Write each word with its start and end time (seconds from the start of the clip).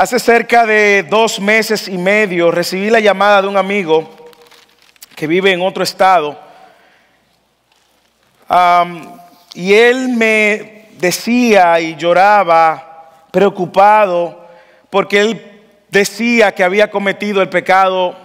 Hace 0.00 0.18
cerca 0.18 0.64
de 0.64 1.02
dos 1.02 1.38
meses 1.40 1.86
y 1.86 1.98
medio 1.98 2.50
recibí 2.50 2.88
la 2.88 3.00
llamada 3.00 3.42
de 3.42 3.48
un 3.48 3.58
amigo 3.58 4.08
que 5.14 5.26
vive 5.26 5.52
en 5.52 5.60
otro 5.60 5.84
estado. 5.84 6.40
y 9.52 9.74
él 9.74 10.08
me 10.08 10.88
decía 10.92 11.78
y 11.80 11.96
lloraba 11.96 13.10
preocupado 13.30 14.48
porque 14.88 15.20
él 15.20 15.60
decía 15.90 16.54
que 16.54 16.64
había 16.64 16.90
cometido 16.90 17.42
el 17.42 17.50
pecado 17.50 18.16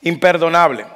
imperdonable. 0.00 0.86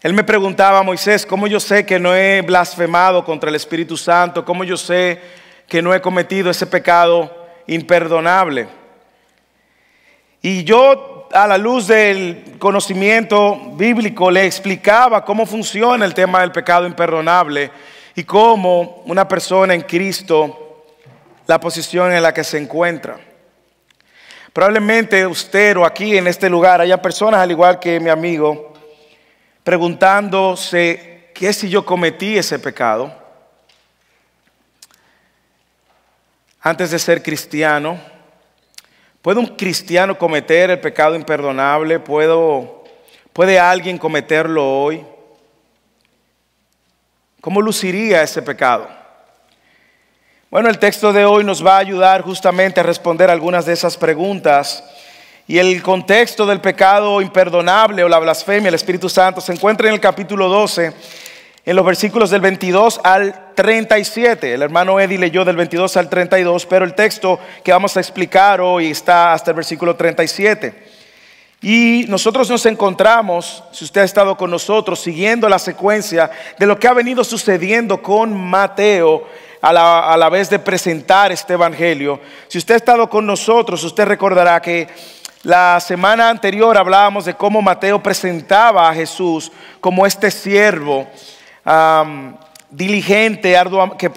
Él 0.00 0.14
me 0.14 0.24
preguntaba, 0.24 0.82
Moisés, 0.82 1.24
¿cómo 1.24 1.46
yo 1.46 1.60
sé 1.60 1.86
que 1.86 2.00
no 2.00 2.12
he 2.12 2.42
blasfemado 2.42 3.24
contra 3.24 3.50
el 3.50 3.54
Espíritu 3.54 3.96
Santo? 3.96 4.44
¿Cómo 4.44 4.64
yo 4.64 4.76
sé 4.76 5.20
que 5.68 5.80
no 5.80 5.94
he 5.94 6.00
cometido 6.00 6.50
ese 6.50 6.66
pecado 6.66 7.41
imperdonable? 7.66 8.68
Y 10.40 10.64
yo, 10.64 11.28
a 11.32 11.46
la 11.46 11.56
luz 11.56 11.86
del 11.86 12.56
conocimiento 12.58 13.72
bíblico, 13.74 14.30
le 14.30 14.44
explicaba 14.44 15.24
cómo 15.24 15.46
funciona 15.46 16.04
el 16.04 16.14
tema 16.14 16.40
del 16.40 16.50
pecado 16.50 16.86
imperdonable 16.86 17.70
y 18.14 18.24
cómo 18.24 19.02
una 19.06 19.26
persona 19.26 19.74
en 19.74 19.82
Cristo, 19.82 20.86
la 21.46 21.60
posición 21.60 22.12
en 22.12 22.22
la 22.22 22.34
que 22.34 22.44
se 22.44 22.58
encuentra. 22.58 23.18
Probablemente 24.52 25.26
usted 25.26 25.76
o 25.76 25.84
aquí 25.84 26.18
en 26.18 26.26
este 26.26 26.50
lugar 26.50 26.80
haya 26.80 27.00
personas 27.00 27.40
al 27.40 27.50
igual 27.50 27.78
que 27.78 27.98
mi 28.00 28.10
amigo 28.10 28.72
preguntándose, 29.64 31.30
¿qué 31.34 31.52
si 31.52 31.68
yo 31.68 31.86
cometí 31.86 32.36
ese 32.36 32.58
pecado? 32.58 33.21
Antes 36.64 36.92
de 36.92 36.98
ser 37.00 37.24
cristiano, 37.24 37.98
¿puede 39.20 39.40
un 39.40 39.56
cristiano 39.56 40.16
cometer 40.16 40.70
el 40.70 40.78
pecado 40.78 41.16
imperdonable? 41.16 41.98
¿Puedo, 41.98 42.84
¿Puede 43.32 43.58
alguien 43.58 43.98
cometerlo 43.98 44.64
hoy? 44.64 45.04
¿Cómo 47.40 47.60
luciría 47.60 48.22
ese 48.22 48.42
pecado? 48.42 48.88
Bueno, 50.52 50.68
el 50.68 50.78
texto 50.78 51.12
de 51.12 51.24
hoy 51.24 51.42
nos 51.42 51.66
va 51.66 51.74
a 51.74 51.80
ayudar 51.80 52.22
justamente 52.22 52.78
a 52.78 52.84
responder 52.84 53.28
algunas 53.28 53.66
de 53.66 53.72
esas 53.72 53.96
preguntas 53.96 54.84
y 55.48 55.58
el 55.58 55.82
contexto 55.82 56.46
del 56.46 56.60
pecado 56.60 57.20
imperdonable 57.20 58.04
o 58.04 58.08
la 58.08 58.20
blasfemia, 58.20 58.68
el 58.68 58.76
Espíritu 58.76 59.08
Santo, 59.08 59.40
se 59.40 59.52
encuentra 59.52 59.88
en 59.88 59.94
el 59.94 60.00
capítulo 60.00 60.48
12, 60.48 60.92
en 61.64 61.76
los 61.76 61.84
versículos 61.84 62.30
del 62.30 62.40
22 62.40 63.00
al 63.04 63.54
37. 63.54 64.54
El 64.54 64.62
hermano 64.62 64.98
Eddie 64.98 65.18
leyó 65.18 65.44
del 65.44 65.56
22 65.56 65.96
al 65.96 66.08
32, 66.08 66.66
pero 66.66 66.84
el 66.84 66.94
texto 66.94 67.38
que 67.62 67.72
vamos 67.72 67.96
a 67.96 68.00
explicar 68.00 68.60
hoy 68.60 68.90
está 68.90 69.32
hasta 69.32 69.52
el 69.52 69.56
versículo 69.56 69.94
37. 69.94 70.90
Y 71.60 72.06
nosotros 72.08 72.50
nos 72.50 72.66
encontramos, 72.66 73.62
si 73.70 73.84
usted 73.84 74.00
ha 74.00 74.04
estado 74.04 74.36
con 74.36 74.50
nosotros, 74.50 74.98
siguiendo 74.98 75.48
la 75.48 75.60
secuencia 75.60 76.28
de 76.58 76.66
lo 76.66 76.76
que 76.76 76.88
ha 76.88 76.92
venido 76.92 77.22
sucediendo 77.22 78.02
con 78.02 78.36
Mateo 78.36 79.28
a 79.60 79.72
la, 79.72 80.12
a 80.12 80.16
la 80.16 80.28
vez 80.28 80.50
de 80.50 80.58
presentar 80.58 81.30
este 81.30 81.52
Evangelio. 81.52 82.18
Si 82.48 82.58
usted 82.58 82.74
ha 82.74 82.78
estado 82.78 83.08
con 83.08 83.24
nosotros, 83.24 83.84
usted 83.84 84.06
recordará 84.06 84.60
que 84.60 84.88
la 85.44 85.78
semana 85.78 86.28
anterior 86.28 86.76
hablábamos 86.76 87.26
de 87.26 87.34
cómo 87.34 87.62
Mateo 87.62 88.02
presentaba 88.02 88.88
a 88.88 88.94
Jesús 88.94 89.52
como 89.80 90.04
este 90.04 90.32
siervo 90.32 91.06
diligente, 92.70 93.56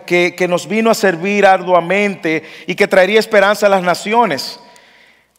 que, 0.05 0.35
que 0.35 0.47
nos 0.47 0.67
vino 0.67 0.89
a 0.89 0.95
servir 0.95 1.45
arduamente 1.45 2.43
y 2.67 2.75
que 2.75 2.87
traería 2.87 3.19
esperanza 3.19 3.65
a 3.65 3.69
las 3.69 3.83
naciones. 3.83 4.59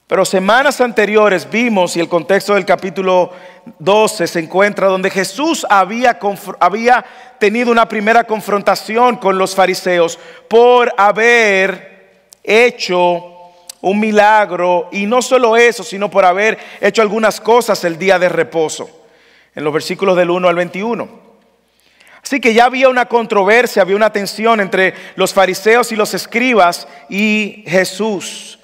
Pero 0.06 0.24
semanas 0.24 0.80
anteriores 0.80 1.50
vimos, 1.50 1.96
y 1.96 2.00
el 2.00 2.08
contexto 2.08 2.54
del 2.54 2.64
capítulo 2.64 3.32
12 3.80 4.28
se 4.28 4.38
encuentra 4.38 4.86
donde 4.86 5.10
Jesús 5.10 5.66
había, 5.68 6.16
había, 6.60 7.04
tenido 7.40 7.72
una 7.72 7.88
primera 7.88 8.22
confrontación 8.24 9.16
con 9.16 9.36
los 9.36 9.54
fariseos 9.54 10.18
por 10.48 10.92
haber 10.96 12.30
hecho 12.44 13.24
un 13.80 13.98
milagro 13.98 14.88
y 14.92 15.06
no 15.06 15.20
solo 15.20 15.56
eso, 15.56 15.82
sino 15.82 16.08
por 16.08 16.24
haber 16.24 16.56
hecho 16.80 17.02
algunas 17.02 17.40
cosas 17.40 17.82
el 17.82 17.98
día 17.98 18.18
de 18.18 18.28
reposo, 18.28 18.88
en 19.56 19.64
los 19.64 19.72
versículos 19.72 20.16
del 20.16 20.30
1 20.30 20.48
al 20.48 20.54
21. 20.54 21.25
Así 22.26 22.40
que 22.40 22.54
ya 22.54 22.64
había 22.64 22.88
una 22.88 23.06
controversia, 23.06 23.82
había 23.82 23.94
una 23.94 24.10
tensión 24.10 24.58
entre 24.58 24.94
los 25.14 25.32
fariseos 25.32 25.92
y 25.92 25.94
los 25.94 26.12
escribas 26.12 26.88
y 27.08 27.62
Jesús. 27.68 28.58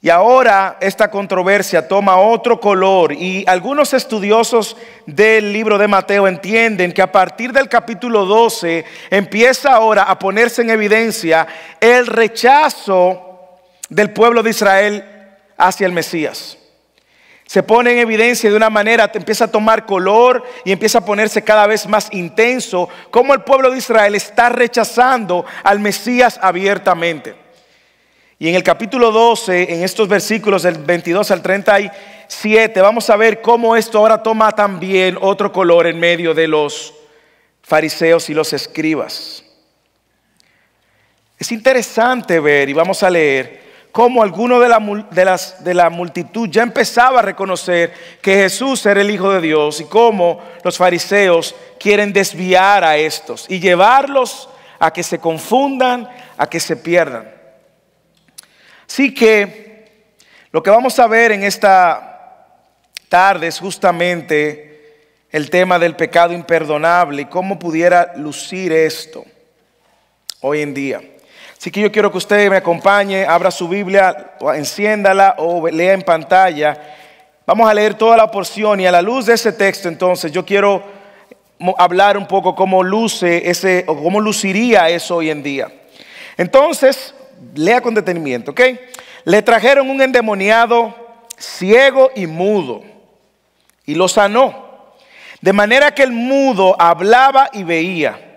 Y 0.00 0.10
ahora 0.10 0.76
esta 0.80 1.08
controversia 1.08 1.86
toma 1.86 2.16
otro 2.16 2.58
color 2.58 3.12
y 3.12 3.44
algunos 3.46 3.94
estudiosos 3.94 4.76
del 5.06 5.52
libro 5.52 5.78
de 5.78 5.86
Mateo 5.86 6.26
entienden 6.26 6.90
que 6.90 7.02
a 7.02 7.12
partir 7.12 7.52
del 7.52 7.68
capítulo 7.68 8.24
12 8.24 8.84
empieza 9.10 9.72
ahora 9.72 10.02
a 10.02 10.18
ponerse 10.18 10.62
en 10.62 10.70
evidencia 10.70 11.46
el 11.78 12.08
rechazo 12.08 13.60
del 13.88 14.12
pueblo 14.12 14.42
de 14.42 14.50
Israel 14.50 15.04
hacia 15.56 15.86
el 15.86 15.92
Mesías. 15.92 16.58
Se 17.52 17.62
pone 17.62 17.92
en 17.92 17.98
evidencia 17.98 18.48
de 18.48 18.56
una 18.56 18.70
manera, 18.70 19.10
empieza 19.12 19.44
a 19.44 19.50
tomar 19.50 19.84
color 19.84 20.42
y 20.64 20.72
empieza 20.72 21.00
a 21.00 21.04
ponerse 21.04 21.44
cada 21.44 21.66
vez 21.66 21.86
más 21.86 22.08
intenso, 22.10 22.88
como 23.10 23.34
el 23.34 23.42
pueblo 23.42 23.70
de 23.70 23.76
Israel 23.76 24.14
está 24.14 24.48
rechazando 24.48 25.44
al 25.62 25.78
Mesías 25.78 26.40
abiertamente. 26.40 27.34
Y 28.38 28.48
en 28.48 28.54
el 28.54 28.62
capítulo 28.62 29.12
12, 29.12 29.70
en 29.70 29.82
estos 29.82 30.08
versículos 30.08 30.62
del 30.62 30.78
22 30.78 31.30
al 31.30 31.42
37, 31.42 32.80
vamos 32.80 33.10
a 33.10 33.16
ver 33.16 33.42
cómo 33.42 33.76
esto 33.76 33.98
ahora 33.98 34.22
toma 34.22 34.52
también 34.52 35.18
otro 35.20 35.52
color 35.52 35.86
en 35.86 36.00
medio 36.00 36.32
de 36.32 36.48
los 36.48 36.94
fariseos 37.60 38.30
y 38.30 38.34
los 38.34 38.54
escribas. 38.54 39.44
Es 41.38 41.52
interesante 41.52 42.40
ver, 42.40 42.70
y 42.70 42.72
vamos 42.72 43.02
a 43.02 43.10
leer, 43.10 43.61
cómo 43.92 44.22
alguno 44.22 44.58
de 44.58 44.68
la, 44.70 45.06
de, 45.10 45.24
las, 45.24 45.62
de 45.62 45.74
la 45.74 45.90
multitud 45.90 46.48
ya 46.48 46.62
empezaba 46.62 47.20
a 47.20 47.22
reconocer 47.22 47.92
que 48.22 48.34
Jesús 48.34 48.84
era 48.86 49.02
el 49.02 49.10
Hijo 49.10 49.30
de 49.30 49.42
Dios 49.42 49.80
y 49.80 49.84
cómo 49.84 50.40
los 50.64 50.78
fariseos 50.78 51.54
quieren 51.78 52.12
desviar 52.12 52.82
a 52.82 52.96
estos 52.96 53.46
y 53.48 53.60
llevarlos 53.60 54.48
a 54.78 54.90
que 54.92 55.02
se 55.02 55.18
confundan, 55.18 56.08
a 56.38 56.48
que 56.48 56.58
se 56.58 56.74
pierdan. 56.74 57.30
Así 58.88 59.14
que 59.14 60.06
lo 60.50 60.62
que 60.62 60.70
vamos 60.70 60.98
a 60.98 61.06
ver 61.06 61.32
en 61.32 61.44
esta 61.44 62.46
tarde 63.08 63.46
es 63.46 63.58
justamente 63.58 64.72
el 65.30 65.50
tema 65.50 65.78
del 65.78 65.96
pecado 65.96 66.32
imperdonable 66.32 67.22
y 67.22 67.26
cómo 67.26 67.58
pudiera 67.58 68.14
lucir 68.16 68.72
esto 68.72 69.24
hoy 70.40 70.62
en 70.62 70.74
día. 70.74 71.11
Así 71.62 71.70
que 71.70 71.80
yo 71.80 71.92
quiero 71.92 72.10
que 72.10 72.18
usted 72.18 72.50
me 72.50 72.56
acompañe, 72.56 73.24
abra 73.24 73.48
su 73.52 73.68
Biblia, 73.68 74.32
enciéndala 74.52 75.36
o 75.38 75.68
lea 75.68 75.92
en 75.92 76.02
pantalla. 76.02 76.76
Vamos 77.46 77.70
a 77.70 77.72
leer 77.72 77.94
toda 77.94 78.16
la 78.16 78.28
porción 78.28 78.80
y 78.80 78.86
a 78.86 78.90
la 78.90 79.00
luz 79.00 79.26
de 79.26 79.34
ese 79.34 79.52
texto 79.52 79.86
entonces 79.88 80.32
yo 80.32 80.44
quiero 80.44 80.82
hablar 81.78 82.18
un 82.18 82.26
poco 82.26 82.56
cómo 82.56 82.82
luce 82.82 83.48
ese 83.48 83.84
o 83.86 83.94
cómo 83.94 84.20
luciría 84.20 84.88
eso 84.88 85.14
hoy 85.14 85.30
en 85.30 85.44
día. 85.44 85.68
Entonces, 86.36 87.14
lea 87.54 87.80
con 87.80 87.94
detenimiento, 87.94 88.50
¿ok? 88.50 88.60
Le 89.22 89.40
trajeron 89.42 89.88
un 89.88 90.02
endemoniado 90.02 90.92
ciego 91.38 92.10
y 92.16 92.26
mudo 92.26 92.82
y 93.86 93.94
lo 93.94 94.08
sanó. 94.08 94.96
De 95.40 95.52
manera 95.52 95.94
que 95.94 96.02
el 96.02 96.10
mudo 96.10 96.74
hablaba 96.76 97.50
y 97.52 97.62
veía. 97.62 98.31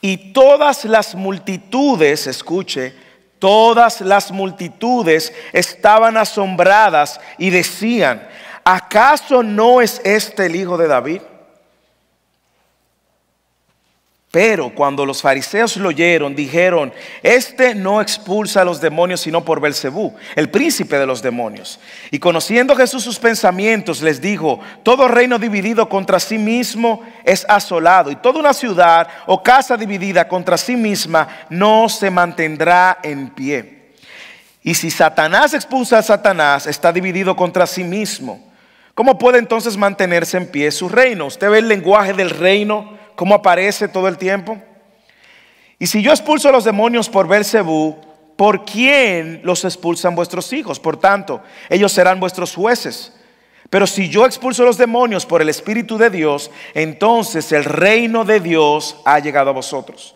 Y 0.00 0.32
todas 0.32 0.84
las 0.84 1.14
multitudes, 1.14 2.26
escuche, 2.26 2.94
todas 3.38 4.00
las 4.00 4.30
multitudes 4.30 5.32
estaban 5.52 6.16
asombradas 6.16 7.20
y 7.36 7.50
decían, 7.50 8.28
¿acaso 8.64 9.42
no 9.42 9.80
es 9.80 10.00
este 10.04 10.46
el 10.46 10.56
hijo 10.56 10.76
de 10.76 10.88
David? 10.88 11.20
Pero 14.30 14.74
cuando 14.74 15.06
los 15.06 15.22
fariseos 15.22 15.78
lo 15.78 15.88
oyeron, 15.88 16.36
dijeron, 16.36 16.92
este 17.22 17.74
no 17.74 18.02
expulsa 18.02 18.60
a 18.60 18.64
los 18.64 18.78
demonios 18.78 19.22
sino 19.22 19.42
por 19.42 19.58
Belcebú, 19.58 20.14
el 20.36 20.50
príncipe 20.50 20.98
de 20.98 21.06
los 21.06 21.22
demonios. 21.22 21.80
Y 22.10 22.18
conociendo 22.18 22.76
Jesús 22.76 23.02
sus 23.02 23.18
pensamientos, 23.18 24.02
les 24.02 24.20
dijo, 24.20 24.60
todo 24.82 25.08
reino 25.08 25.38
dividido 25.38 25.88
contra 25.88 26.20
sí 26.20 26.36
mismo 26.36 27.02
es 27.24 27.46
asolado, 27.48 28.10
y 28.10 28.16
toda 28.16 28.40
una 28.40 28.52
ciudad 28.52 29.08
o 29.26 29.42
casa 29.42 29.78
dividida 29.78 30.28
contra 30.28 30.58
sí 30.58 30.76
misma 30.76 31.46
no 31.48 31.88
se 31.88 32.10
mantendrá 32.10 32.98
en 33.02 33.30
pie. 33.30 33.92
Y 34.62 34.74
si 34.74 34.90
Satanás 34.90 35.54
expulsa 35.54 35.98
a 35.98 36.02
Satanás, 36.02 36.66
está 36.66 36.92
dividido 36.92 37.34
contra 37.34 37.66
sí 37.66 37.82
mismo. 37.82 38.46
¿Cómo 38.94 39.16
puede 39.16 39.38
entonces 39.38 39.78
mantenerse 39.78 40.36
en 40.36 40.48
pie 40.48 40.70
su 40.70 40.90
reino? 40.90 41.24
Usted 41.24 41.48
ve 41.48 41.60
el 41.60 41.68
lenguaje 41.68 42.12
del 42.12 42.28
reino 42.28 42.97
cómo 43.18 43.34
aparece 43.34 43.88
todo 43.88 44.06
el 44.06 44.16
tiempo. 44.16 44.56
Y 45.76 45.88
si 45.88 46.02
yo 46.02 46.12
expulso 46.12 46.50
a 46.50 46.52
los 46.52 46.62
demonios 46.62 47.08
por 47.08 47.26
Belcebú, 47.26 47.96
¿por 48.36 48.64
quién 48.64 49.40
los 49.42 49.64
expulsan 49.64 50.14
vuestros 50.14 50.52
hijos? 50.52 50.78
Por 50.78 51.00
tanto, 51.00 51.42
ellos 51.68 51.90
serán 51.90 52.20
vuestros 52.20 52.54
jueces. 52.54 53.12
Pero 53.70 53.88
si 53.88 54.08
yo 54.08 54.24
expulso 54.24 54.64
los 54.64 54.78
demonios 54.78 55.26
por 55.26 55.42
el 55.42 55.48
Espíritu 55.48 55.98
de 55.98 56.10
Dios, 56.10 56.52
entonces 56.74 57.50
el 57.50 57.64
reino 57.64 58.24
de 58.24 58.38
Dios 58.38 58.94
ha 59.04 59.18
llegado 59.18 59.50
a 59.50 59.54
vosotros. 59.54 60.14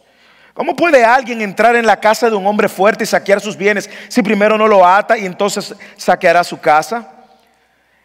¿Cómo 0.55 0.77
puede 0.77 1.05
alguien 1.05 1.43
entrar 1.43 1.75
en 1.75 1.87
la 1.87 1.99
casa 1.99 2.31
de 2.31 2.37
un 2.37 2.47
hombre 2.47 2.69
fuerte 2.69 3.03
y 3.03 3.09
saquear 3.09 3.41
sus 3.41 3.57
bienes 3.57 3.91
si 4.07 4.23
primero 4.23 4.57
no 4.57 4.69
lo 4.69 4.87
ata 4.87 5.19
y 5.19 5.27
entonces 5.27 5.75
saqueará 5.97 6.45
su 6.45 6.61
casa? 6.61 7.11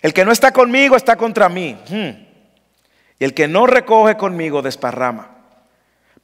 El 0.01 0.11
que 0.11 0.25
no 0.25 0.31
está 0.31 0.51
conmigo 0.51 0.95
está 0.95 1.15
contra 1.15 1.47
mí. 1.49 1.77
Hmm. 1.87 2.26
Y 3.19 3.25
el 3.25 3.33
que 3.33 3.47
no 3.47 3.67
recoge 3.67 4.15
conmigo 4.15 4.61
desparrama. 4.61 5.37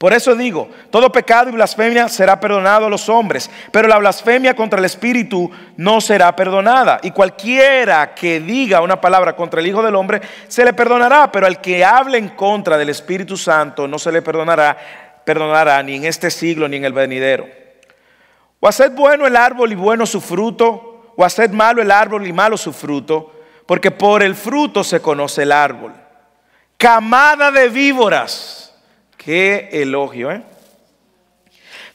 Por 0.03 0.11
eso 0.11 0.35
digo, 0.35 0.69
todo 0.91 1.13
pecado 1.13 1.47
y 1.49 1.53
blasfemia 1.53 2.09
será 2.09 2.37
perdonado 2.37 2.87
a 2.87 2.89
los 2.89 3.07
hombres, 3.07 3.49
pero 3.71 3.87
la 3.87 3.97
blasfemia 3.97 4.53
contra 4.53 4.79
el 4.79 4.83
Espíritu 4.83 5.49
no 5.77 6.01
será 6.01 6.35
perdonada. 6.35 6.99
Y 7.03 7.11
cualquiera 7.11 8.13
que 8.13 8.41
diga 8.41 8.81
una 8.81 8.99
palabra 8.99 9.33
contra 9.33 9.61
el 9.61 9.67
Hijo 9.67 9.81
del 9.81 9.95
Hombre, 9.95 10.21
se 10.49 10.65
le 10.65 10.73
perdonará, 10.73 11.31
pero 11.31 11.47
al 11.47 11.61
que 11.61 11.85
hable 11.85 12.17
en 12.17 12.27
contra 12.27 12.77
del 12.77 12.89
Espíritu 12.89 13.37
Santo 13.37 13.87
no 13.87 13.97
se 13.97 14.11
le 14.11 14.21
perdonará, 14.21 14.77
perdonará 15.23 15.81
ni 15.81 15.95
en 15.95 16.03
este 16.03 16.29
siglo 16.29 16.67
ni 16.67 16.75
en 16.75 16.83
el 16.83 16.91
venidero. 16.91 17.47
O 18.59 18.67
haced 18.67 18.91
bueno 18.91 19.25
el 19.25 19.37
árbol 19.37 19.71
y 19.71 19.75
bueno 19.75 20.05
su 20.05 20.19
fruto, 20.19 21.13
o 21.15 21.23
haced 21.23 21.51
malo 21.51 21.81
el 21.81 21.91
árbol 21.91 22.27
y 22.27 22.33
malo 22.33 22.57
su 22.57 22.73
fruto, 22.73 23.31
porque 23.65 23.91
por 23.91 24.21
el 24.21 24.35
fruto 24.35 24.83
se 24.83 25.01
conoce 25.01 25.43
el 25.43 25.53
árbol. 25.53 26.02
Camada 26.83 27.49
de 27.49 27.69
víboras 27.69 28.73
Qué 29.15 29.69
elogio, 29.71 30.29
¿eh? 30.29 30.43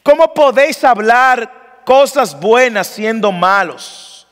¿Cómo 0.03 0.33
podéis 0.33 0.83
hablar 0.83 1.83
cosas 1.85 2.41
buenas 2.41 2.87
siendo 2.87 3.31
malos? 3.31 4.27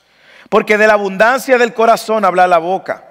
Porque 0.49 0.79
de 0.79 0.87
la 0.87 0.95
abundancia 0.95 1.59
del 1.59 1.75
corazón 1.75 2.25
habla 2.25 2.47
la 2.47 2.57
boca. 2.57 3.05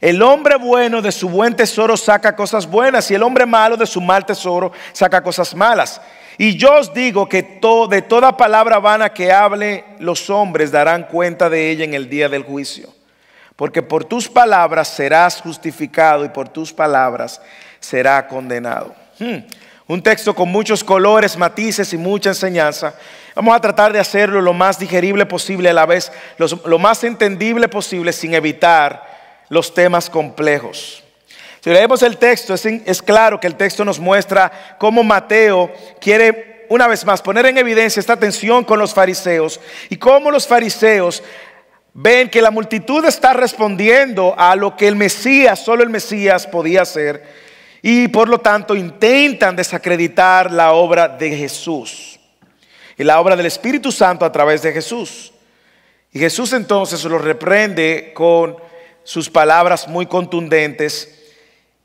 El 0.00 0.20
hombre 0.20 0.56
bueno 0.56 1.00
de 1.00 1.12
su 1.12 1.28
buen 1.28 1.54
tesoro 1.54 1.96
saca 1.96 2.34
cosas 2.34 2.66
buenas 2.66 3.08
y 3.08 3.14
el 3.14 3.22
hombre 3.22 3.46
malo 3.46 3.76
de 3.76 3.86
su 3.86 4.00
mal 4.00 4.26
tesoro 4.26 4.72
saca 4.92 5.22
cosas 5.22 5.54
malas. 5.54 6.00
Y 6.38 6.56
yo 6.56 6.74
os 6.74 6.92
digo 6.92 7.28
que 7.28 7.60
de 7.88 8.02
toda 8.02 8.36
palabra 8.36 8.80
vana 8.80 9.10
que 9.10 9.30
hable 9.30 9.84
los 10.00 10.28
hombres 10.28 10.72
darán 10.72 11.04
cuenta 11.04 11.48
de 11.48 11.70
ella 11.70 11.84
en 11.84 11.94
el 11.94 12.10
día 12.10 12.28
del 12.28 12.42
juicio. 12.42 12.88
Porque 13.56 13.82
por 13.82 14.04
tus 14.04 14.28
palabras 14.28 14.88
serás 14.88 15.40
justificado 15.40 16.24
y 16.24 16.28
por 16.28 16.48
tus 16.48 16.72
palabras 16.72 17.40
será 17.78 18.26
condenado. 18.26 18.94
Hmm. 19.18 19.38
Un 19.86 20.02
texto 20.02 20.34
con 20.34 20.48
muchos 20.48 20.82
colores, 20.82 21.36
matices 21.36 21.92
y 21.92 21.98
mucha 21.98 22.30
enseñanza. 22.30 22.94
Vamos 23.34 23.54
a 23.54 23.60
tratar 23.60 23.92
de 23.92 23.98
hacerlo 23.98 24.40
lo 24.40 24.54
más 24.54 24.78
digerible 24.78 25.26
posible 25.26 25.68
a 25.68 25.74
la 25.74 25.84
vez, 25.84 26.10
lo, 26.38 26.78
más 26.78 27.04
entendible 27.04 27.68
posible 27.68 28.12
sin 28.12 28.32
evitar 28.32 29.04
los 29.50 29.74
temas 29.74 30.08
complejos. 30.08 31.02
Si 31.60 31.70
leemos 31.70 32.02
el 32.02 32.16
texto, 32.16 32.54
es, 32.54 32.64
es 32.64 33.02
claro 33.02 33.38
que 33.38 33.46
el 33.46 33.56
texto 33.56 33.84
nos 33.84 33.98
muestra 33.98 34.76
cómo 34.78 35.02
Mateo 35.02 35.70
quiere 36.00 36.66
una 36.70 36.86
vez 36.86 37.04
más 37.04 37.20
poner 37.20 37.44
en 37.46 37.58
evidencia 37.58 38.00
esta 38.00 38.16
tensión 38.16 38.64
con 38.64 38.78
los 38.78 38.94
fariseos 38.94 39.60
y 39.90 39.96
cómo 39.96 40.30
los 40.30 40.46
fariseos 40.46 41.22
ven 41.94 42.28
que 42.28 42.42
la 42.42 42.50
multitud 42.50 43.04
está 43.04 43.32
respondiendo 43.32 44.34
a 44.36 44.56
lo 44.56 44.76
que 44.76 44.88
el 44.88 44.96
Mesías, 44.96 45.64
solo 45.64 45.84
el 45.84 45.90
Mesías 45.90 46.46
podía 46.46 46.82
hacer 46.82 47.22
y 47.80 48.08
por 48.08 48.28
lo 48.28 48.38
tanto 48.38 48.74
intentan 48.74 49.54
desacreditar 49.54 50.50
la 50.50 50.72
obra 50.72 51.08
de 51.08 51.36
Jesús 51.36 52.18
y 52.98 53.04
la 53.04 53.20
obra 53.20 53.36
del 53.36 53.46
Espíritu 53.46 53.92
Santo 53.92 54.24
a 54.24 54.32
través 54.32 54.62
de 54.62 54.72
Jesús. 54.72 55.32
Y 56.12 56.18
Jesús 56.18 56.52
entonces 56.52 57.02
lo 57.04 57.18
reprende 57.18 58.12
con 58.14 58.56
sus 59.02 59.30
palabras 59.30 59.86
muy 59.86 60.06
contundentes 60.06 61.32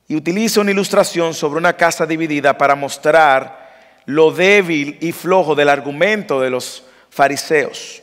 y 0.07 0.15
utiliza 0.15 0.61
una 0.61 0.71
ilustración 0.71 1.33
sobre 1.33 1.59
una 1.59 1.73
casa 1.73 2.05
dividida 2.05 2.57
para 2.57 2.75
mostrar 2.75 3.69
lo 4.05 4.31
débil 4.31 4.97
y 5.01 5.11
flojo 5.11 5.53
del 5.53 5.69
argumento 5.69 6.41
de 6.41 6.49
los 6.49 6.83
fariseos. 7.09 8.01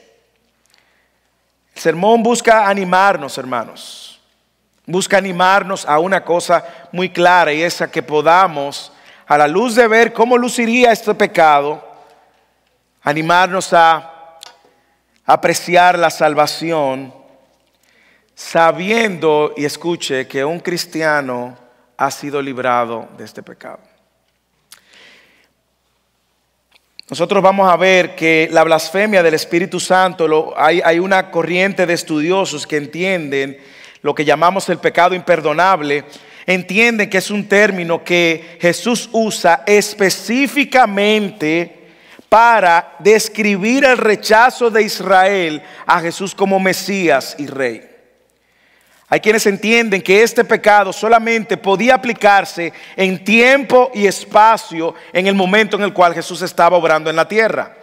El 1.77 1.83
sermón 1.83 2.25
busca 2.25 2.69
animarnos, 2.69 3.39
hermanos 3.39 4.07
busca 4.87 5.19
animarnos 5.19 5.85
a 5.85 5.99
una 5.99 6.25
cosa 6.25 6.65
muy 6.93 7.11
clara 7.11 7.53
y 7.53 7.63
esa 7.63 7.91
que 7.91 8.03
podamos, 8.03 8.93
a 9.27 9.37
la 9.37 9.49
luz 9.49 9.75
de 9.75 9.89
ver 9.89 10.13
cómo 10.13 10.39
luciría 10.39 10.93
este 10.93 11.13
pecado, 11.15 11.85
animarnos 13.03 13.73
a 13.73 14.39
apreciar 15.25 15.99
la 15.99 16.11
salvación, 16.11 17.13
sabiendo 18.35 19.53
y 19.57 19.65
escuche 19.65 20.29
que 20.29 20.45
un 20.45 20.61
cristiano 20.61 21.57
ha 21.97 22.11
sido 22.11 22.41
librado 22.41 23.09
de 23.17 23.25
este 23.25 23.43
pecado. 23.43 23.81
Nosotros 27.09 27.41
vamos 27.41 27.71
a 27.71 27.77
ver 27.77 28.17
que 28.17 28.49
la 28.51 28.65
blasfemia 28.65 29.23
del 29.23 29.35
Espíritu 29.35 29.79
Santo, 29.79 30.53
hay, 30.57 30.81
hay 30.85 30.99
una 30.99 31.31
corriente 31.31 31.87
de 31.87 31.95
estudiosos 31.95 32.67
que 32.67 32.79
entienden 32.79 33.59
lo 34.03 34.13
que 34.13 34.25
llamamos 34.25 34.69
el 34.69 34.79
pecado 34.79 35.15
imperdonable, 35.15 36.03
entienden 36.47 37.09
que 37.09 37.19
es 37.19 37.31
un 37.31 37.49
término 37.49 38.03
que 38.03 38.59
Jesús 38.61 39.09
usa 39.13 39.63
específicamente 39.67 41.77
para 42.29 42.97
describir 42.99 43.85
el 43.85 43.99
rechazo 43.99 44.69
de 44.69 44.83
Israel 44.83 45.63
a 45.87 46.01
Jesús 46.01 46.35
como 46.35 46.59
Mesías 46.59 47.37
y 47.39 47.47
Rey. 47.47 47.96
Hay 49.09 49.21
quienes 49.21 49.47
entienden 49.47 50.03
que 50.03 50.23
este 50.23 50.45
pecado 50.45 50.93
solamente 50.93 51.57
podía 51.57 51.95
aplicarse 51.95 52.73
en 52.97 53.23
tiempo 53.23 53.91
y 53.95 54.07
espacio 54.07 54.95
en 55.13 55.29
el 55.29 55.35
momento 55.35 55.77
en 55.77 55.85
el 55.85 55.93
cual 55.93 56.13
Jesús 56.13 56.43
estaba 56.43 56.77
obrando 56.77 57.09
en 57.09 57.17
la 57.17 57.29
tierra 57.29 57.77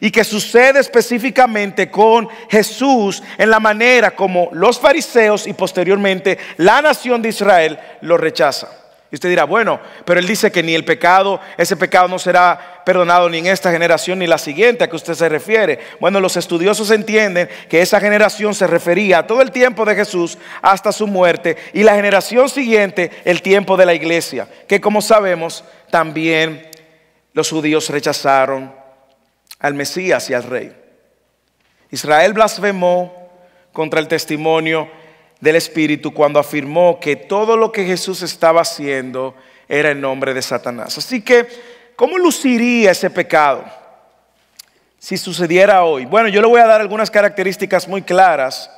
y 0.00 0.10
que 0.10 0.24
sucede 0.24 0.80
específicamente 0.80 1.90
con 1.90 2.26
Jesús 2.48 3.22
en 3.36 3.50
la 3.50 3.60
manera 3.60 4.12
como 4.12 4.48
los 4.52 4.80
fariseos 4.80 5.46
y 5.46 5.52
posteriormente 5.52 6.38
la 6.56 6.80
nación 6.80 7.20
de 7.20 7.28
Israel 7.28 7.78
lo 8.00 8.16
rechaza. 8.16 8.68
Y 9.10 9.16
usted 9.16 9.28
dirá, 9.28 9.42
bueno, 9.42 9.80
pero 10.04 10.20
él 10.20 10.26
dice 10.26 10.52
que 10.52 10.62
ni 10.62 10.72
el 10.72 10.84
pecado, 10.84 11.40
ese 11.56 11.76
pecado 11.76 12.06
no 12.06 12.18
será 12.18 12.82
perdonado 12.84 13.28
ni 13.28 13.38
en 13.38 13.46
esta 13.46 13.72
generación 13.72 14.20
ni 14.20 14.26
la 14.28 14.38
siguiente 14.38 14.84
a 14.84 14.88
que 14.88 14.94
usted 14.94 15.14
se 15.14 15.28
refiere. 15.28 15.80
Bueno, 15.98 16.20
los 16.20 16.36
estudiosos 16.36 16.92
entienden 16.92 17.48
que 17.68 17.82
esa 17.82 18.00
generación 18.00 18.54
se 18.54 18.68
refería 18.68 19.18
a 19.18 19.26
todo 19.26 19.42
el 19.42 19.50
tiempo 19.50 19.84
de 19.84 19.96
Jesús 19.96 20.38
hasta 20.62 20.92
su 20.92 21.08
muerte 21.08 21.56
y 21.72 21.82
la 21.82 21.96
generación 21.96 22.48
siguiente 22.48 23.10
el 23.24 23.42
tiempo 23.42 23.76
de 23.76 23.86
la 23.86 23.94
iglesia, 23.94 24.48
que 24.68 24.80
como 24.80 25.02
sabemos 25.02 25.64
también 25.90 26.70
los 27.32 27.50
judíos 27.50 27.88
rechazaron 27.90 28.72
al 29.58 29.74
Mesías 29.74 30.30
y 30.30 30.34
al 30.34 30.44
Rey. 30.44 30.72
Israel 31.90 32.32
blasfemó 32.32 33.28
contra 33.72 33.98
el 33.98 34.06
testimonio 34.06 34.88
del 35.40 35.56
Espíritu 35.56 36.12
cuando 36.12 36.38
afirmó 36.38 37.00
que 37.00 37.16
todo 37.16 37.56
lo 37.56 37.72
que 37.72 37.84
Jesús 37.84 38.22
estaba 38.22 38.60
haciendo 38.60 39.34
era 39.68 39.90
en 39.90 40.00
nombre 40.00 40.34
de 40.34 40.42
Satanás. 40.42 40.98
Así 40.98 41.22
que, 41.22 41.46
¿cómo 41.96 42.18
luciría 42.18 42.90
ese 42.90 43.08
pecado 43.10 43.64
si 44.98 45.16
sucediera 45.16 45.84
hoy? 45.84 46.04
Bueno, 46.04 46.28
yo 46.28 46.40
le 46.40 46.48
voy 46.48 46.60
a 46.60 46.66
dar 46.66 46.80
algunas 46.80 47.10
características 47.10 47.88
muy 47.88 48.02
claras 48.02 48.70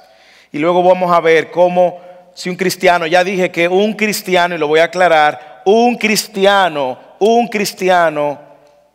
y 0.52 0.58
luego 0.58 0.82
vamos 0.82 1.10
a 1.12 1.20
ver 1.20 1.50
cómo 1.50 2.00
si 2.34 2.48
un 2.48 2.56
cristiano, 2.56 3.06
ya 3.06 3.24
dije 3.24 3.50
que 3.50 3.68
un 3.68 3.94
cristiano, 3.94 4.54
y 4.54 4.58
lo 4.58 4.68
voy 4.68 4.80
a 4.80 4.84
aclarar, 4.84 5.62
un 5.64 5.96
cristiano, 5.96 6.98
un 7.18 7.48
cristiano 7.48 8.40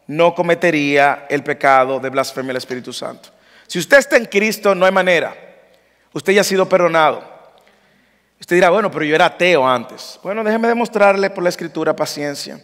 no 0.07 0.33
cometería 0.33 1.25
el 1.29 1.43
pecado 1.43 1.99
de 1.99 2.09
blasfemia 2.09 2.51
al 2.51 2.57
Espíritu 2.57 2.93
Santo. 2.93 3.29
Si 3.67 3.77
usted 3.77 3.97
está 3.97 4.17
en 4.17 4.25
Cristo, 4.25 4.73
no 4.73 4.85
hay 4.85 4.91
manera. 4.91 5.35
Usted 6.13 6.33
ya 6.33 6.41
ha 6.41 6.45
sido 6.45 6.67
perdonado. 6.67 7.36
Usted 8.47 8.55
dirá, 8.55 8.69
bueno, 8.69 8.89
pero 8.89 9.03
yo 9.03 9.13
era 9.13 9.25
ateo 9.25 9.67
antes. 9.67 10.17
Bueno, 10.23 10.41
déjeme 10.41 10.69
demostrarle 10.69 11.29
por 11.29 11.43
la 11.43 11.49
escritura 11.49 11.93
paciencia. 11.93 12.57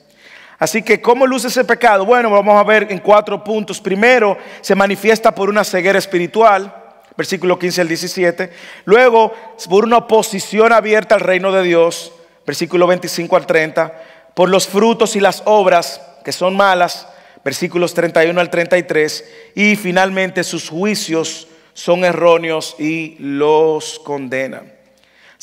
Así 0.57 0.81
que, 0.81 1.01
¿cómo 1.01 1.27
luce 1.27 1.49
ese 1.49 1.65
pecado? 1.65 2.05
Bueno, 2.05 2.29
vamos 2.29 2.57
a 2.57 2.63
ver 2.63 2.87
en 2.89 2.99
cuatro 2.99 3.43
puntos. 3.43 3.81
Primero, 3.81 4.37
se 4.61 4.75
manifiesta 4.75 5.35
por 5.35 5.49
una 5.49 5.65
ceguera 5.65 5.99
espiritual, 5.99 6.73
versículo 7.17 7.59
15 7.59 7.81
al 7.81 7.89
17. 7.89 8.49
Luego, 8.85 9.33
por 9.69 9.83
una 9.83 9.97
oposición 9.97 10.71
abierta 10.71 11.15
al 11.15 11.19
reino 11.19 11.51
de 11.51 11.63
Dios, 11.63 12.13
versículo 12.47 12.87
25 12.87 13.35
al 13.35 13.45
30. 13.45 14.03
Por 14.35 14.47
los 14.47 14.65
frutos 14.65 15.17
y 15.17 15.19
las 15.19 15.43
obras 15.43 15.99
que 16.23 16.31
son 16.31 16.55
malas, 16.55 17.09
versículos 17.43 17.93
31 17.93 18.39
al 18.39 18.49
33, 18.49 19.25
y 19.55 19.75
finalmente 19.75 20.45
sus 20.45 20.69
juicios 20.69 21.49
son 21.73 22.05
erróneos 22.05 22.77
y 22.79 23.17
los 23.19 23.99
condenan. 23.99 24.72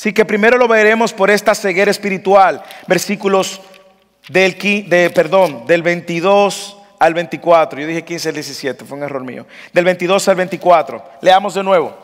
Así 0.01 0.13
que 0.13 0.25
primero 0.25 0.57
lo 0.57 0.67
veremos 0.67 1.13
por 1.13 1.29
esta 1.29 1.53
ceguera 1.53 1.91
espiritual, 1.91 2.63
versículos 2.87 3.61
del, 4.29 4.57
de, 4.89 5.11
perdón, 5.11 5.67
del 5.67 5.83
22 5.83 6.75
al 6.97 7.13
24. 7.13 7.79
Yo 7.79 7.85
dije 7.85 8.03
15 8.03 8.29
al 8.29 8.33
17, 8.33 8.83
fue 8.83 8.97
un 8.97 9.03
error 9.03 9.23
mío. 9.23 9.45
Del 9.71 9.85
22 9.85 10.27
al 10.27 10.35
24. 10.37 11.03
Leamos 11.21 11.53
de 11.53 11.61
nuevo. 11.61 11.95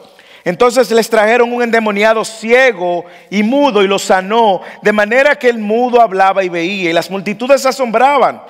Entonces 0.46 0.92
les 0.92 1.10
trajeron 1.10 1.52
un 1.52 1.64
endemoniado 1.64 2.24
ciego 2.24 3.04
y 3.32 3.42
mudo 3.42 3.82
y 3.82 3.88
lo 3.88 3.98
sanó, 3.98 4.62
de 4.84 4.92
manera 4.92 5.36
que 5.36 5.50
el 5.50 5.58
mudo 5.58 6.00
hablaba 6.00 6.44
y 6.44 6.50
veía, 6.50 6.92
y 6.92 6.94
las 6.94 7.10
multitudes 7.10 7.64
se 7.64 7.70
asombraban. 7.70 8.44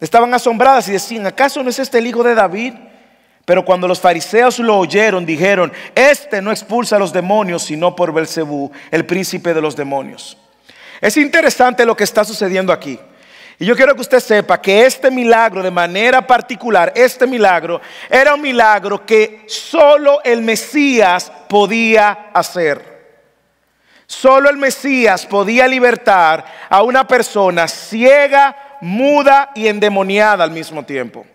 Estaban 0.00 0.32
asombradas 0.32 0.88
y 0.88 0.92
decían, 0.92 1.26
¿acaso 1.26 1.62
no 1.62 1.68
es 1.68 1.78
este 1.78 1.98
el 1.98 2.06
hijo 2.06 2.22
de 2.22 2.34
David? 2.34 2.72
Pero 3.44 3.64
cuando 3.64 3.88
los 3.88 4.00
fariseos 4.00 4.58
lo 4.58 4.78
oyeron, 4.78 5.26
dijeron, 5.26 5.72
este 5.94 6.40
no 6.40 6.50
expulsa 6.50 6.96
a 6.96 6.98
los 6.98 7.12
demonios, 7.12 7.62
sino 7.62 7.96
por 7.96 8.12
Belcebú, 8.12 8.70
el 8.90 9.06
príncipe 9.06 9.54
de 9.54 9.60
los 9.60 9.74
demonios. 9.74 10.36
Es 11.00 11.16
interesante 11.16 11.86
lo 11.86 11.96
que 11.96 12.04
está 12.04 12.24
sucediendo 12.24 12.72
aquí. 12.72 12.98
Y 13.58 13.66
yo 13.66 13.76
quiero 13.76 13.94
que 13.94 14.00
usted 14.00 14.20
sepa 14.20 14.60
que 14.60 14.86
este 14.86 15.10
milagro, 15.10 15.62
de 15.62 15.70
manera 15.70 16.26
particular, 16.26 16.92
este 16.96 17.26
milagro, 17.26 17.80
era 18.08 18.34
un 18.34 18.40
milagro 18.40 19.04
que 19.04 19.44
solo 19.46 20.22
el 20.24 20.40
Mesías 20.40 21.30
podía 21.46 22.30
hacer. 22.32 22.90
Solo 24.06 24.48
el 24.48 24.56
Mesías 24.56 25.26
podía 25.26 25.68
libertar 25.68 26.44
a 26.70 26.82
una 26.82 27.06
persona 27.06 27.68
ciega, 27.68 28.78
muda 28.80 29.50
y 29.54 29.68
endemoniada 29.68 30.42
al 30.42 30.50
mismo 30.50 30.82
tiempo. 30.82 31.26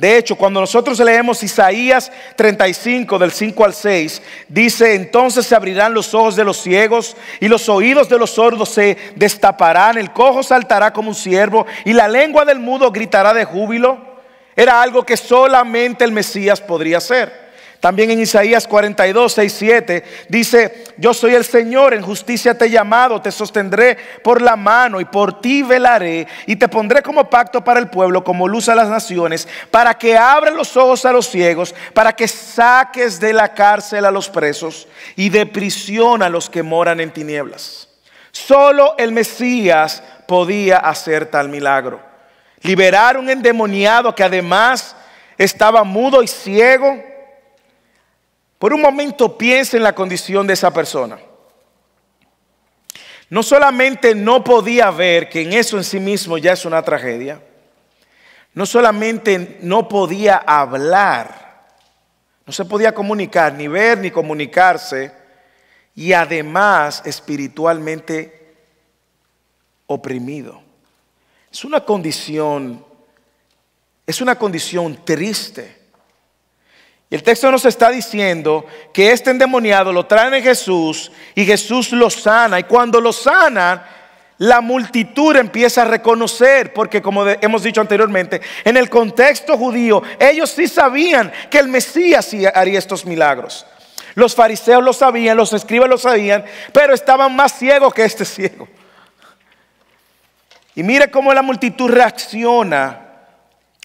De 0.00 0.16
hecho, 0.16 0.34
cuando 0.34 0.60
nosotros 0.60 0.98
leemos 0.98 1.42
Isaías 1.42 2.10
35 2.34 3.18
del 3.18 3.30
5 3.30 3.64
al 3.66 3.74
6, 3.74 4.22
dice, 4.48 4.94
entonces 4.94 5.44
se 5.44 5.54
abrirán 5.54 5.92
los 5.92 6.14
ojos 6.14 6.36
de 6.36 6.42
los 6.42 6.56
ciegos 6.56 7.18
y 7.38 7.48
los 7.48 7.68
oídos 7.68 8.08
de 8.08 8.18
los 8.18 8.30
sordos 8.30 8.70
se 8.70 8.96
destaparán, 9.14 9.98
el 9.98 10.10
cojo 10.10 10.42
saltará 10.42 10.90
como 10.90 11.10
un 11.10 11.14
ciervo 11.14 11.66
y 11.84 11.92
la 11.92 12.08
lengua 12.08 12.46
del 12.46 12.60
mudo 12.60 12.90
gritará 12.90 13.34
de 13.34 13.44
júbilo. 13.44 13.98
Era 14.56 14.80
algo 14.80 15.04
que 15.04 15.18
solamente 15.18 16.02
el 16.02 16.12
Mesías 16.12 16.62
podría 16.62 16.96
hacer. 16.96 17.49
También 17.80 18.10
en 18.10 18.20
Isaías 18.20 18.68
42, 18.68 19.32
6, 19.32 19.54
7 19.58 20.04
dice, 20.28 20.84
yo 20.98 21.14
soy 21.14 21.34
el 21.34 21.46
Señor, 21.46 21.94
en 21.94 22.02
justicia 22.02 22.56
te 22.56 22.66
he 22.66 22.70
llamado, 22.70 23.22
te 23.22 23.32
sostendré 23.32 23.96
por 24.22 24.42
la 24.42 24.54
mano 24.54 25.00
y 25.00 25.06
por 25.06 25.40
ti 25.40 25.62
velaré 25.62 26.28
y 26.44 26.56
te 26.56 26.68
pondré 26.68 27.02
como 27.02 27.30
pacto 27.30 27.64
para 27.64 27.80
el 27.80 27.88
pueblo, 27.88 28.22
como 28.22 28.46
luz 28.46 28.68
a 28.68 28.74
las 28.74 28.90
naciones, 28.90 29.48
para 29.70 29.94
que 29.94 30.18
abra 30.18 30.50
los 30.50 30.76
ojos 30.76 31.06
a 31.06 31.12
los 31.12 31.30
ciegos, 31.30 31.74
para 31.94 32.12
que 32.12 32.28
saques 32.28 33.18
de 33.18 33.32
la 33.32 33.54
cárcel 33.54 34.04
a 34.04 34.10
los 34.10 34.28
presos 34.28 34.86
y 35.16 35.30
de 35.30 35.46
prisión 35.46 36.22
a 36.22 36.28
los 36.28 36.50
que 36.50 36.62
moran 36.62 37.00
en 37.00 37.10
tinieblas. 37.10 37.88
Solo 38.30 38.94
el 38.98 39.12
Mesías 39.12 40.02
podía 40.26 40.76
hacer 40.76 41.26
tal 41.26 41.48
milagro. 41.48 41.98
Liberar 42.60 43.16
un 43.16 43.30
endemoniado 43.30 44.14
que 44.14 44.22
además 44.22 44.94
estaba 45.38 45.82
mudo 45.82 46.22
y 46.22 46.28
ciego 46.28 47.09
por 48.60 48.74
un 48.74 48.82
momento 48.82 49.38
piensa 49.38 49.78
en 49.78 49.82
la 49.82 49.94
condición 49.94 50.46
de 50.46 50.52
esa 50.52 50.70
persona. 50.70 51.18
No 53.30 53.42
solamente 53.42 54.14
no 54.14 54.44
podía 54.44 54.90
ver, 54.90 55.30
que 55.30 55.40
en 55.40 55.54
eso 55.54 55.78
en 55.78 55.84
sí 55.84 55.98
mismo 55.98 56.36
ya 56.36 56.52
es 56.52 56.66
una 56.66 56.82
tragedia, 56.82 57.40
no 58.52 58.66
solamente 58.66 59.56
no 59.62 59.88
podía 59.88 60.36
hablar, 60.36 61.68
no 62.44 62.52
se 62.52 62.66
podía 62.66 62.92
comunicar, 62.92 63.54
ni 63.54 63.66
ver 63.66 63.96
ni 63.96 64.10
comunicarse, 64.10 65.10
y 65.94 66.12
además 66.12 67.00
espiritualmente 67.06 68.56
oprimido. 69.86 70.60
Es 71.50 71.64
una 71.64 71.82
condición, 71.82 72.84
es 74.06 74.20
una 74.20 74.36
condición 74.36 75.02
triste. 75.02 75.79
Y 77.10 77.16
el 77.16 77.24
texto 77.24 77.50
nos 77.50 77.64
está 77.64 77.90
diciendo 77.90 78.64
que 78.92 79.10
este 79.10 79.30
endemoniado 79.30 79.92
lo 79.92 80.06
traen 80.06 80.34
a 80.34 80.40
Jesús 80.40 81.10
y 81.34 81.44
Jesús 81.44 81.90
lo 81.90 82.08
sana. 82.08 82.60
Y 82.60 82.64
cuando 82.64 83.00
lo 83.00 83.12
sana, 83.12 83.84
la 84.38 84.60
multitud 84.60 85.34
empieza 85.34 85.82
a 85.82 85.86
reconocer, 85.86 86.72
porque 86.72 87.02
como 87.02 87.26
hemos 87.26 87.64
dicho 87.64 87.80
anteriormente, 87.80 88.40
en 88.62 88.76
el 88.76 88.88
contexto 88.88 89.58
judío, 89.58 90.02
ellos 90.20 90.50
sí 90.50 90.68
sabían 90.68 91.32
que 91.50 91.58
el 91.58 91.66
Mesías 91.66 92.26
sí 92.26 92.44
haría 92.46 92.78
estos 92.78 93.04
milagros. 93.04 93.66
Los 94.14 94.36
fariseos 94.36 94.82
lo 94.82 94.92
sabían, 94.92 95.36
los 95.36 95.52
escribas 95.52 95.90
lo 95.90 95.98
sabían, 95.98 96.44
pero 96.72 96.94
estaban 96.94 97.34
más 97.34 97.58
ciegos 97.58 97.92
que 97.92 98.04
este 98.04 98.24
ciego. 98.24 98.68
Y 100.76 100.84
mire 100.84 101.10
cómo 101.10 101.34
la 101.34 101.42
multitud 101.42 101.90
reacciona 101.90 103.08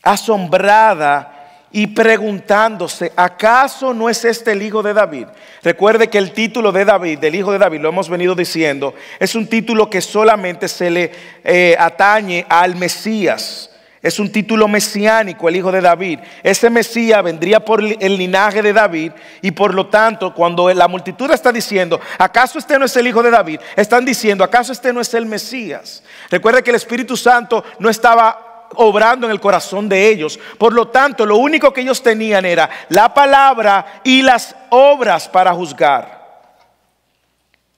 asombrada 0.04 1.35
y 1.72 1.88
preguntándose, 1.88 3.12
¿acaso 3.16 3.94
no 3.94 4.10
es 4.10 4.24
este 4.24 4.54
el 4.54 4.62
hijo 4.62 4.82
de 4.82 4.94
David? 4.94 5.28
Recuerde 5.62 6.08
que 6.08 6.18
el 6.18 6.32
título 6.32 6.72
de 6.72 6.86
David, 6.86 7.20
del 7.20 7.36
hijo 7.36 7.52
de 7.52 7.58
David, 7.58 7.82
lo 7.82 7.90
hemos 7.90 8.10
venido 8.10 8.34
diciendo, 8.36 8.94
es 9.20 9.36
un 9.36 9.48
título 9.48 9.90
que 9.90 10.02
solamente 10.02 10.68
se 10.68 10.90
le 10.90 11.12
eh, 11.44 11.76
atañe 11.78 12.46
al 12.50 12.76
Mesías. 12.76 13.72
Es 14.06 14.20
un 14.20 14.32
título 14.32 14.68
mesiánico, 14.68 15.50
el 15.50 15.56
hijo 15.56 15.72
de 15.72 15.82
David. 15.82 16.20
Ese 16.44 16.70
Mesías 16.70 17.24
vendría 17.24 17.60
por 17.66 17.84
el 17.84 18.18
linaje 18.18 18.62
de 18.62 18.72
David 18.72 19.12
y 19.42 19.50
por 19.50 19.74
lo 19.74 19.88
tanto, 19.88 20.32
cuando 20.32 20.72
la 20.72 20.88
multitud 20.88 21.32
está 21.32 21.52
diciendo, 21.52 22.00
¿acaso 22.20 22.60
este 22.60 22.78
no 22.78 22.86
es 22.86 22.96
el 22.98 23.08
hijo 23.08 23.24
de 23.24 23.32
David? 23.32 23.60
Están 23.76 24.06
diciendo, 24.06 24.44
¿acaso 24.44 24.74
este 24.74 24.94
no 24.94 25.02
es 25.02 25.12
el 25.16 25.26
Mesías? 25.26 26.04
Recuerde 26.30 26.62
que 26.62 26.70
el 26.70 26.76
Espíritu 26.76 27.18
Santo 27.18 27.64
no 27.80 27.90
estaba 27.90 28.45
obrando 28.78 29.28
en 29.28 29.32
el 29.32 29.40
corazón 29.40 29.90
de 29.90 30.10
ellos. 30.10 30.40
Por 30.58 30.74
lo 30.74 30.90
tanto, 30.90 31.26
lo 31.26 31.38
único 31.38 31.74
que 31.74 31.82
ellos 31.82 32.02
tenían 32.02 32.46
era 32.46 32.70
la 32.90 33.14
palabra 33.14 34.02
y 34.04 34.22
las 34.22 34.56
obras 34.70 35.28
para 35.28 35.54
juzgar. 35.54 36.16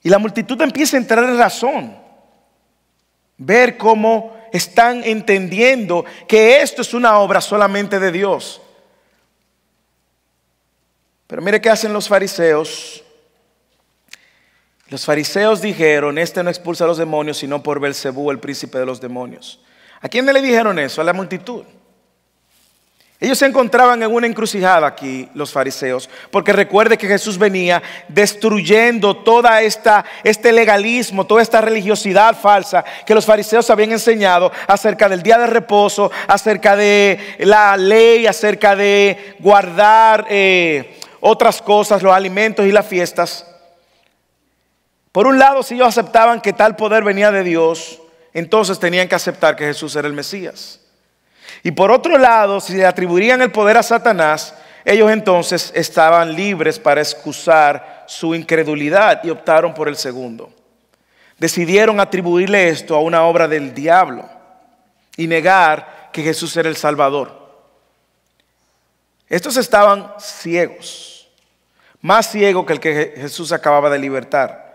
Y 0.02 0.08
la 0.08 0.18
multitud 0.18 0.60
empieza 0.62 0.96
a 0.96 1.00
entrar 1.00 1.24
en 1.24 1.38
razón. 1.38 1.96
Ver 3.36 3.76
cómo 3.76 4.36
están 4.52 5.04
entendiendo 5.04 6.04
que 6.26 6.60
esto 6.60 6.82
es 6.82 6.94
una 6.94 7.18
obra 7.18 7.40
solamente 7.40 7.98
de 7.98 8.12
Dios. 8.12 8.60
Pero 11.26 11.42
mire 11.42 11.60
qué 11.60 11.70
hacen 11.70 11.92
los 11.92 12.08
fariseos. 12.08 13.04
Los 14.88 15.04
fariseos 15.04 15.60
dijeron, 15.60 16.16
este 16.16 16.42
no 16.42 16.48
expulsa 16.48 16.84
a 16.84 16.86
los 16.86 16.96
demonios, 16.96 17.36
sino 17.36 17.62
por 17.62 17.78
Belcebú, 17.78 18.30
el 18.30 18.40
príncipe 18.40 18.78
de 18.78 18.86
los 18.86 19.00
demonios. 19.00 19.60
¿A 20.00 20.08
quién 20.08 20.26
le 20.26 20.40
dijeron 20.40 20.78
eso? 20.78 21.00
A 21.00 21.04
la 21.04 21.12
multitud. 21.12 21.64
Ellos 23.20 23.36
se 23.36 23.46
encontraban 23.46 24.00
en 24.00 24.14
una 24.14 24.28
encrucijada 24.28 24.86
aquí, 24.86 25.28
los 25.34 25.50
fariseos, 25.50 26.08
porque 26.30 26.52
recuerde 26.52 26.96
que 26.96 27.08
Jesús 27.08 27.36
venía 27.36 27.82
destruyendo 28.06 29.16
toda 29.16 29.60
esta 29.60 30.04
este 30.22 30.52
legalismo, 30.52 31.26
toda 31.26 31.42
esta 31.42 31.60
religiosidad 31.60 32.36
falsa 32.40 32.84
que 33.04 33.16
los 33.16 33.26
fariseos 33.26 33.70
habían 33.70 33.90
enseñado 33.90 34.52
acerca 34.68 35.08
del 35.08 35.24
día 35.24 35.36
de 35.36 35.48
reposo, 35.48 36.12
acerca 36.28 36.76
de 36.76 37.18
la 37.40 37.76
ley, 37.76 38.28
acerca 38.28 38.76
de 38.76 39.34
guardar 39.40 40.26
eh, 40.30 40.96
otras 41.18 41.60
cosas, 41.60 42.04
los 42.04 42.14
alimentos 42.14 42.66
y 42.66 42.70
las 42.70 42.86
fiestas. 42.86 43.44
Por 45.10 45.26
un 45.26 45.40
lado, 45.40 45.64
si 45.64 45.74
ellos 45.74 45.88
aceptaban 45.88 46.40
que 46.40 46.52
tal 46.52 46.76
poder 46.76 47.02
venía 47.02 47.32
de 47.32 47.42
Dios, 47.42 48.00
entonces 48.38 48.78
tenían 48.78 49.08
que 49.08 49.14
aceptar 49.14 49.56
que 49.56 49.66
Jesús 49.66 49.94
era 49.96 50.08
el 50.08 50.14
Mesías. 50.14 50.80
Y 51.62 51.72
por 51.72 51.90
otro 51.90 52.16
lado, 52.18 52.60
si 52.60 52.74
le 52.74 52.86
atribuirían 52.86 53.42
el 53.42 53.50
poder 53.50 53.76
a 53.76 53.82
Satanás, 53.82 54.54
ellos 54.84 55.10
entonces 55.10 55.72
estaban 55.74 56.34
libres 56.34 56.78
para 56.78 57.00
excusar 57.00 58.04
su 58.06 58.34
incredulidad 58.34 59.22
y 59.24 59.30
optaron 59.30 59.74
por 59.74 59.88
el 59.88 59.96
segundo. 59.96 60.52
Decidieron 61.38 62.00
atribuirle 62.00 62.68
esto 62.68 62.94
a 62.94 63.00
una 63.00 63.24
obra 63.24 63.46
del 63.46 63.74
diablo 63.74 64.28
y 65.16 65.26
negar 65.26 66.10
que 66.12 66.22
Jesús 66.22 66.56
era 66.56 66.68
el 66.68 66.76
Salvador. 66.76 67.38
Estos 69.28 69.56
estaban 69.56 70.14
ciegos, 70.18 71.28
más 72.00 72.30
ciegos 72.30 72.64
que 72.64 72.72
el 72.72 72.80
que 72.80 73.14
Jesús 73.16 73.52
acababa 73.52 73.90
de 73.90 73.98
libertar. 73.98 74.67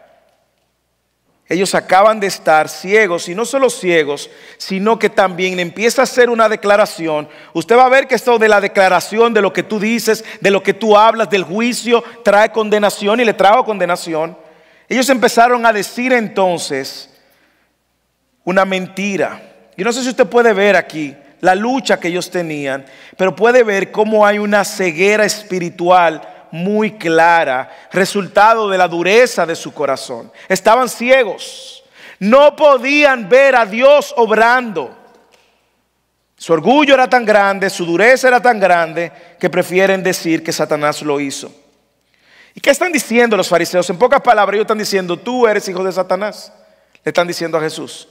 Ellos 1.50 1.75
acaban 1.75 2.19
de 2.19 2.27
estar 2.27 2.69
ciegos 2.69 3.27
y 3.27 3.35
no 3.35 3.45
solo 3.45 3.69
ciegos, 3.69 4.29
sino 4.57 4.97
que 4.97 5.09
también 5.09 5.59
empieza 5.59 6.01
a 6.01 6.03
hacer 6.03 6.29
una 6.29 6.47
declaración. 6.47 7.27
Usted 7.53 7.75
va 7.75 7.85
a 7.85 7.89
ver 7.89 8.07
que 8.07 8.15
esto 8.15 8.39
de 8.39 8.47
la 8.47 8.62
declaración, 8.62 9.33
de 9.33 9.41
lo 9.41 9.51
que 9.51 9.63
tú 9.63 9.79
dices, 9.79 10.23
de 10.39 10.51
lo 10.51 10.63
que 10.63 10.73
tú 10.73 10.95
hablas, 10.97 11.29
del 11.29 11.43
juicio, 11.43 12.01
trae 12.23 12.51
condenación 12.51 13.19
y 13.19 13.25
le 13.25 13.33
trajo 13.33 13.65
condenación. 13.65 14.38
Ellos 14.88 15.09
empezaron 15.09 15.65
a 15.65 15.73
decir 15.73 16.13
entonces 16.13 17.09
una 18.45 18.63
mentira. 18.63 19.41
Y 19.75 19.83
no 19.83 19.91
sé 19.91 20.01
si 20.01 20.09
usted 20.09 20.27
puede 20.27 20.53
ver 20.53 20.77
aquí 20.77 21.15
la 21.41 21.55
lucha 21.55 22.00
que 22.00 22.07
ellos 22.07 22.31
tenían, 22.31 22.85
pero 23.17 23.35
puede 23.35 23.63
ver 23.63 23.91
cómo 23.91 24.25
hay 24.25 24.39
una 24.39 24.63
ceguera 24.63 25.25
espiritual 25.25 26.21
muy 26.53 27.00
clara, 27.00 27.88
resultado 27.91 28.69
de 28.69 28.77
la 28.77 28.88
dureza 28.88 29.43
de 29.43 29.55
su 29.55 29.74
corazón. 29.74 30.31
Estaban 30.48 30.88
ciegos, 30.88 31.83
no 32.19 32.55
podían 32.55 33.27
ver 33.27 33.55
a 33.55 33.65
Dios 33.65 34.13
obrando. 34.17 34.95
Su 36.38 36.53
orgullo 36.53 36.93
era 36.93 37.10
tan 37.10 37.25
grande, 37.25 37.72
su 37.72 37.88
dureza 37.88 38.27
era 38.27 38.39
tan 38.39 38.60
grande, 38.60 39.12
que 39.39 39.50
prefieren 39.50 40.03
decir 40.03 40.43
que 40.43 40.51
Satanás 40.51 41.01
lo 41.01 41.19
hizo. 41.19 41.51
¿Y 42.53 42.62
qué 42.62 42.69
están 42.69 42.91
diciendo 42.91 43.36
los 43.36 43.50
fariseos? 43.50 43.89
En 43.89 43.98
pocas 43.98 44.22
palabras, 44.22 44.53
ellos 44.53 44.65
están 44.65 44.77
diciendo, 44.77 45.17
tú 45.17 45.48
eres 45.48 45.67
hijo 45.67 45.83
de 45.83 45.91
Satanás. 45.91 46.53
Le 47.03 47.10
están 47.10 47.27
diciendo 47.27 47.57
a 47.57 47.62
Jesús. 47.62 48.07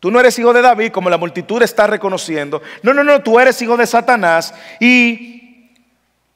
Tú 0.00 0.10
no 0.10 0.18
eres 0.18 0.38
hijo 0.38 0.54
de 0.54 0.62
David, 0.62 0.92
como 0.92 1.10
la 1.10 1.18
multitud 1.18 1.60
está 1.62 1.86
reconociendo. 1.86 2.62
No, 2.82 2.94
no, 2.94 3.04
no, 3.04 3.22
tú 3.22 3.38
eres 3.38 3.60
hijo 3.60 3.76
de 3.76 3.86
Satanás. 3.86 4.54
Y 4.80 5.35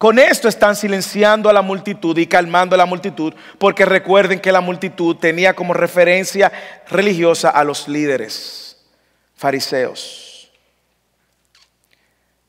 con 0.01 0.19
esto 0.19 0.49
están 0.49 0.77
silenciando 0.77 1.51
a 1.51 1.53
la 1.53 1.61
multitud 1.61 2.17
y 2.17 2.27
calmando 2.27 2.75
a 2.75 2.79
la 2.79 2.87
multitud, 2.87 3.35
porque 3.59 3.85
recuerden 3.85 4.41
que 4.41 4.51
la 4.51 4.63
multitud 4.63 5.15
tenía 5.17 5.53
como 5.53 5.75
referencia 5.75 6.51
religiosa 6.89 7.51
a 7.51 7.63
los 7.65 7.87
líderes 7.87 8.79
fariseos. 9.37 10.51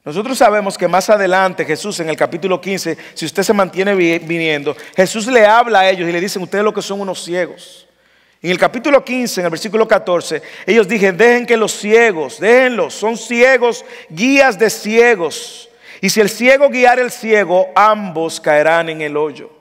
Nosotros 0.06 0.38
sabemos 0.38 0.78
que 0.78 0.88
más 0.88 1.10
adelante 1.10 1.66
Jesús 1.66 2.00
en 2.00 2.08
el 2.08 2.16
capítulo 2.16 2.62
15, 2.62 2.98
si 3.16 3.26
usted 3.26 3.44
se 3.44 3.52
mantiene 3.52 3.96
viniendo, 3.96 4.74
Jesús 4.96 5.28
le 5.28 5.46
habla 5.46 5.82
a 5.82 5.90
ellos 5.90 6.08
y 6.08 6.14
le 6.14 6.22
dicen, 6.22 6.42
ustedes 6.42 6.64
lo 6.64 6.74
que 6.74 6.82
son 6.82 7.02
unos 7.02 7.22
ciegos. 7.22 7.86
En 8.42 8.52
el 8.52 8.58
capítulo 8.58 9.04
15, 9.04 9.42
en 9.42 9.46
el 9.48 9.52
versículo 9.52 9.86
14, 9.86 10.42
ellos 10.66 10.88
dijeron, 10.88 11.18
dejen 11.18 11.46
que 11.46 11.58
los 11.58 11.74
ciegos, 11.74 12.40
déjenlos, 12.40 12.94
son 12.94 13.18
ciegos, 13.18 13.84
guías 14.10 14.58
de 14.58 14.70
ciegos. 14.70 15.68
Y 16.02 16.10
si 16.10 16.20
el 16.20 16.30
ciego 16.30 16.70
guiara 16.70 17.02
el 17.02 17.12
ciego, 17.12 17.70
ambos 17.76 18.42
caerán 18.42 18.90
en 18.90 19.02
el 19.02 19.16
hoyo. 19.16 19.52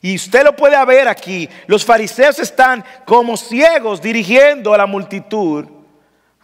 Y 0.00 0.16
usted 0.16 0.44
lo 0.44 0.54
puede 0.54 0.82
ver 0.84 1.08
aquí, 1.08 1.48
los 1.66 1.84
fariseos 1.84 2.38
están 2.38 2.84
como 3.04 3.36
ciegos 3.36 4.02
dirigiendo 4.02 4.74
a 4.74 4.78
la 4.78 4.86
multitud 4.86 5.64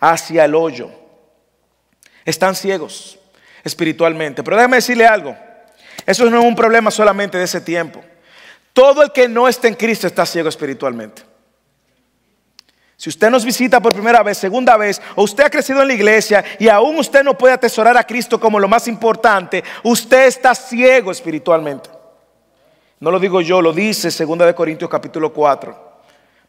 hacia 0.00 0.44
el 0.44 0.54
hoyo. 0.54 0.90
Están 2.24 2.54
ciegos 2.54 3.18
espiritualmente. 3.62 4.42
Pero 4.42 4.56
déjeme 4.56 4.76
decirle 4.76 5.06
algo. 5.06 5.36
Eso 6.06 6.28
no 6.28 6.38
es 6.38 6.44
un 6.44 6.54
problema 6.54 6.90
solamente 6.90 7.38
de 7.38 7.44
ese 7.44 7.60
tiempo. 7.60 8.02
Todo 8.72 9.02
el 9.02 9.12
que 9.12 9.28
no 9.28 9.48
está 9.48 9.68
en 9.68 9.74
Cristo 9.74 10.06
está 10.06 10.26
ciego 10.26 10.48
espiritualmente. 10.48 11.22
Si 12.96 13.10
usted 13.10 13.30
nos 13.30 13.44
visita 13.44 13.80
por 13.80 13.92
primera 13.92 14.22
vez, 14.22 14.38
segunda 14.38 14.76
vez, 14.76 15.02
o 15.16 15.24
usted 15.24 15.44
ha 15.44 15.50
crecido 15.50 15.82
en 15.82 15.88
la 15.88 15.94
iglesia 15.94 16.44
y 16.58 16.68
aún 16.68 16.96
usted 16.96 17.24
no 17.24 17.36
puede 17.36 17.54
atesorar 17.54 17.96
a 17.96 18.04
Cristo 18.04 18.38
como 18.38 18.60
lo 18.60 18.68
más 18.68 18.86
importante, 18.86 19.64
usted 19.82 20.26
está 20.26 20.54
ciego 20.54 21.10
espiritualmente. 21.10 21.90
No 23.00 23.10
lo 23.10 23.18
digo 23.18 23.40
yo, 23.40 23.60
lo 23.60 23.72
dice 23.72 24.08
2 24.08 24.38
de 24.38 24.54
Corintios 24.54 24.88
capítulo 24.88 25.32
4, 25.32 25.92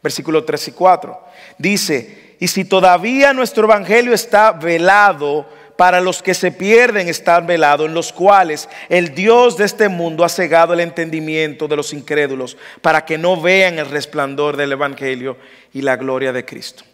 versículo 0.02 0.44
3 0.44 0.68
y 0.68 0.72
4. 0.72 1.20
Dice, 1.58 2.36
y 2.38 2.48
si 2.48 2.64
todavía 2.64 3.32
nuestro 3.32 3.64
evangelio 3.64 4.14
está 4.14 4.52
velado, 4.52 5.46
para 5.76 6.00
los 6.00 6.22
que 6.22 6.34
se 6.34 6.50
pierden 6.50 7.08
están 7.08 7.46
velados, 7.46 7.86
en 7.86 7.94
los 7.94 8.12
cuales 8.12 8.68
el 8.88 9.14
Dios 9.14 9.56
de 9.56 9.64
este 9.64 9.88
mundo 9.88 10.24
ha 10.24 10.28
cegado 10.28 10.72
el 10.72 10.80
entendimiento 10.80 11.68
de 11.68 11.76
los 11.76 11.92
incrédulos, 11.92 12.56
para 12.80 13.04
que 13.04 13.18
no 13.18 13.40
vean 13.40 13.78
el 13.78 13.90
resplandor 13.90 14.56
del 14.56 14.72
Evangelio 14.72 15.36
y 15.72 15.82
la 15.82 15.96
gloria 15.96 16.32
de 16.32 16.44
Cristo. 16.44 16.84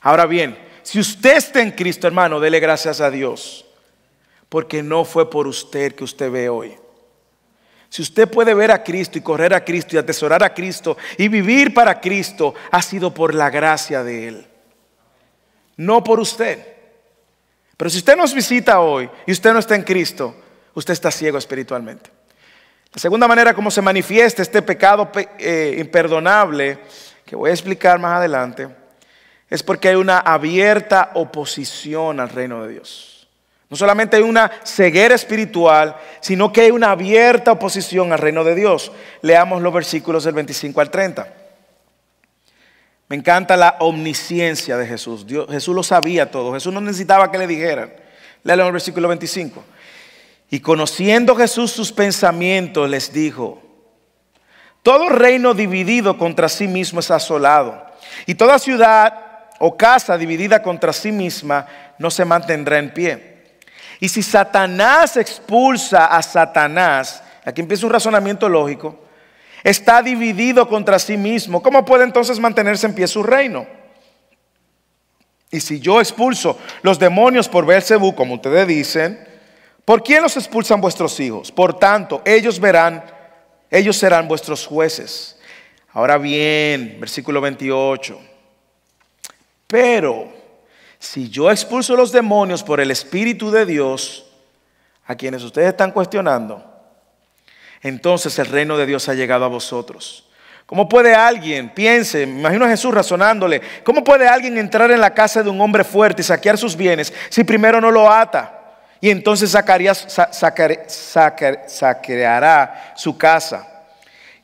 Ahora 0.00 0.26
bien, 0.26 0.58
si 0.82 1.00
usted 1.00 1.36
está 1.36 1.60
en 1.60 1.72
Cristo, 1.72 2.06
hermano, 2.06 2.40
dele 2.40 2.60
gracias 2.60 3.00
a 3.00 3.10
Dios, 3.10 3.64
porque 4.48 4.82
no 4.82 5.04
fue 5.04 5.28
por 5.30 5.46
usted 5.46 5.94
que 5.94 6.04
usted 6.04 6.30
ve 6.30 6.48
hoy. 6.48 6.74
Si 7.88 8.00
usted 8.00 8.28
puede 8.28 8.54
ver 8.54 8.70
a 8.70 8.82
Cristo 8.82 9.18
y 9.18 9.20
correr 9.20 9.52
a 9.52 9.64
Cristo 9.64 9.96
y 9.96 9.98
atesorar 9.98 10.42
a 10.42 10.54
Cristo 10.54 10.96
y 11.18 11.28
vivir 11.28 11.74
para 11.74 12.00
Cristo, 12.00 12.54
ha 12.70 12.80
sido 12.80 13.12
por 13.12 13.34
la 13.34 13.50
gracia 13.50 14.02
de 14.02 14.28
Él, 14.28 14.46
no 15.76 16.02
por 16.02 16.18
usted. 16.18 16.71
Pero 17.76 17.90
si 17.90 17.98
usted 17.98 18.16
nos 18.16 18.34
visita 18.34 18.80
hoy 18.80 19.08
y 19.26 19.32
usted 19.32 19.52
no 19.52 19.58
está 19.58 19.74
en 19.74 19.82
Cristo, 19.82 20.36
usted 20.74 20.92
está 20.92 21.10
ciego 21.10 21.38
espiritualmente. 21.38 22.10
La 22.92 23.00
segunda 23.00 23.26
manera 23.26 23.54
como 23.54 23.70
se 23.70 23.80
manifiesta 23.80 24.42
este 24.42 24.60
pecado 24.60 25.10
eh, 25.38 25.76
imperdonable, 25.78 26.78
que 27.24 27.36
voy 27.36 27.50
a 27.50 27.54
explicar 27.54 27.98
más 27.98 28.18
adelante, 28.18 28.68
es 29.48 29.62
porque 29.62 29.88
hay 29.88 29.94
una 29.94 30.18
abierta 30.18 31.10
oposición 31.14 32.20
al 32.20 32.28
reino 32.28 32.62
de 32.62 32.72
Dios. 32.72 33.28
No 33.70 33.76
solamente 33.78 34.18
hay 34.18 34.22
una 34.22 34.50
ceguera 34.64 35.14
espiritual, 35.14 35.96
sino 36.20 36.52
que 36.52 36.60
hay 36.60 36.70
una 36.70 36.90
abierta 36.90 37.52
oposición 37.52 38.12
al 38.12 38.18
reino 38.18 38.44
de 38.44 38.54
Dios. 38.54 38.92
Leamos 39.22 39.62
los 39.62 39.72
versículos 39.72 40.24
del 40.24 40.34
25 40.34 40.78
al 40.78 40.90
30. 40.90 41.41
Me 43.12 43.18
encanta 43.18 43.58
la 43.58 43.76
omnisciencia 43.80 44.78
de 44.78 44.86
Jesús. 44.86 45.26
Jesús 45.50 45.74
lo 45.74 45.82
sabía 45.82 46.30
todo. 46.30 46.54
Jesús 46.54 46.72
no 46.72 46.80
necesitaba 46.80 47.30
que 47.30 47.36
le 47.36 47.46
dijeran. 47.46 47.92
Léalo 48.42 48.62
en 48.62 48.68
el 48.68 48.72
versículo 48.72 49.06
25. 49.06 49.62
Y 50.48 50.60
conociendo 50.60 51.36
Jesús 51.36 51.72
sus 51.72 51.92
pensamientos, 51.92 52.88
les 52.88 53.12
dijo, 53.12 53.62
todo 54.82 55.10
reino 55.10 55.52
dividido 55.52 56.16
contra 56.16 56.48
sí 56.48 56.66
mismo 56.66 57.00
es 57.00 57.10
asolado. 57.10 57.84
Y 58.24 58.34
toda 58.34 58.58
ciudad 58.58 59.12
o 59.58 59.76
casa 59.76 60.16
dividida 60.16 60.62
contra 60.62 60.94
sí 60.94 61.12
misma 61.12 61.66
no 61.98 62.10
se 62.10 62.24
mantendrá 62.24 62.78
en 62.78 62.94
pie. 62.94 63.42
Y 64.00 64.08
si 64.08 64.22
Satanás 64.22 65.18
expulsa 65.18 66.06
a 66.06 66.22
Satanás, 66.22 67.22
aquí 67.44 67.60
empieza 67.60 67.84
un 67.84 67.92
razonamiento 67.92 68.48
lógico, 68.48 69.01
está 69.62 70.02
dividido 70.02 70.68
contra 70.68 70.98
sí 70.98 71.16
mismo, 71.16 71.62
¿cómo 71.62 71.84
puede 71.84 72.04
entonces 72.04 72.38
mantenerse 72.38 72.86
en 72.86 72.94
pie 72.94 73.06
su 73.06 73.22
reino? 73.22 73.66
Y 75.50 75.60
si 75.60 75.80
yo 75.80 76.00
expulso 76.00 76.58
los 76.82 76.98
demonios 76.98 77.48
por 77.48 77.66
Belcebú, 77.66 78.14
como 78.14 78.34
ustedes 78.34 78.66
dicen, 78.66 79.28
¿por 79.84 80.02
quién 80.02 80.22
los 80.22 80.36
expulsan 80.36 80.80
vuestros 80.80 81.20
hijos? 81.20 81.52
Por 81.52 81.78
tanto, 81.78 82.22
ellos 82.24 82.58
verán, 82.58 83.04
ellos 83.70 83.96
serán 83.96 84.26
vuestros 84.26 84.66
jueces. 84.66 85.38
Ahora 85.92 86.16
bien, 86.16 86.96
versículo 86.98 87.42
28. 87.42 88.18
Pero 89.66 90.32
si 90.98 91.28
yo 91.28 91.50
expulso 91.50 91.96
los 91.96 92.12
demonios 92.12 92.62
por 92.62 92.80
el 92.80 92.90
Espíritu 92.90 93.50
de 93.50 93.66
Dios, 93.66 94.24
a 95.06 95.14
quienes 95.16 95.42
ustedes 95.42 95.68
están 95.68 95.90
cuestionando, 95.90 96.71
entonces 97.82 98.38
el 98.38 98.46
reino 98.46 98.78
de 98.78 98.86
Dios 98.86 99.08
ha 99.08 99.14
llegado 99.14 99.44
a 99.44 99.48
vosotros. 99.48 100.24
¿Cómo 100.66 100.88
puede 100.88 101.14
alguien, 101.14 101.68
piense, 101.70 102.24
me 102.26 102.40
imagino 102.40 102.64
a 102.64 102.68
Jesús 102.68 102.94
razonándole, 102.94 103.60
¿cómo 103.84 104.02
puede 104.02 104.26
alguien 104.26 104.56
entrar 104.56 104.90
en 104.90 105.00
la 105.00 105.12
casa 105.12 105.42
de 105.42 105.50
un 105.50 105.60
hombre 105.60 105.84
fuerte 105.84 106.22
y 106.22 106.24
saquear 106.24 106.56
sus 106.56 106.76
bienes 106.76 107.12
si 107.28 107.44
primero 107.44 107.80
no 107.80 107.90
lo 107.90 108.10
ata? 108.10 108.60
Y 109.00 109.10
entonces 109.10 109.50
sacaría, 109.50 109.92
saqueará 111.66 112.94
su 112.96 113.18
casa. 113.18 113.68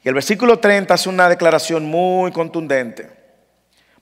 Y 0.03 0.09
el 0.09 0.15
versículo 0.15 0.59
30 0.59 0.93
hace 0.93 1.09
una 1.09 1.29
declaración 1.29 1.87
muy 1.87 2.33
contundente, 2.33 3.09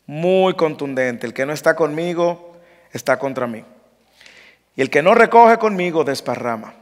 muy 0.06 0.54
contundente. 0.54 1.26
El 1.26 1.34
que 1.34 1.44
no 1.44 1.52
está 1.52 1.76
conmigo 1.76 2.56
está 2.90 3.18
contra 3.18 3.46
mí. 3.46 3.62
Y 4.74 4.80
el 4.80 4.88
que 4.88 5.02
no 5.02 5.14
recoge 5.14 5.58
conmigo 5.58 6.04
desparrama. 6.04 6.72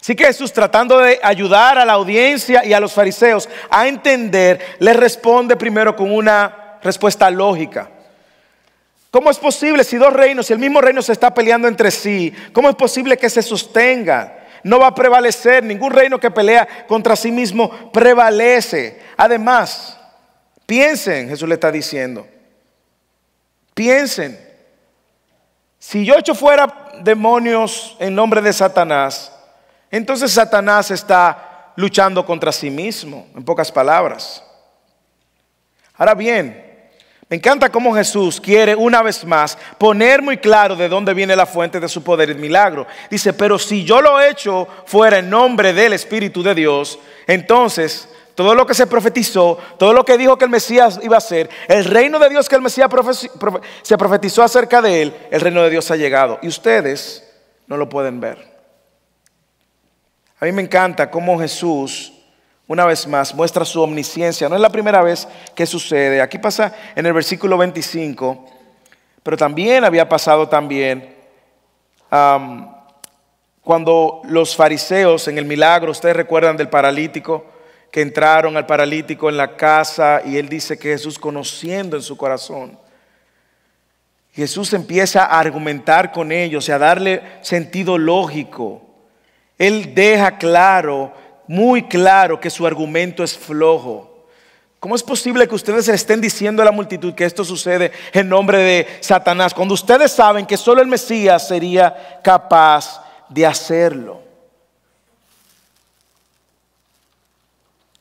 Así 0.00 0.16
que 0.16 0.24
Jesús 0.24 0.52
tratando 0.52 0.98
de 0.98 1.20
ayudar 1.22 1.76
a 1.76 1.84
la 1.84 1.92
audiencia 1.92 2.64
y 2.64 2.72
a 2.72 2.80
los 2.80 2.92
fariseos 2.92 3.48
a 3.68 3.86
entender, 3.86 4.76
les 4.78 4.96
responde 4.96 5.56
primero 5.56 5.94
con 5.94 6.10
una 6.10 6.78
respuesta 6.82 7.30
lógica. 7.30 7.90
¿Cómo 9.10 9.30
es 9.30 9.38
posible 9.38 9.84
si 9.84 9.96
dos 9.96 10.12
reinos, 10.12 10.46
si 10.46 10.52
el 10.52 10.58
mismo 10.58 10.80
reino 10.80 11.02
se 11.02 11.12
está 11.12 11.34
peleando 11.34 11.68
entre 11.68 11.90
sí, 11.90 12.32
cómo 12.52 12.68
es 12.68 12.76
posible 12.76 13.18
que 13.18 13.28
se 13.28 13.42
sostenga? 13.42 14.38
No 14.62 14.78
va 14.78 14.88
a 14.88 14.94
prevalecer, 14.94 15.64
ningún 15.64 15.90
reino 15.92 16.18
que 16.18 16.30
pelea 16.30 16.86
contra 16.86 17.16
sí 17.16 17.32
mismo 17.32 17.90
prevalece. 17.92 19.00
Además, 19.16 19.98
piensen, 20.64 21.28
Jesús 21.28 21.48
le 21.48 21.54
está 21.54 21.72
diciendo, 21.72 22.26
piensen, 23.74 24.38
si 25.78 26.04
yo 26.04 26.14
echo 26.16 26.34
fuera 26.34 26.92
demonios 27.00 27.96
en 27.98 28.14
nombre 28.14 28.40
de 28.40 28.52
Satanás, 28.52 29.32
entonces 29.90 30.32
Satanás 30.32 30.90
está 30.90 31.72
luchando 31.76 32.24
contra 32.24 32.52
sí 32.52 32.70
mismo, 32.70 33.26
en 33.34 33.44
pocas 33.44 33.72
palabras. 33.72 34.42
Ahora 35.94 36.14
bien, 36.14 36.70
me 37.30 37.36
encanta 37.36 37.70
cómo 37.70 37.94
Jesús 37.94 38.40
quiere 38.40 38.74
una 38.74 39.02
vez 39.02 39.24
más 39.24 39.56
poner 39.78 40.20
muy 40.20 40.38
claro 40.38 40.74
de 40.74 40.88
dónde 40.88 41.14
viene 41.14 41.36
la 41.36 41.46
fuente 41.46 41.78
de 41.78 41.88
su 41.88 42.02
poder 42.02 42.30
y 42.30 42.34
milagro. 42.34 42.88
Dice, 43.08 43.32
pero 43.32 43.56
si 43.56 43.84
yo 43.84 44.02
lo 44.02 44.20
he 44.20 44.30
hecho 44.30 44.66
fuera 44.84 45.18
en 45.18 45.30
nombre 45.30 45.72
del 45.72 45.92
Espíritu 45.92 46.42
de 46.42 46.56
Dios, 46.56 46.98
entonces 47.28 48.08
todo 48.34 48.54
lo 48.54 48.66
que 48.66 48.74
se 48.74 48.88
profetizó, 48.88 49.58
todo 49.78 49.92
lo 49.92 50.04
que 50.04 50.18
dijo 50.18 50.36
que 50.36 50.44
el 50.44 50.50
Mesías 50.50 50.98
iba 51.04 51.16
a 51.16 51.18
hacer, 51.18 51.48
el 51.68 51.84
reino 51.84 52.18
de 52.18 52.30
Dios 52.30 52.48
que 52.48 52.56
el 52.56 52.62
Mesías 52.62 52.90
se 53.82 53.96
profetizó 53.96 54.42
acerca 54.42 54.82
de 54.82 55.02
él, 55.02 55.16
el 55.30 55.40
reino 55.40 55.62
de 55.62 55.70
Dios 55.70 55.88
ha 55.92 55.96
llegado. 55.96 56.40
Y 56.42 56.48
ustedes 56.48 57.30
no 57.68 57.76
lo 57.76 57.88
pueden 57.88 58.18
ver. 58.18 58.49
A 60.40 60.46
mí 60.46 60.52
me 60.52 60.62
encanta 60.62 61.10
cómo 61.10 61.38
Jesús, 61.38 62.12
una 62.66 62.86
vez 62.86 63.06
más, 63.06 63.34
muestra 63.34 63.64
su 63.64 63.82
omnisciencia. 63.82 64.48
No 64.48 64.56
es 64.56 64.62
la 64.62 64.70
primera 64.70 65.02
vez 65.02 65.28
que 65.54 65.66
sucede. 65.66 66.22
Aquí 66.22 66.38
pasa 66.38 66.74
en 66.96 67.04
el 67.04 67.12
versículo 67.12 67.58
25. 67.58 68.46
Pero 69.22 69.36
también 69.36 69.84
había 69.84 70.08
pasado 70.08 70.48
también 70.48 71.14
cuando 73.62 74.22
los 74.24 74.56
fariseos 74.56 75.28
en 75.28 75.38
el 75.38 75.44
milagro, 75.44 75.92
ustedes 75.92 76.16
recuerdan 76.16 76.56
del 76.56 76.68
paralítico, 76.68 77.44
que 77.92 78.00
entraron 78.00 78.56
al 78.56 78.66
paralítico 78.66 79.28
en 79.28 79.36
la 79.36 79.56
casa 79.56 80.22
y 80.24 80.36
él 80.36 80.48
dice 80.48 80.78
que 80.78 80.90
Jesús 80.90 81.18
conociendo 81.18 81.96
en 81.96 82.02
su 82.02 82.16
corazón, 82.16 82.78
Jesús 84.32 84.72
empieza 84.72 85.24
a 85.24 85.38
argumentar 85.38 86.12
con 86.12 86.32
ellos 86.32 86.68
y 86.68 86.72
a 86.72 86.78
darle 86.78 87.22
sentido 87.42 87.98
lógico. 87.98 88.89
Él 89.60 89.94
deja 89.94 90.38
claro, 90.38 91.12
muy 91.46 91.82
claro, 91.82 92.40
que 92.40 92.48
su 92.48 92.66
argumento 92.66 93.22
es 93.22 93.36
flojo. 93.36 94.24
¿Cómo 94.78 94.94
es 94.94 95.02
posible 95.02 95.46
que 95.46 95.54
ustedes 95.54 95.86
estén 95.88 96.18
diciendo 96.18 96.62
a 96.62 96.64
la 96.64 96.72
multitud 96.72 97.14
que 97.14 97.26
esto 97.26 97.44
sucede 97.44 97.92
en 98.14 98.26
nombre 98.26 98.56
de 98.56 98.88
Satanás 99.00 99.52
cuando 99.52 99.74
ustedes 99.74 100.12
saben 100.12 100.46
que 100.46 100.56
solo 100.56 100.80
el 100.80 100.88
Mesías 100.88 101.46
sería 101.46 102.20
capaz 102.24 103.04
de 103.28 103.44
hacerlo? 103.44 104.22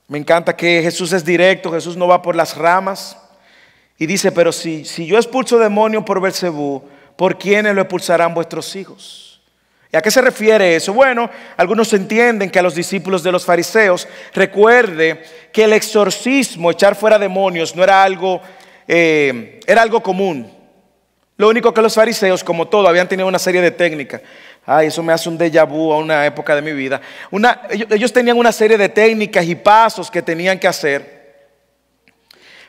Me 0.07 0.17
encanta 0.17 0.55
que 0.55 0.81
Jesús 0.81 1.11
es 1.11 1.25
directo, 1.25 1.73
Jesús 1.73 1.97
no 1.97 2.07
va 2.07 2.21
por 2.21 2.37
las 2.37 2.55
ramas. 2.55 3.17
Y 3.97 4.05
dice, 4.05 4.31
pero 4.31 4.53
si, 4.53 4.85
si 4.85 5.05
yo 5.05 5.17
expulso 5.17 5.59
demonios 5.59 6.05
por 6.05 6.21
Belcebú, 6.21 6.83
¿por 7.17 7.37
quiénes 7.37 7.75
lo 7.75 7.81
expulsarán 7.81 8.33
vuestros 8.33 8.73
hijos? 8.77 9.28
¿Y 9.91 9.97
a 9.97 10.01
qué 10.01 10.11
se 10.11 10.21
refiere 10.21 10.75
eso? 10.75 10.93
Bueno, 10.93 11.29
algunos 11.57 11.91
entienden 11.93 12.51
que 12.51 12.59
a 12.59 12.61
los 12.61 12.75
discípulos 12.75 13.23
de 13.23 13.31
los 13.31 13.43
fariseos 13.43 14.07
recuerde 14.33 15.23
que 15.51 15.63
el 15.63 15.73
exorcismo, 15.73 16.69
echar 16.69 16.95
fuera 16.95 17.17
demonios, 17.17 17.75
no 17.75 17.83
era 17.83 18.03
algo, 18.03 18.39
eh, 18.87 19.59
era 19.65 19.81
algo 19.81 20.03
común. 20.03 20.51
Lo 21.37 21.49
único 21.49 21.73
que 21.73 21.81
los 21.81 21.95
fariseos, 21.95 22.43
como 22.43 22.67
todo, 22.67 22.87
habían 22.87 23.07
tenido 23.07 23.27
una 23.27 23.39
serie 23.39 23.61
de 23.61 23.71
técnicas. 23.71 24.21
Ay, 24.65 24.87
eso 24.87 25.01
me 25.01 25.13
hace 25.13 25.29
un 25.29 25.39
déjà 25.39 25.65
vu 25.65 25.91
a 25.91 25.97
una 25.97 26.25
época 26.25 26.53
de 26.53 26.61
mi 26.61 26.73
vida. 26.73 27.01
Ellos, 27.71 28.13
tenían 28.13 28.37
una 28.37 28.51
serie 28.51 28.77
de 28.77 28.89
técnicas 28.89 29.45
y 29.45 29.55
pasos 29.55 30.11
que 30.11 30.21
tenían 30.21 30.59
que 30.59 30.67
hacer. 30.67 31.47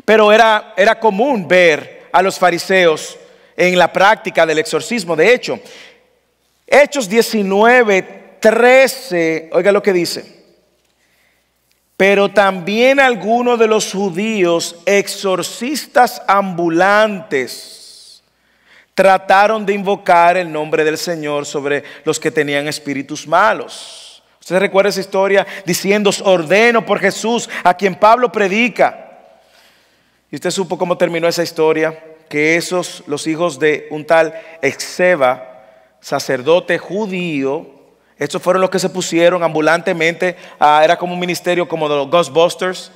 Pero 0.06 0.32
era, 0.32 0.72
era 0.76 0.98
común 0.98 1.46
ver 1.46 2.08
a 2.12 2.22
los 2.22 2.38
fariseos 2.38 3.18
en 3.56 3.78
la 3.78 3.92
práctica 3.92 4.46
del 4.46 4.60
exorcismo. 4.60 5.14
De 5.14 5.34
hecho, 5.34 5.60
Hechos 6.72 7.08
19, 7.08 8.36
13, 8.38 9.50
oiga 9.52 9.72
lo 9.72 9.82
que 9.82 9.92
dice. 9.92 10.40
Pero 11.96 12.30
también 12.30 13.00
algunos 13.00 13.58
de 13.58 13.66
los 13.66 13.92
judíos 13.92 14.76
exorcistas 14.86 16.22
ambulantes 16.28 18.22
trataron 18.94 19.66
de 19.66 19.74
invocar 19.74 20.36
el 20.36 20.52
nombre 20.52 20.84
del 20.84 20.96
Señor 20.96 21.44
sobre 21.44 21.82
los 22.04 22.20
que 22.20 22.30
tenían 22.30 22.68
espíritus 22.68 23.26
malos. 23.26 24.22
Usted 24.40 24.60
recuerda 24.60 24.90
esa 24.90 25.00
historia 25.00 25.46
diciendo, 25.66 26.10
ordeno 26.22 26.86
por 26.86 27.00
Jesús 27.00 27.50
a 27.64 27.74
quien 27.74 27.96
Pablo 27.96 28.30
predica. 28.30 29.08
Y 30.30 30.36
usted 30.36 30.50
supo 30.52 30.78
cómo 30.78 30.96
terminó 30.96 31.26
esa 31.26 31.42
historia, 31.42 31.98
que 32.28 32.54
esos, 32.56 33.02
los 33.08 33.26
hijos 33.26 33.58
de 33.58 33.88
un 33.90 34.06
tal 34.06 34.40
Exeba, 34.62 35.49
sacerdote 36.00 36.78
judío, 36.78 37.66
estos 38.16 38.42
fueron 38.42 38.60
los 38.60 38.70
que 38.70 38.78
se 38.78 38.90
pusieron 38.90 39.42
ambulantemente, 39.42 40.36
era 40.58 40.98
como 40.98 41.14
un 41.14 41.20
ministerio 41.20 41.66
como 41.66 41.88
de 41.88 41.96
los 41.96 42.10
Ghostbusters. 42.10 42.92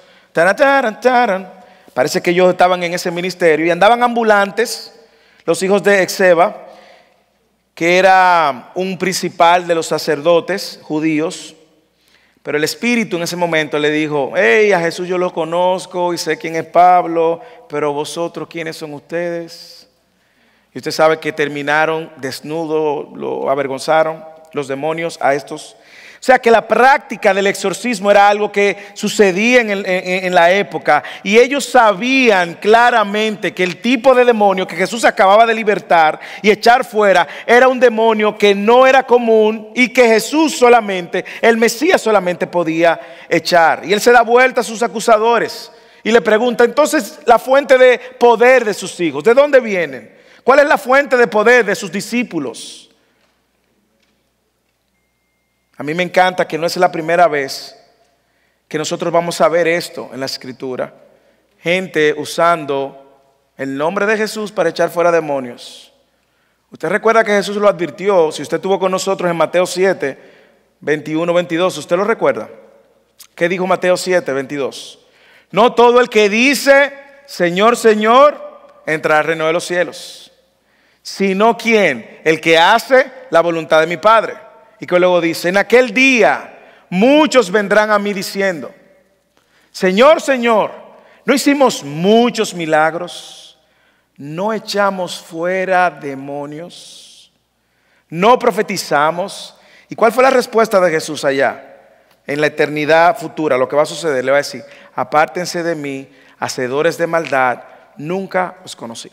Parece 1.95 2.21
que 2.21 2.31
ellos 2.31 2.51
estaban 2.51 2.83
en 2.83 2.93
ese 2.93 3.11
ministerio 3.11 3.65
y 3.65 3.71
andaban 3.71 4.03
ambulantes 4.03 5.01
los 5.47 5.63
hijos 5.63 5.83
de 5.83 6.03
Exeba, 6.03 6.67
que 7.75 7.99
era 7.99 8.71
un 8.75 8.99
principal 8.99 9.67
de 9.67 9.75
los 9.75 9.87
sacerdotes 9.87 10.79
judíos, 10.83 11.55
pero 12.43 12.59
el 12.59 12.65
Espíritu 12.65 13.17
en 13.17 13.23
ese 13.23 13.37
momento 13.37 13.79
le 13.79 13.91
dijo, 13.91 14.33
hey, 14.37 14.73
a 14.73 14.81
Jesús 14.81 15.09
yo 15.09 15.17
lo 15.17 15.33
conozco 15.33 16.13
y 16.13 16.19
sé 16.19 16.37
quién 16.37 16.57
es 16.57 16.67
Pablo, 16.67 17.41
pero 17.69 17.95
vosotros, 17.95 18.47
¿quiénes 18.51 18.77
son 18.77 18.93
ustedes? 18.93 19.74
Y 20.75 20.79
usted 20.79 20.91
sabe 20.91 21.21
que 21.21 21.33
terminaron 21.33 22.11
desnudo, 22.17 23.11
lo 23.15 23.49
avergonzaron 23.49 24.25
los 24.53 24.69
demonios 24.69 25.19
a 25.21 25.35
estos 25.35 25.77
o 26.25 26.27
sea 26.27 26.39
que 26.39 26.51
la 26.51 26.67
práctica 26.67 27.35
del 27.35 27.49
exorcismo 27.49 28.11
era 28.11 28.31
algo 28.31 28.51
que 28.51 28.79
sucedía 28.95 29.61
en, 29.61 30.35
la 30.35 30.51
época 30.53 31.05
y 31.23 31.39
ellos 31.39 31.67
sabían 31.67 32.55
claramente 32.55 33.53
que 33.53 33.63
el 33.63 33.83
tipo 33.83 34.15
de 34.15 34.25
demonio 34.25 34.67
que 34.67 34.75
Jesús 34.75 35.05
acababa 35.05 35.45
de 35.45 35.53
libertar 35.53 36.19
y 36.41 36.51
echar 36.51 36.83
fuera 36.87 37.29
era 37.47 37.69
un 37.69 37.79
demonio 37.79 38.39
que 38.39 38.55
no 38.55 38.87
era 38.87 39.03
común 39.03 39.69
y 39.75 39.91
que 39.91 40.09
Jesús 40.09 40.57
solamente, 40.57 41.27
el 41.43 41.59
Mesías 41.59 42.01
solamente 42.01 42.47
podía 42.47 42.99
echar. 43.29 43.83
Y 43.85 43.93
él 43.93 44.01
se 44.01 44.11
da 44.11 44.23
vuelta 44.23 44.63
a 44.63 44.65
sus 44.65 44.83
acusadores 44.83 45.71
y 46.03 46.11
le 46.11 46.23
pregunta, 46.23 46.65
entonces 46.65 47.19
la 47.27 47.39
fuente 47.39 47.77
de 47.77 47.99
poder 47.99 48.65
de 48.65 48.73
sus 48.73 48.99
hijos, 48.99 49.25
¿de 49.25 49.35
dónde 49.35 49.61
vienen? 49.61 50.11
¿Cuál 50.45 50.61
es 50.61 50.67
la 50.67 50.79
fuente 50.79 51.17
de 51.17 51.27
poder 51.27 51.65
de 51.65 51.75
sus 51.75 51.91
discípulos? 51.91 52.91
A 55.77 55.83
mí 55.83 55.95
me 55.95 56.03
encanta 56.03 56.47
que 56.47 56.59
no 56.59 56.67
es 56.67 56.77
la 56.77 56.93
primera 56.93 57.27
vez 57.27 57.75
que 58.69 58.79
nosotros 58.79 59.13
vamos 59.13 59.41
a 59.41 59.49
ver 59.49 59.67
esto 59.67 60.11
en 60.13 60.21
la 60.21 60.27
escritura. 60.27 60.95
Gente 61.61 62.15
usando 62.17 63.05
el 63.57 63.77
nombre 63.77 64.07
de 64.07 64.17
Jesús 64.17 64.53
para 64.53 64.69
echar 64.69 64.91
fuera 64.91 65.11
demonios. 65.11 65.93
Usted 66.71 66.89
recuerda 66.89 67.25
que 67.25 67.33
Jesús 67.33 67.57
lo 67.57 67.69
advirtió, 67.69 68.33
si 68.33 68.43
usted 68.43 68.57
estuvo 68.57 68.79
con 68.79 68.91
nosotros 68.91 69.31
en 69.31 69.37
Mateo 69.37 69.65
7, 69.65 70.19
21, 70.81 71.33
22, 71.33 71.79
¿usted 71.79 71.97
lo 71.97 72.05
recuerda? 72.05 72.51
¿Qué 73.35 73.49
dijo 73.49 73.67
Mateo 73.67 73.97
7, 73.97 74.33
22? 74.33 74.99
No 75.53 75.73
todo 75.73 76.01
el 76.01 76.09
que 76.09 76.29
dice, 76.29 76.93
Señor, 77.27 77.77
Señor, 77.77 78.83
entrará 78.87 79.21
al 79.21 79.27
reino 79.27 79.47
de 79.47 79.53
los 79.53 79.65
cielos, 79.65 80.33
sino 81.05 81.55
quien, 81.59 82.23
el 82.25 82.41
que 82.41 82.57
hace 82.57 83.13
la 83.29 83.43
voluntad 83.43 83.79
de 83.79 83.87
mi 83.87 83.99
Padre. 83.99 84.37
Y 84.81 84.87
que 84.87 84.99
luego 84.99 85.21
dice, 85.21 85.51
en 85.51 85.59
aquel 85.59 85.93
día 85.93 86.59
muchos 86.89 87.51
vendrán 87.51 87.91
a 87.91 87.99
mí 87.99 88.15
diciendo, 88.15 88.75
Señor, 89.71 90.23
Señor, 90.23 90.73
¿no 91.27 91.35
hicimos 91.35 91.85
muchos 91.85 92.55
milagros? 92.55 93.59
¿No 94.17 94.55
echamos 94.55 95.19
fuera 95.21 95.91
demonios? 95.91 97.31
¿No 98.09 98.39
profetizamos? 98.39 99.57
¿Y 99.91 99.95
cuál 99.95 100.11
fue 100.11 100.23
la 100.23 100.31
respuesta 100.31 100.81
de 100.81 100.91
Jesús 100.91 101.23
allá? 101.27 101.77
En 102.27 102.41
la 102.41 102.47
eternidad 102.47 103.19
futura, 103.19 103.59
lo 103.59 103.69
que 103.69 103.77
va 103.77 103.83
a 103.83 103.87
suceder, 103.87 104.25
le 104.25 104.31
va 104.31 104.39
a 104.39 104.41
decir, 104.41 104.65
apártense 104.95 105.63
de 105.63 105.75
mí, 105.75 106.09
hacedores 106.39 106.97
de 106.97 107.07
maldad, 107.07 107.63
nunca 107.99 108.57
os 108.65 108.75
conocí. 108.75 109.13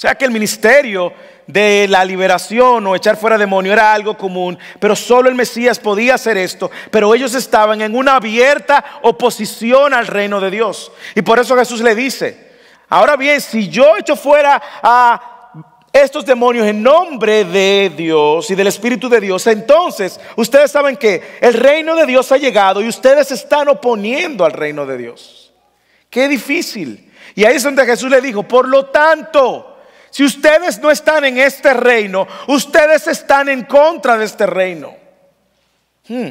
O 0.00 0.06
sea 0.08 0.14
que 0.14 0.24
el 0.24 0.30
ministerio 0.30 1.12
de 1.46 1.86
la 1.86 2.06
liberación 2.06 2.86
o 2.86 2.96
echar 2.96 3.18
fuera 3.18 3.36
demonio 3.36 3.70
era 3.70 3.92
algo 3.92 4.16
común, 4.16 4.58
pero 4.78 4.96
solo 4.96 5.28
el 5.28 5.34
Mesías 5.34 5.78
podía 5.78 6.14
hacer 6.14 6.38
esto. 6.38 6.70
Pero 6.90 7.14
ellos 7.14 7.34
estaban 7.34 7.82
en 7.82 7.94
una 7.94 8.16
abierta 8.16 8.82
oposición 9.02 9.92
al 9.92 10.06
reino 10.06 10.40
de 10.40 10.50
Dios. 10.50 10.90
Y 11.14 11.20
por 11.20 11.38
eso 11.38 11.54
Jesús 11.54 11.82
le 11.82 11.94
dice, 11.94 12.50
ahora 12.88 13.14
bien, 13.14 13.42
si 13.42 13.68
yo 13.68 13.94
echo 13.98 14.16
fuera 14.16 14.62
a 14.82 15.52
estos 15.92 16.24
demonios 16.24 16.66
en 16.66 16.82
nombre 16.82 17.44
de 17.44 17.92
Dios 17.94 18.50
y 18.50 18.54
del 18.54 18.68
Espíritu 18.68 19.10
de 19.10 19.20
Dios, 19.20 19.46
entonces 19.48 20.18
ustedes 20.36 20.70
saben 20.70 20.96
que 20.96 21.36
el 21.42 21.52
reino 21.52 21.94
de 21.94 22.06
Dios 22.06 22.32
ha 22.32 22.38
llegado 22.38 22.80
y 22.80 22.88
ustedes 22.88 23.32
están 23.32 23.68
oponiendo 23.68 24.46
al 24.46 24.52
reino 24.52 24.86
de 24.86 24.96
Dios. 24.96 25.52
Qué 26.08 26.26
difícil. 26.26 27.12
Y 27.34 27.44
ahí 27.44 27.56
es 27.56 27.62
donde 27.62 27.84
Jesús 27.84 28.10
le 28.10 28.22
dijo, 28.22 28.44
por 28.44 28.66
lo 28.66 28.86
tanto, 28.86 29.69
si 30.10 30.24
ustedes 30.24 30.78
no 30.80 30.90
están 30.90 31.24
en 31.24 31.38
este 31.38 31.72
reino, 31.72 32.26
ustedes 32.48 33.06
están 33.06 33.48
en 33.48 33.64
contra 33.64 34.18
de 34.18 34.24
este 34.24 34.46
reino. 34.46 34.94
Hmm. 36.08 36.30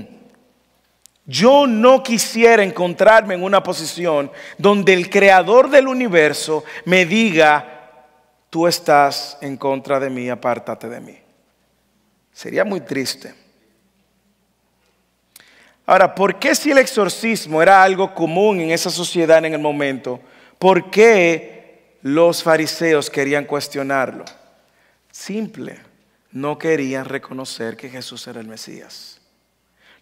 Yo 1.25 1.67
no 1.67 2.01
quisiera 2.03 2.63
encontrarme 2.63 3.35
en 3.35 3.43
una 3.43 3.61
posición 3.61 4.31
donde 4.57 4.93
el 4.93 5.09
creador 5.09 5.69
del 5.69 5.87
universo 5.87 6.63
me 6.85 7.05
diga, 7.05 7.99
tú 8.49 8.67
estás 8.67 9.37
en 9.41 9.55
contra 9.55 9.99
de 9.99 10.09
mí, 10.09 10.27
apártate 10.29 10.89
de 10.89 10.99
mí. 10.99 11.17
Sería 12.33 12.65
muy 12.65 12.81
triste. 12.81 13.33
Ahora, 15.85 16.13
¿por 16.13 16.39
qué 16.39 16.55
si 16.55 16.71
el 16.71 16.79
exorcismo 16.79 17.61
era 17.61 17.83
algo 17.83 18.13
común 18.13 18.59
en 18.59 18.71
esa 18.71 18.89
sociedad 18.89 19.43
en 19.45 19.53
el 19.53 19.59
momento? 19.59 20.19
¿Por 20.57 20.89
qué 20.91 21.58
los 22.01 22.43
fariseos 22.43 23.09
querían 23.09 23.45
cuestionarlo. 23.45 24.25
Simple, 25.11 25.79
no 26.31 26.57
querían 26.57 27.05
reconocer 27.05 27.75
que 27.75 27.89
Jesús 27.89 28.27
era 28.27 28.39
el 28.39 28.47
Mesías. 28.47 29.15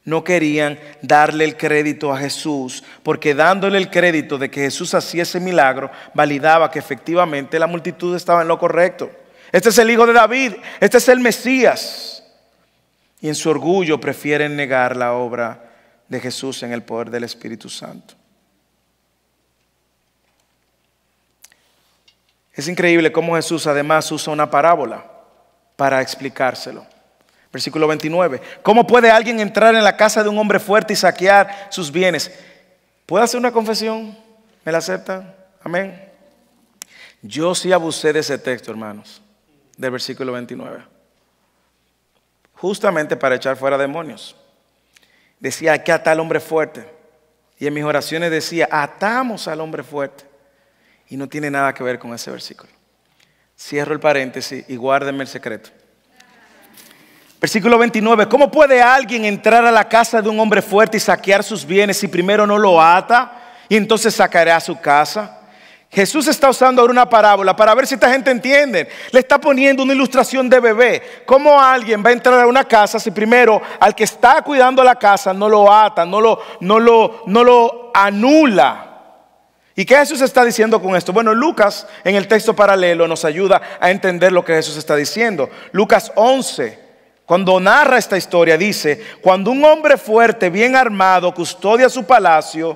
no 0.04 0.24
querían 0.24 0.80
darle 1.02 1.44
el 1.44 1.58
crédito 1.58 2.14
a 2.14 2.18
Jesús, 2.18 2.82
porque 3.04 3.36
dándole 3.36 3.78
el 3.78 3.90
crédito 3.90 4.38
de 4.38 4.50
que 4.50 4.62
Jesús 4.62 4.94
hacía 4.94 5.24
ese 5.24 5.42
milagro, 5.42 5.92
validaba 6.14 6.72
que 6.72 6.80
efectivamente 6.80 7.60
la 7.60 7.68
multitud 7.68 8.16
estaba 8.16 8.42
en 8.42 8.48
lo 8.48 8.58
correcto. 8.58 9.12
Este 9.52 9.68
es 9.68 9.78
el 9.78 9.92
hijo 9.92 10.08
de 10.08 10.14
David, 10.14 10.54
este 10.80 11.00
es 11.00 11.10
el 11.10 11.20
Mesías. 11.20 12.24
Y 13.20 13.28
en 13.28 13.36
su 13.36 13.50
orgullo 13.50 14.00
prefieren 14.00 14.56
negar 14.56 14.96
la 14.96 15.12
obra 15.12 15.72
de 16.08 16.22
Jesús 16.22 16.64
en 16.64 16.72
el 16.72 16.84
poder 16.84 17.10
del 17.10 17.26
Espíritu 17.26 17.68
Santo. 17.68 18.14
Es 22.58 22.68
increíble 22.68 23.12
cómo 23.12 23.36
Jesús 23.36 23.68
además 23.68 24.12
usa 24.12 24.34
una 24.34 24.50
parábola 24.50 25.06
para 25.76 26.02
explicárselo. 26.02 26.88
Versículo 27.54 27.88
29. 27.88 28.42
¿Cómo 28.64 28.86
puede 28.88 29.12
alguien 29.12 29.40
entrar 29.40 29.76
en 29.76 29.84
la 29.84 29.96
casa 29.96 30.24
de 30.24 30.30
un 30.30 30.40
hombre 30.40 30.60
fuerte 30.60 30.94
y 30.94 30.96
saquear 30.96 31.68
sus 31.70 31.92
bienes? 31.92 32.32
¿Puedo 33.06 33.24
hacer 33.24 33.40
una 33.40 33.52
confesión? 33.52 34.18
¿Me 34.66 34.72
la 34.72 34.80
aceptan? 34.80 35.36
Amén. 35.64 36.04
Yo 37.22 37.54
sí 37.54 37.72
abusé 37.72 38.12
de 38.12 38.20
ese 38.20 38.40
texto, 38.40 38.72
hermanos, 38.72 39.22
del 39.78 39.92
versículo 39.92 40.32
29. 40.32 40.84
Justamente 42.54 43.16
para 43.16 43.36
echar 43.36 43.56
fuera 43.56 43.78
demonios. 43.78 44.36
Decía, 45.40 45.84
que 45.84 45.92
atar 45.92 46.14
al 46.14 46.22
hombre 46.22 46.40
fuerte. 46.40 46.90
Y 47.60 47.68
en 47.68 47.74
mis 47.76 47.84
oraciones 47.84 48.32
decía, 48.32 48.68
atamos 48.72 49.48
al 49.48 49.62
hombre 49.62 49.84
fuerte. 49.84 50.27
Y 51.10 51.18
no 51.18 51.28
tiene 51.28 51.50
nada 51.50 51.74
que 51.74 51.84
ver 51.84 52.00
con 52.00 52.14
ese 52.14 52.32
versículo. 52.32 52.72
Cierro 53.58 53.94
el 53.94 54.00
paréntesis 54.00 54.66
y 54.68 54.76
guárdenme 54.76 55.24
el 55.24 55.28
secreto. 55.28 55.70
Versículo 57.40 57.78
29. 57.78 58.28
¿Cómo 58.28 58.50
puede 58.52 58.82
alguien 58.82 59.26
entrar 59.26 59.66
a 59.66 59.72
la 59.72 59.88
casa 59.88 60.22
de 60.22 60.30
un 60.30 60.40
hombre 60.40 60.62
fuerte 60.62 60.98
y 60.98 61.00
saquear 61.00 61.44
sus 61.44 61.66
bienes 61.66 61.98
si 61.98 62.08
primero 62.08 62.48
no 62.48 62.58
lo 62.58 62.82
ata 62.82 63.32
y 63.70 63.76
entonces 63.76 64.14
sacará 64.14 64.60
su 64.60 64.80
casa? 64.80 65.34
Jesús 65.90 66.28
está 66.28 66.50
usando 66.50 66.82
ahora 66.82 66.92
una 66.92 67.10
parábola 67.10 67.56
para 67.56 67.74
ver 67.74 67.88
si 67.88 67.94
esta 67.94 68.12
gente 68.12 68.30
entiende. 68.30 68.90
Le 69.12 69.20
está 69.20 69.40
poniendo 69.40 69.84
una 69.84 69.94
ilustración 69.94 70.50
de 70.50 70.60
bebé. 70.60 71.24
¿Cómo 71.26 71.62
alguien 71.62 72.04
va 72.06 72.10
a 72.10 72.14
entrar 72.14 72.42
a 72.42 72.48
una 72.48 72.66
casa 72.66 73.00
si 73.00 73.12
primero 73.12 73.62
al 73.80 73.96
que 73.96 74.04
está 74.04 74.42
cuidando 74.42 74.84
la 74.84 74.96
casa 74.96 75.34
no 75.34 75.48
lo 75.48 75.72
ata, 75.72 76.06
no 76.06 76.20
lo, 76.20 76.42
no 76.60 76.80
lo, 76.80 77.24
no 77.28 77.44
lo 77.44 77.92
anula? 77.94 78.87
¿Y 79.80 79.86
qué 79.86 79.96
Jesús 79.96 80.22
está 80.22 80.44
diciendo 80.44 80.82
con 80.82 80.96
esto? 80.96 81.14
Bueno, 81.14 81.36
Lucas 81.36 81.86
en 82.04 82.16
el 82.16 82.28
texto 82.28 82.56
paralelo 82.56 83.08
nos 83.08 83.24
ayuda 83.24 83.62
a 83.80 83.92
entender 83.92 84.32
lo 84.32 84.44
que 84.44 84.56
Jesús 84.56 84.76
está 84.76 84.96
diciendo. 84.96 85.52
Lucas 85.72 86.12
11, 86.16 86.80
cuando 87.28 87.60
narra 87.60 88.00
esta 88.00 88.18
historia, 88.18 88.58
dice, 88.58 89.00
cuando 89.22 89.52
un 89.52 89.64
hombre 89.64 89.98
fuerte, 89.98 90.50
bien 90.50 90.76
armado, 90.76 91.32
custodia 91.32 91.90
su 91.90 92.06
palacio, 92.06 92.76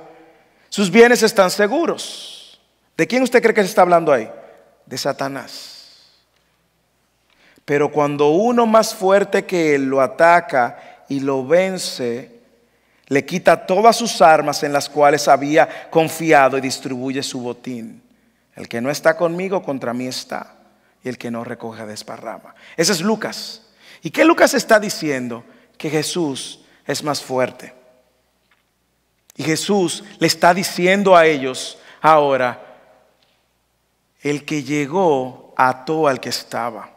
sus 0.70 0.92
bienes 0.92 1.24
están 1.24 1.50
seguros. 1.50 2.62
¿De 2.96 3.08
quién 3.08 3.24
usted 3.24 3.42
cree 3.42 3.56
que 3.56 3.64
se 3.64 3.70
está 3.70 3.82
hablando 3.82 4.14
ahí? 4.14 4.30
De 4.86 4.96
Satanás. 4.96 6.12
Pero 7.66 7.92
cuando 7.92 8.30
uno 8.30 8.68
más 8.68 8.94
fuerte 8.94 9.44
que 9.44 9.74
él 9.74 9.86
lo 9.86 10.02
ataca 10.02 11.04
y 11.10 11.20
lo 11.20 11.48
vence, 11.48 12.41
le 13.12 13.26
quita 13.26 13.66
todas 13.66 13.98
sus 13.98 14.22
armas 14.22 14.64
en 14.64 14.72
las 14.72 14.88
cuales 14.88 15.28
había 15.28 15.90
confiado 15.90 16.58
y 16.58 16.62
distribuye 16.62 17.22
su 17.22 17.42
botín. 17.42 18.02
El 18.56 18.70
que 18.70 18.80
no 18.80 18.90
está 18.90 19.18
conmigo, 19.18 19.62
contra 19.62 19.94
mí 19.94 20.08
está. 20.08 20.56
Y 21.04 21.10
el 21.10 21.18
que 21.18 21.30
no 21.30 21.44
recoge, 21.44 21.86
desparrama. 21.86 22.56
Ese 22.78 22.94
es 22.94 23.02
Lucas. 23.02 23.64
¿Y 24.02 24.12
qué 24.12 24.24
Lucas 24.24 24.54
está 24.54 24.80
diciendo? 24.80 25.44
Que 25.78 25.90
Jesús 25.90 26.62
es 26.88 27.04
más 27.04 27.22
fuerte. 27.22 27.74
Y 29.36 29.44
Jesús 29.44 30.06
le 30.20 30.28
está 30.28 30.54
diciendo 30.54 31.14
a 31.14 31.26
ellos 31.26 31.80
ahora, 32.00 32.78
el 34.22 34.46
que 34.46 34.64
llegó 34.64 35.54
ató 35.58 36.08
al 36.08 36.22
que 36.22 36.30
estaba. 36.30 36.90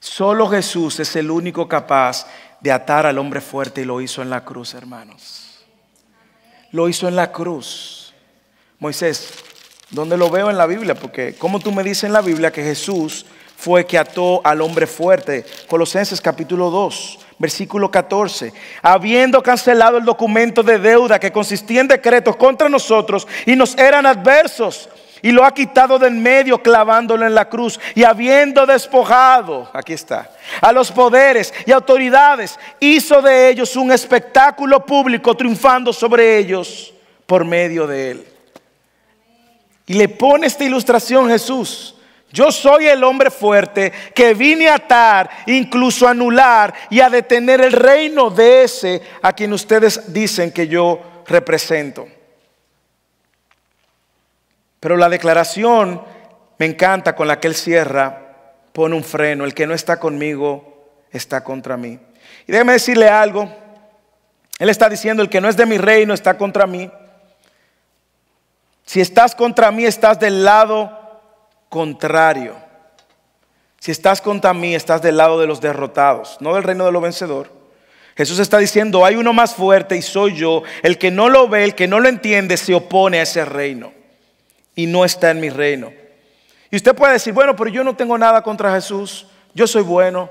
Solo 0.00 0.48
Jesús 0.48 1.00
es 1.00 1.16
el 1.16 1.30
único 1.30 1.68
capaz 1.68 2.26
de 2.60 2.72
atar 2.72 3.06
al 3.06 3.18
hombre 3.18 3.40
fuerte 3.40 3.82
y 3.82 3.84
lo 3.84 4.00
hizo 4.00 4.22
en 4.22 4.30
la 4.30 4.44
cruz, 4.44 4.74
hermanos. 4.74 5.64
Lo 6.70 6.88
hizo 6.88 7.08
en 7.08 7.16
la 7.16 7.32
cruz. 7.32 8.14
Moisés, 8.78 9.30
¿dónde 9.90 10.16
lo 10.16 10.30
veo 10.30 10.50
en 10.50 10.58
la 10.58 10.66
Biblia? 10.66 10.94
Porque 10.94 11.34
como 11.34 11.58
tú 11.58 11.72
me 11.72 11.82
dices 11.82 12.04
en 12.04 12.12
la 12.12 12.20
Biblia 12.20 12.52
que 12.52 12.62
Jesús 12.62 13.26
fue 13.56 13.86
que 13.86 13.98
ató 13.98 14.40
al 14.44 14.60
hombre 14.60 14.86
fuerte? 14.86 15.44
Colosenses 15.66 16.20
capítulo 16.20 16.70
2, 16.70 17.18
versículo 17.38 17.90
14. 17.90 18.52
Habiendo 18.82 19.42
cancelado 19.42 19.98
el 19.98 20.04
documento 20.04 20.62
de 20.62 20.78
deuda 20.78 21.18
que 21.18 21.32
consistía 21.32 21.80
en 21.80 21.88
decretos 21.88 22.36
contra 22.36 22.68
nosotros 22.68 23.26
y 23.46 23.56
nos 23.56 23.76
eran 23.76 24.06
adversos 24.06 24.88
y 25.22 25.30
lo 25.30 25.44
ha 25.44 25.52
quitado 25.52 25.98
del 25.98 26.14
medio 26.14 26.62
clavándolo 26.62 27.26
en 27.26 27.34
la 27.34 27.48
cruz. 27.48 27.78
Y 27.94 28.04
habiendo 28.04 28.66
despojado, 28.66 29.70
aquí 29.72 29.92
está, 29.92 30.30
a 30.60 30.72
los 30.72 30.90
poderes 30.92 31.52
y 31.66 31.72
autoridades, 31.72 32.58
hizo 32.80 33.20
de 33.22 33.48
ellos 33.48 33.76
un 33.76 33.92
espectáculo 33.92 34.84
público, 34.84 35.36
triunfando 35.36 35.92
sobre 35.92 36.38
ellos 36.38 36.92
por 37.26 37.44
medio 37.44 37.86
de 37.86 38.10
él. 38.12 38.26
Y 39.86 39.94
le 39.94 40.08
pone 40.08 40.46
esta 40.46 40.64
ilustración 40.64 41.28
Jesús. 41.28 41.94
Yo 42.30 42.52
soy 42.52 42.86
el 42.86 43.02
hombre 43.04 43.30
fuerte 43.30 43.90
que 44.14 44.34
vine 44.34 44.68
a 44.68 44.74
atar, 44.74 45.30
incluso 45.46 46.06
a 46.06 46.10
anular 46.10 46.74
y 46.90 47.00
a 47.00 47.08
detener 47.08 47.62
el 47.62 47.72
reino 47.72 48.28
de 48.28 48.64
ese 48.64 49.02
a 49.22 49.32
quien 49.32 49.52
ustedes 49.54 50.12
dicen 50.12 50.52
que 50.52 50.68
yo 50.68 51.00
represento. 51.26 52.06
Pero 54.80 54.96
la 54.96 55.08
declaración 55.08 56.02
me 56.58 56.66
encanta 56.66 57.14
con 57.14 57.28
la 57.28 57.40
que 57.40 57.48
él 57.48 57.54
cierra, 57.54 58.28
pone 58.72 58.94
un 58.94 59.04
freno, 59.04 59.44
el 59.44 59.54
que 59.54 59.66
no 59.66 59.74
está 59.74 59.98
conmigo 59.98 60.86
está 61.10 61.42
contra 61.42 61.76
mí. 61.76 61.98
Y 62.46 62.52
déjeme 62.52 62.74
decirle 62.74 63.08
algo, 63.08 63.48
él 64.58 64.68
está 64.68 64.88
diciendo, 64.88 65.22
el 65.22 65.28
que 65.28 65.40
no 65.40 65.48
es 65.48 65.56
de 65.56 65.66
mi 65.66 65.78
reino 65.78 66.14
está 66.14 66.36
contra 66.36 66.66
mí. 66.66 66.90
Si 68.84 69.00
estás 69.00 69.34
contra 69.34 69.70
mí, 69.70 69.84
estás 69.84 70.18
del 70.18 70.44
lado 70.44 71.20
contrario. 71.68 72.56
Si 73.78 73.92
estás 73.92 74.20
contra 74.20 74.52
mí, 74.54 74.74
estás 74.74 75.02
del 75.02 75.16
lado 75.16 75.38
de 75.40 75.46
los 75.46 75.60
derrotados, 75.60 76.36
no 76.40 76.54
del 76.54 76.64
reino 76.64 76.84
de 76.86 76.92
los 76.92 77.02
vencedores. 77.02 77.52
Jesús 78.16 78.40
está 78.40 78.58
diciendo, 78.58 79.04
hay 79.04 79.14
uno 79.14 79.32
más 79.32 79.54
fuerte 79.54 79.96
y 79.96 80.02
soy 80.02 80.34
yo. 80.34 80.64
El 80.82 80.98
que 80.98 81.12
no 81.12 81.28
lo 81.28 81.48
ve, 81.48 81.62
el 81.62 81.76
que 81.76 81.86
no 81.86 82.00
lo 82.00 82.08
entiende, 82.08 82.56
se 82.56 82.74
opone 82.74 83.20
a 83.20 83.22
ese 83.22 83.44
reino 83.44 83.97
y 84.78 84.86
no 84.86 85.04
está 85.04 85.32
en 85.32 85.40
mi 85.40 85.50
reino. 85.50 85.92
Y 86.70 86.76
usted 86.76 86.94
puede 86.94 87.14
decir, 87.14 87.32
bueno, 87.32 87.56
pero 87.56 87.68
yo 87.68 87.82
no 87.82 87.96
tengo 87.96 88.16
nada 88.16 88.42
contra 88.42 88.72
Jesús, 88.72 89.26
yo 89.52 89.66
soy 89.66 89.82
bueno, 89.82 90.30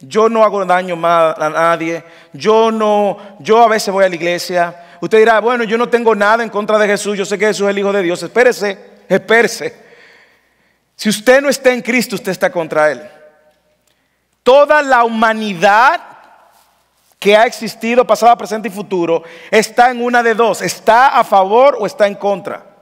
yo 0.00 0.28
no 0.28 0.42
hago 0.42 0.64
daño 0.64 0.98
a 1.04 1.48
nadie, 1.54 2.02
yo 2.32 2.72
no, 2.72 3.16
yo 3.38 3.62
a 3.62 3.68
veces 3.68 3.94
voy 3.94 4.04
a 4.04 4.08
la 4.08 4.16
iglesia. 4.16 4.98
Usted 5.00 5.18
dirá, 5.18 5.38
bueno, 5.38 5.62
yo 5.62 5.78
no 5.78 5.88
tengo 5.88 6.16
nada 6.16 6.42
en 6.42 6.50
contra 6.50 6.78
de 6.78 6.88
Jesús, 6.88 7.16
yo 7.16 7.24
sé 7.24 7.38
que 7.38 7.46
Jesús 7.46 7.66
es 7.66 7.70
el 7.70 7.78
Hijo 7.78 7.92
de 7.92 8.02
Dios. 8.02 8.20
Espérese, 8.24 8.76
espérese. 9.08 9.76
Si 10.96 11.08
usted 11.08 11.40
no 11.40 11.48
está 11.48 11.72
en 11.72 11.80
Cristo, 11.80 12.16
usted 12.16 12.32
está 12.32 12.50
contra 12.50 12.90
Él. 12.90 13.08
Toda 14.42 14.82
la 14.82 15.04
humanidad 15.04 16.00
que 17.20 17.36
ha 17.36 17.46
existido, 17.46 18.04
pasado, 18.04 18.36
presente 18.36 18.66
y 18.66 18.72
futuro, 18.72 19.22
está 19.48 19.92
en 19.92 20.02
una 20.02 20.24
de 20.24 20.34
dos, 20.34 20.60
está 20.60 21.16
a 21.20 21.22
favor 21.22 21.76
o 21.78 21.86
está 21.86 22.08
en 22.08 22.16
contra. 22.16 22.75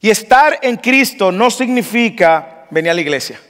Y 0.00 0.10
estar 0.10 0.58
en 0.62 0.76
Cristo 0.76 1.32
no 1.32 1.50
significa 1.50 2.66
venir 2.70 2.90
a 2.90 2.94
la 2.94 3.00
iglesia. 3.00 3.40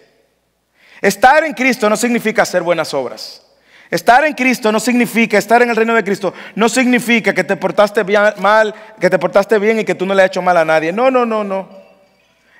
Estar 1.01 1.45
en 1.45 1.53
Cristo 1.53 1.89
no 1.91 1.97
significa 1.97 2.43
hacer 2.43 2.63
buenas 2.63 2.95
obras. 2.95 3.43
Estar 3.91 4.25
en 4.25 4.35
Cristo 4.35 4.73
no 4.73 4.81
significa 4.81 5.39
estar 5.39 5.63
en 5.63 5.71
el 5.71 5.77
reino 5.77 5.95
de 5.95 6.03
Cristo, 6.03 6.35
no 6.57 6.69
significa 6.69 7.33
que 7.33 7.45
te 7.45 7.57
portaste 7.57 8.03
bien, 8.03 8.23
mal, 8.39 8.75
que 9.01 9.09
te 9.09 9.19
portaste 9.19 9.59
bien 9.61 9.79
y 9.79 9.85
que 9.85 9.95
tú 9.95 10.05
no 10.05 10.15
le 10.15 10.23
has 10.23 10.29
hecho 10.29 10.43
mal 10.43 10.57
a 10.57 10.65
nadie. 10.65 10.93
No, 10.93 11.11
no, 11.11 11.25
no, 11.25 11.45
no. 11.45 11.87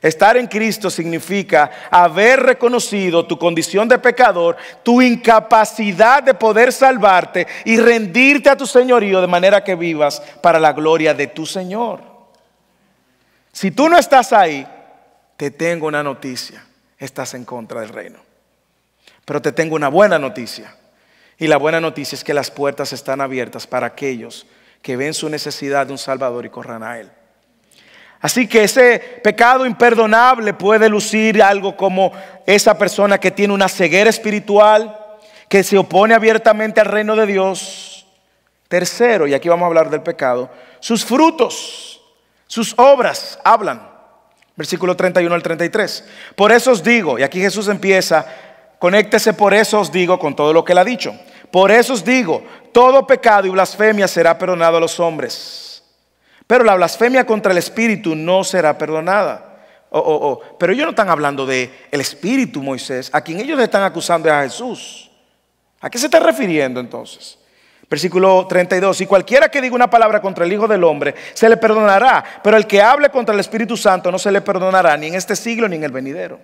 Estar 0.01 0.37
en 0.37 0.47
Cristo 0.47 0.89
significa 0.89 1.71
haber 1.91 2.41
reconocido 2.41 3.27
tu 3.27 3.39
condición 3.39 3.89
de 3.89 3.99
pecador, 3.99 4.57
tu 4.85 5.03
incapacidad 5.03 6.23
de 6.23 6.35
poder 6.35 6.73
salvarte 6.73 7.47
y 7.65 7.77
rendirte 7.79 8.49
a 8.49 8.57
tu 8.57 8.67
señorío 8.67 9.21
de 9.21 9.27
manera 9.27 9.65
que 9.65 9.75
vivas 9.75 10.23
para 10.41 10.61
la 10.61 10.73
gloria 10.73 11.13
de 11.13 11.27
tu 11.27 11.45
Señor. 11.45 12.16
Si 13.57 13.71
tú 13.71 13.89
no 13.89 13.97
estás 13.97 14.35
ahí, 14.35 14.69
te 15.39 15.51
tengo 15.51 15.87
una 15.87 16.03
noticia. 16.03 16.63
Estás 16.99 17.33
en 17.33 17.47
contra 17.47 17.81
del 17.81 17.89
reino. 17.89 18.19
Pero 19.25 19.41
te 19.41 19.51
tengo 19.51 19.77
una 19.77 19.89
buena 19.89 20.19
noticia. 20.19 20.77
Y 21.39 21.47
la 21.47 21.57
buena 21.57 21.81
noticia 21.81 22.17
es 22.17 22.23
que 22.23 22.35
las 22.35 22.51
puertas 22.51 22.93
están 22.93 23.23
abiertas 23.23 23.67
para 23.67 23.87
aquellos 23.87 24.47
que 24.83 24.99
ven 24.99 25.15
su 25.15 25.31
necesidad 25.31 25.87
de 25.87 25.93
un 25.93 25.97
Salvador 25.97 26.45
y 26.45 26.51
corran 26.51 26.83
a 26.83 26.99
Él. 27.01 27.11
Así 28.21 28.47
que 28.47 28.65
ese 28.65 28.99
pecado 29.25 29.65
imperdonable 29.65 30.53
puede 30.53 30.91
lucir 30.91 31.43
algo 31.43 31.79
como 31.79 32.13
esa 32.45 32.77
persona 32.77 33.17
que 33.17 33.31
tiene 33.31 33.55
una 33.55 33.71
ceguera 33.71 34.11
espiritual, 34.11 35.01
que 35.49 35.63
se 35.63 35.79
opone 35.79 36.13
abiertamente 36.13 36.83
al 36.83 36.89
reino 36.89 37.17
de 37.17 37.25
Dios, 37.25 38.07
Tercero, 38.69 39.27
y 39.27 39.33
aquí 39.33 39.49
vamos 39.49 39.65
a 39.65 39.69
hablar 39.69 39.89
del 39.89 40.03
pecado, 40.03 40.51
sus 40.79 41.07
frutos, 41.07 41.96
sus 42.47 42.75
obras 42.79 43.39
hablan. 43.45 43.97
Versículo 44.57 44.97
31 44.97 45.35
al 45.35 45.43
33. 45.43 46.05
Por 46.35 46.51
eso 46.51 46.73
os 46.73 46.83
digo, 46.83 47.19
y 47.19 47.23
aquí 47.23 47.41
Jesús 47.41 47.69
empieza, 47.69 48.27
conéctese 48.79 49.35
por 49.35 49.53
eso 49.53 49.81
os 49.81 49.93
digo 49.93 50.19
con 50.19 50.35
todo 50.35 50.53
lo 50.53 50.65
que 50.65 50.73
él 50.73 50.79
ha 50.79 50.85
dicho. 50.85 51.15
Por 51.51 51.71
eso 51.71 51.93
os 51.93 52.05
digo, 52.05 52.43
todo 52.73 53.07
pecado 53.07 53.47
y 53.47 53.51
blasfemia 53.51 54.09
será 54.09 54.39
perdonado 54.39 54.79
a 54.79 54.81
los 54.81 54.99
hombres. 54.99 55.83
Pero 56.47 56.65
la 56.65 56.75
blasfemia 56.75 57.27
contra 57.27 57.53
el 57.53 57.59
Espíritu 57.59 58.15
no 58.15 58.45
será 58.45 58.79
perdonada. 58.79 59.57
Oh, 59.91 59.99
oh, 59.99 60.29
oh. 60.31 60.57
Pero 60.59 60.73
ellos 60.73 60.85
no 60.85 60.91
están 60.91 61.09
hablando 61.09 61.47
de 61.47 61.89
el 61.91 62.01
Espíritu, 62.01 62.63
Moisés. 62.63 63.11
A 63.13 63.21
quien 63.21 63.41
ellos 63.41 63.59
están 63.61 63.83
acusando 63.83 64.29
es 64.29 64.35
a 64.35 64.43
Jesús. 64.43 65.11
¿A 65.81 65.91
qué 65.91 65.99
se 65.99 66.07
está 66.07 66.21
refiriendo 66.21 66.81
entonces? 66.81 67.39
Versículo 67.89 68.47
32. 68.49 69.01
Y 69.03 69.07
cualquiera 69.07 69.49
que 69.49 69.61
diga 69.61 69.75
una 69.75 69.91
palabra 69.91 70.21
contra 70.21 70.45
el 70.45 70.53
Hijo 70.53 70.67
del 70.67 70.85
Hombre, 70.85 71.15
se 71.35 71.49
le 71.49 71.57
perdonará. 71.57 72.25
Pero 72.43 72.57
el 72.57 72.67
que 72.67 72.83
hable 72.83 73.11
contra 73.11 73.35
el 73.35 73.41
Espíritu 73.41 73.77
Santo 73.77 74.11
no 74.11 74.19
se 74.19 74.33
le 74.33 74.41
perdonará, 74.41 74.97
ni 74.97 75.09
en 75.09 75.15
este 75.15 75.37
siglo 75.37 75.69
ni 75.69 75.77
en 75.77 75.85
el 75.85 75.93
venidero. 75.93 76.41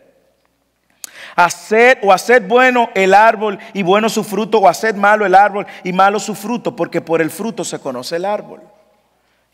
Haced 1.34 1.98
o 2.02 2.12
haced 2.12 2.42
bueno 2.46 2.90
el 2.94 3.14
árbol 3.14 3.58
y 3.72 3.82
bueno 3.82 4.08
su 4.08 4.22
fruto, 4.22 4.58
o 4.58 4.68
haced 4.68 4.94
malo 4.94 5.24
el 5.24 5.34
árbol 5.34 5.66
y 5.82 5.92
malo 5.92 6.20
su 6.20 6.34
fruto, 6.34 6.76
porque 6.76 7.00
por 7.00 7.20
el 7.20 7.30
fruto 7.30 7.64
se 7.64 7.78
conoce 7.78 8.16
el 8.16 8.24
árbol. 8.24 8.60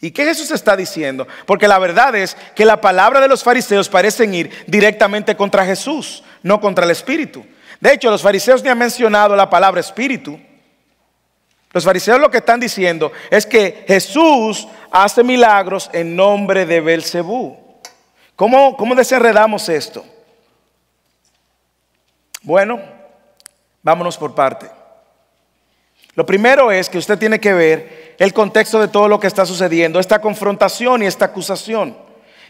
¿Y 0.00 0.10
qué 0.10 0.24
Jesús 0.24 0.50
está 0.50 0.76
diciendo? 0.76 1.26
Porque 1.46 1.66
la 1.66 1.78
verdad 1.78 2.14
es 2.14 2.36
que 2.54 2.64
la 2.64 2.80
palabra 2.80 3.20
de 3.20 3.28
los 3.28 3.42
fariseos 3.42 3.88
parecen 3.88 4.32
ir 4.32 4.64
directamente 4.66 5.36
contra 5.36 5.64
Jesús, 5.64 6.22
no 6.42 6.60
contra 6.60 6.84
el 6.84 6.90
Espíritu. 6.92 7.44
De 7.80 7.92
hecho, 7.92 8.10
los 8.10 8.22
fariseos 8.22 8.62
ni 8.62 8.68
han 8.68 8.78
mencionado 8.78 9.34
la 9.34 9.50
palabra 9.50 9.80
Espíritu. 9.80 10.38
Los 11.72 11.84
fariseos 11.84 12.20
lo 12.20 12.30
que 12.30 12.38
están 12.38 12.60
diciendo 12.60 13.12
es 13.30 13.44
que 13.44 13.84
Jesús 13.86 14.66
hace 14.90 15.22
milagros 15.22 15.90
en 15.92 16.16
nombre 16.16 16.64
de 16.64 16.80
Belcebú. 16.80 17.56
¿Cómo, 18.34 18.76
cómo 18.76 18.94
desenredamos 18.94 19.68
esto? 19.68 20.04
Bueno, 22.42 22.80
vámonos 23.82 24.16
por 24.16 24.34
parte. 24.34 24.70
Lo 26.14 26.24
primero 26.24 26.72
es 26.72 26.88
que 26.88 26.98
usted 26.98 27.18
tiene 27.18 27.38
que 27.38 27.52
ver 27.52 28.16
el 28.18 28.32
contexto 28.32 28.80
de 28.80 28.88
todo 28.88 29.06
lo 29.06 29.20
que 29.20 29.26
está 29.26 29.44
sucediendo, 29.44 30.00
esta 30.00 30.20
confrontación 30.20 31.02
y 31.02 31.06
esta 31.06 31.26
acusación. 31.26 31.96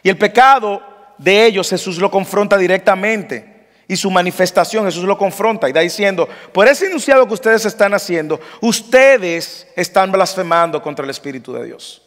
Y 0.02 0.08
el 0.08 0.16
pecado 0.16 0.80
de 1.18 1.46
ellos 1.46 1.68
Jesús 1.68 1.98
lo 1.98 2.10
confronta 2.10 2.56
directamente 2.56 3.47
y 3.88 3.96
su 3.96 4.10
manifestación, 4.10 4.84
Jesús 4.84 5.04
lo 5.04 5.16
confronta 5.16 5.66
y 5.66 5.72
da 5.72 5.80
diciendo, 5.80 6.28
por 6.52 6.68
ese 6.68 6.86
enunciado 6.86 7.26
que 7.26 7.32
ustedes 7.32 7.64
están 7.64 7.94
haciendo, 7.94 8.38
ustedes 8.60 9.66
están 9.74 10.12
blasfemando 10.12 10.82
contra 10.82 11.04
el 11.06 11.10
Espíritu 11.10 11.54
de 11.54 11.64
Dios. 11.64 12.02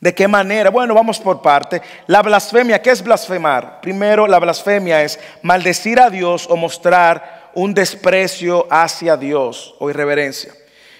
¿De 0.00 0.14
qué 0.14 0.26
manera? 0.26 0.70
Bueno, 0.70 0.94
vamos 0.94 1.20
por 1.20 1.42
parte. 1.42 1.82
La 2.06 2.22
blasfemia, 2.22 2.80
¿qué 2.80 2.90
es 2.90 3.04
blasfemar? 3.04 3.82
Primero, 3.82 4.26
la 4.26 4.38
blasfemia 4.38 5.02
es 5.02 5.20
maldecir 5.42 6.00
a 6.00 6.08
Dios 6.08 6.46
o 6.48 6.56
mostrar 6.56 7.50
un 7.54 7.74
desprecio 7.74 8.66
hacia 8.70 9.18
Dios 9.18 9.74
o 9.78 9.90
irreverencia. 9.90 10.54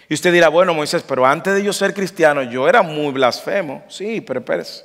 Y 0.06 0.12
usted 0.12 0.34
dirá, 0.34 0.48
bueno, 0.48 0.74
Moisés, 0.74 1.02
pero 1.02 1.24
antes 1.24 1.54
de 1.54 1.62
yo 1.62 1.72
ser 1.72 1.94
cristiano, 1.94 2.42
yo 2.42 2.68
era 2.68 2.82
muy 2.82 3.10
blasfemo. 3.10 3.84
Sí, 3.88 4.20
pero 4.20 4.40
espérese. 4.40 4.84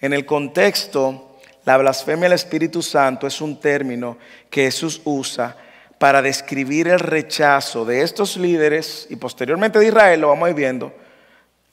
En 0.00 0.14
el 0.14 0.24
contexto 0.24 1.29
la 1.64 1.76
blasfemia 1.76 2.26
al 2.26 2.32
Espíritu 2.32 2.82
Santo 2.82 3.26
es 3.26 3.40
un 3.40 3.60
término 3.60 4.16
que 4.48 4.64
Jesús 4.64 5.00
usa 5.04 5.56
para 5.98 6.22
describir 6.22 6.88
el 6.88 6.98
rechazo 6.98 7.84
de 7.84 8.02
estos 8.02 8.36
líderes 8.36 9.06
y 9.10 9.16
posteriormente 9.16 9.78
de 9.78 9.88
Israel, 9.88 10.22
lo 10.22 10.28
vamos 10.28 10.54
viendo, 10.54 10.94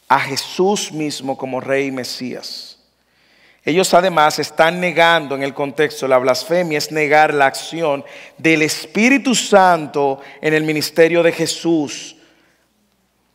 a 0.10 0.20
Jesús 0.20 0.92
mismo 0.92 1.38
como 1.38 1.62
Rey 1.62 1.88
y 1.88 1.92
Mesías. 1.92 2.78
Ellos 3.64 3.94
además 3.94 4.40
están 4.40 4.80
negando 4.80 5.36
en 5.36 5.44
el 5.44 5.54
contexto, 5.54 6.08
la 6.08 6.18
blasfemia 6.18 6.78
es 6.78 6.92
negar 6.92 7.34
la 7.34 7.48
acción 7.48 8.04
del 8.38 8.62
Espíritu 8.62 9.36
Santo 9.36 10.22
en 10.42 10.54
el 10.54 10.64
ministerio 10.64 11.22
de 11.24 11.32
Jesús 11.32 12.16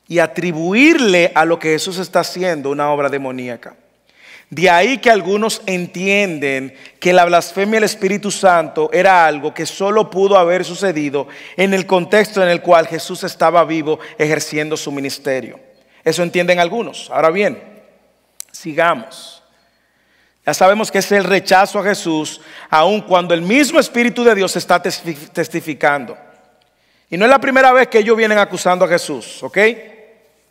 y 0.08 0.18
atribuirle 0.18 1.32
a 1.34 1.44
lo 1.44 1.58
que 1.58 1.70
Jesús 1.70 1.98
está 1.98 2.20
haciendo 2.20 2.70
una 2.70 2.90
obra 2.90 3.08
demoníaca. 3.08 3.76
De 4.52 4.68
ahí 4.68 4.98
que 4.98 5.10
algunos 5.10 5.62
entienden 5.64 6.74
que 7.00 7.14
la 7.14 7.24
blasfemia 7.24 7.76
del 7.76 7.84
Espíritu 7.84 8.30
Santo 8.30 8.90
era 8.92 9.24
algo 9.24 9.54
que 9.54 9.64
solo 9.64 10.10
pudo 10.10 10.36
haber 10.36 10.62
sucedido 10.62 11.26
en 11.56 11.72
el 11.72 11.86
contexto 11.86 12.42
en 12.42 12.50
el 12.50 12.60
cual 12.60 12.86
Jesús 12.86 13.24
estaba 13.24 13.64
vivo 13.64 13.98
ejerciendo 14.18 14.76
su 14.76 14.92
ministerio. 14.92 15.58
Eso 16.04 16.22
entienden 16.22 16.60
algunos. 16.60 17.08
Ahora 17.10 17.30
bien, 17.30 17.62
sigamos. 18.50 19.42
Ya 20.44 20.52
sabemos 20.52 20.92
que 20.92 20.98
es 20.98 21.10
el 21.12 21.24
rechazo 21.24 21.78
a 21.78 21.84
Jesús, 21.84 22.42
aun 22.68 23.00
cuando 23.00 23.32
el 23.32 23.40
mismo 23.40 23.80
Espíritu 23.80 24.22
de 24.22 24.34
Dios 24.34 24.54
está 24.54 24.82
testificando. 24.82 26.14
Y 27.08 27.16
no 27.16 27.24
es 27.24 27.30
la 27.30 27.40
primera 27.40 27.72
vez 27.72 27.88
que 27.88 28.00
ellos 28.00 28.18
vienen 28.18 28.36
acusando 28.36 28.84
a 28.84 28.88
Jesús, 28.88 29.42
¿ok? 29.42 29.58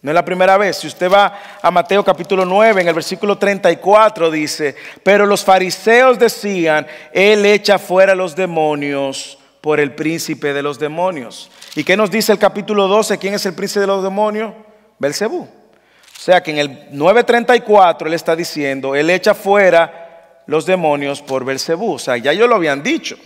No 0.02 0.10
es 0.10 0.16
la 0.16 0.26
primera 0.26 0.58
vez. 0.58 0.78
Si 0.78 0.88
usted 0.88 1.12
va 1.12 1.60
a 1.62 1.70
Mateo 1.70 2.04
capítulo 2.04 2.44
9, 2.44 2.82
en 2.82 2.88
el 2.88 2.94
versículo 2.94 3.38
34 3.38 4.32
dice, 4.32 4.76
pero 5.04 5.28
los 5.28 5.44
fariseos 5.44 6.18
decían, 6.18 6.88
Él 7.14 7.46
echa 7.46 7.78
fuera 7.78 8.16
los 8.16 8.36
demonios 8.36 9.38
por 9.62 9.80
el 9.80 9.94
príncipe 9.94 10.54
de 10.54 10.64
los 10.64 10.80
demonios. 10.80 11.52
¿Y 11.76 11.84
qué 11.84 11.96
nos 11.96 12.10
dice 12.10 12.32
el 12.32 12.40
capítulo 12.40 12.88
12? 12.88 13.20
¿Quién 13.20 13.36
es 13.36 13.46
el 13.46 13.54
príncipe 13.54 13.82
de 13.82 13.88
los 13.88 14.04
demonios? 14.04 14.54
Belcebú. 14.98 15.42
O 15.44 16.20
sea 16.20 16.42
que 16.42 16.52
en 16.52 16.58
el 16.58 16.90
9:34 16.92 18.08
él 18.08 18.14
está 18.14 18.36
diciendo, 18.36 18.96
Él 18.96 19.10
echa 19.10 19.34
fuera 19.34 20.44
los 20.48 20.66
demonios 20.66 21.22
por 21.22 21.46
Belcebú. 21.46 21.94
O 21.94 22.00
sea, 22.00 22.18
ya 22.18 22.32
ellos 22.32 22.50
lo 22.50 22.56
habían 22.56 22.82
dicho. 22.82 23.18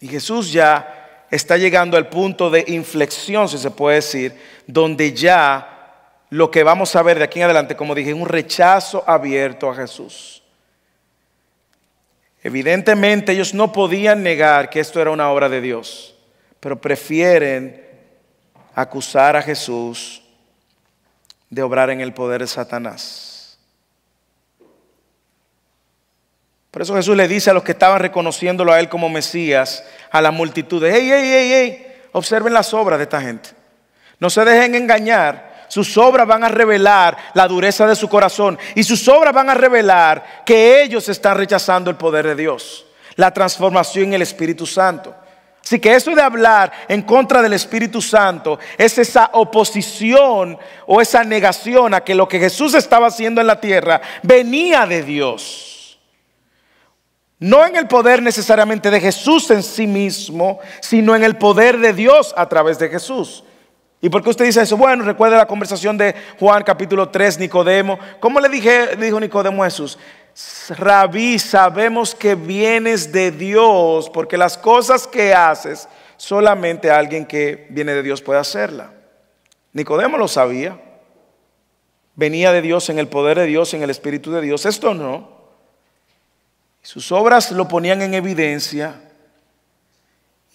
Y 0.00 0.08
Jesús 0.08 0.52
ya 0.52 0.97
está 1.30 1.56
llegando 1.56 1.96
al 1.96 2.08
punto 2.08 2.50
de 2.50 2.64
inflexión, 2.68 3.48
si 3.48 3.58
se 3.58 3.70
puede 3.70 3.96
decir, 3.96 4.34
donde 4.66 5.12
ya 5.12 5.74
lo 6.30 6.50
que 6.50 6.62
vamos 6.62 6.94
a 6.96 7.02
ver 7.02 7.18
de 7.18 7.24
aquí 7.24 7.38
en 7.38 7.44
adelante, 7.44 7.76
como 7.76 7.94
dije, 7.94 8.10
es 8.10 8.16
un 8.16 8.28
rechazo 8.28 9.02
abierto 9.06 9.70
a 9.70 9.74
Jesús. 9.74 10.42
Evidentemente 12.42 13.32
ellos 13.32 13.54
no 13.54 13.72
podían 13.72 14.22
negar 14.22 14.70
que 14.70 14.80
esto 14.80 15.00
era 15.00 15.10
una 15.10 15.30
obra 15.30 15.48
de 15.48 15.60
Dios, 15.60 16.14
pero 16.60 16.80
prefieren 16.80 17.84
acusar 18.74 19.36
a 19.36 19.42
Jesús 19.42 20.22
de 21.50 21.62
obrar 21.62 21.90
en 21.90 22.00
el 22.00 22.14
poder 22.14 22.42
de 22.42 22.46
Satanás. 22.46 23.27
Por 26.70 26.82
eso 26.82 26.94
Jesús 26.94 27.16
le 27.16 27.28
dice 27.28 27.50
a 27.50 27.54
los 27.54 27.62
que 27.62 27.72
estaban 27.72 28.00
reconociéndolo 28.00 28.72
a 28.72 28.80
él 28.80 28.88
como 28.88 29.08
Mesías, 29.08 29.84
a 30.10 30.20
la 30.20 30.30
multitud, 30.30 30.84
hey, 30.84 31.08
hey, 31.10 31.22
hey, 31.24 31.50
hey, 31.52 31.86
observen 32.12 32.52
las 32.52 32.74
obras 32.74 32.98
de 32.98 33.04
esta 33.04 33.20
gente. 33.20 33.50
No 34.20 34.30
se 34.30 34.44
dejen 34.44 34.74
engañar. 34.74 35.48
Sus 35.68 35.96
obras 35.98 36.26
van 36.26 36.44
a 36.44 36.48
revelar 36.48 37.16
la 37.34 37.46
dureza 37.46 37.86
de 37.86 37.94
su 37.94 38.08
corazón 38.08 38.58
y 38.74 38.82
sus 38.84 39.06
obras 39.06 39.34
van 39.34 39.50
a 39.50 39.54
revelar 39.54 40.42
que 40.44 40.82
ellos 40.82 41.08
están 41.10 41.36
rechazando 41.36 41.90
el 41.90 41.96
poder 41.96 42.26
de 42.26 42.34
Dios, 42.34 42.86
la 43.16 43.32
transformación 43.32 44.06
en 44.06 44.14
el 44.14 44.22
Espíritu 44.22 44.66
Santo. 44.66 45.14
Así 45.62 45.78
que 45.78 45.94
eso 45.94 46.14
de 46.14 46.22
hablar 46.22 46.72
en 46.88 47.02
contra 47.02 47.42
del 47.42 47.52
Espíritu 47.52 48.00
Santo 48.00 48.58
es 48.78 48.96
esa 48.96 49.28
oposición 49.34 50.58
o 50.86 51.02
esa 51.02 51.22
negación 51.24 51.92
a 51.92 52.00
que 52.00 52.14
lo 52.14 52.26
que 52.26 52.38
Jesús 52.38 52.72
estaba 52.72 53.08
haciendo 53.08 53.42
en 53.42 53.46
la 53.46 53.60
tierra 53.60 54.00
venía 54.22 54.86
de 54.86 55.02
Dios. 55.02 55.77
No 57.40 57.64
en 57.64 57.76
el 57.76 57.86
poder 57.86 58.20
necesariamente 58.20 58.90
de 58.90 59.00
Jesús 59.00 59.50
en 59.50 59.62
sí 59.62 59.86
mismo, 59.86 60.58
sino 60.80 61.14
en 61.14 61.22
el 61.22 61.36
poder 61.36 61.78
de 61.78 61.92
Dios 61.92 62.34
a 62.36 62.48
través 62.48 62.78
de 62.78 62.88
Jesús. 62.88 63.44
¿Y 64.00 64.08
por 64.08 64.22
qué 64.22 64.30
usted 64.30 64.44
dice 64.44 64.62
eso? 64.62 64.76
Bueno, 64.76 65.04
recuerda 65.04 65.36
la 65.36 65.46
conversación 65.46 65.98
de 65.98 66.14
Juan 66.38 66.62
capítulo 66.62 67.08
3, 67.08 67.38
Nicodemo. 67.38 67.98
¿Cómo 68.20 68.40
le 68.40 68.48
dije, 68.48 68.96
dijo 68.96 69.18
Nicodemo 69.18 69.62
a 69.62 69.66
Jesús? 69.66 69.98
Rabí, 70.70 71.38
sabemos 71.38 72.14
que 72.14 72.34
vienes 72.36 73.12
de 73.12 73.32
Dios, 73.32 74.08
porque 74.10 74.36
las 74.36 74.56
cosas 74.56 75.06
que 75.06 75.34
haces, 75.34 75.88
solamente 76.16 76.90
alguien 76.90 77.26
que 77.26 77.66
viene 77.70 77.92
de 77.92 78.02
Dios 78.02 78.22
puede 78.22 78.38
hacerla. 78.38 78.92
Nicodemo 79.72 80.16
lo 80.16 80.28
sabía. 80.28 80.80
Venía 82.14 82.52
de 82.52 82.62
Dios 82.62 82.88
en 82.90 82.98
el 82.98 83.08
poder 83.08 83.38
de 83.38 83.46
Dios, 83.46 83.74
en 83.74 83.82
el 83.82 83.90
Espíritu 83.90 84.32
de 84.32 84.40
Dios. 84.40 84.66
Esto 84.66 84.94
no. 84.94 85.37
Sus 86.88 87.12
obras 87.12 87.52
lo 87.52 87.68
ponían 87.68 88.00
en 88.00 88.14
evidencia. 88.14 88.94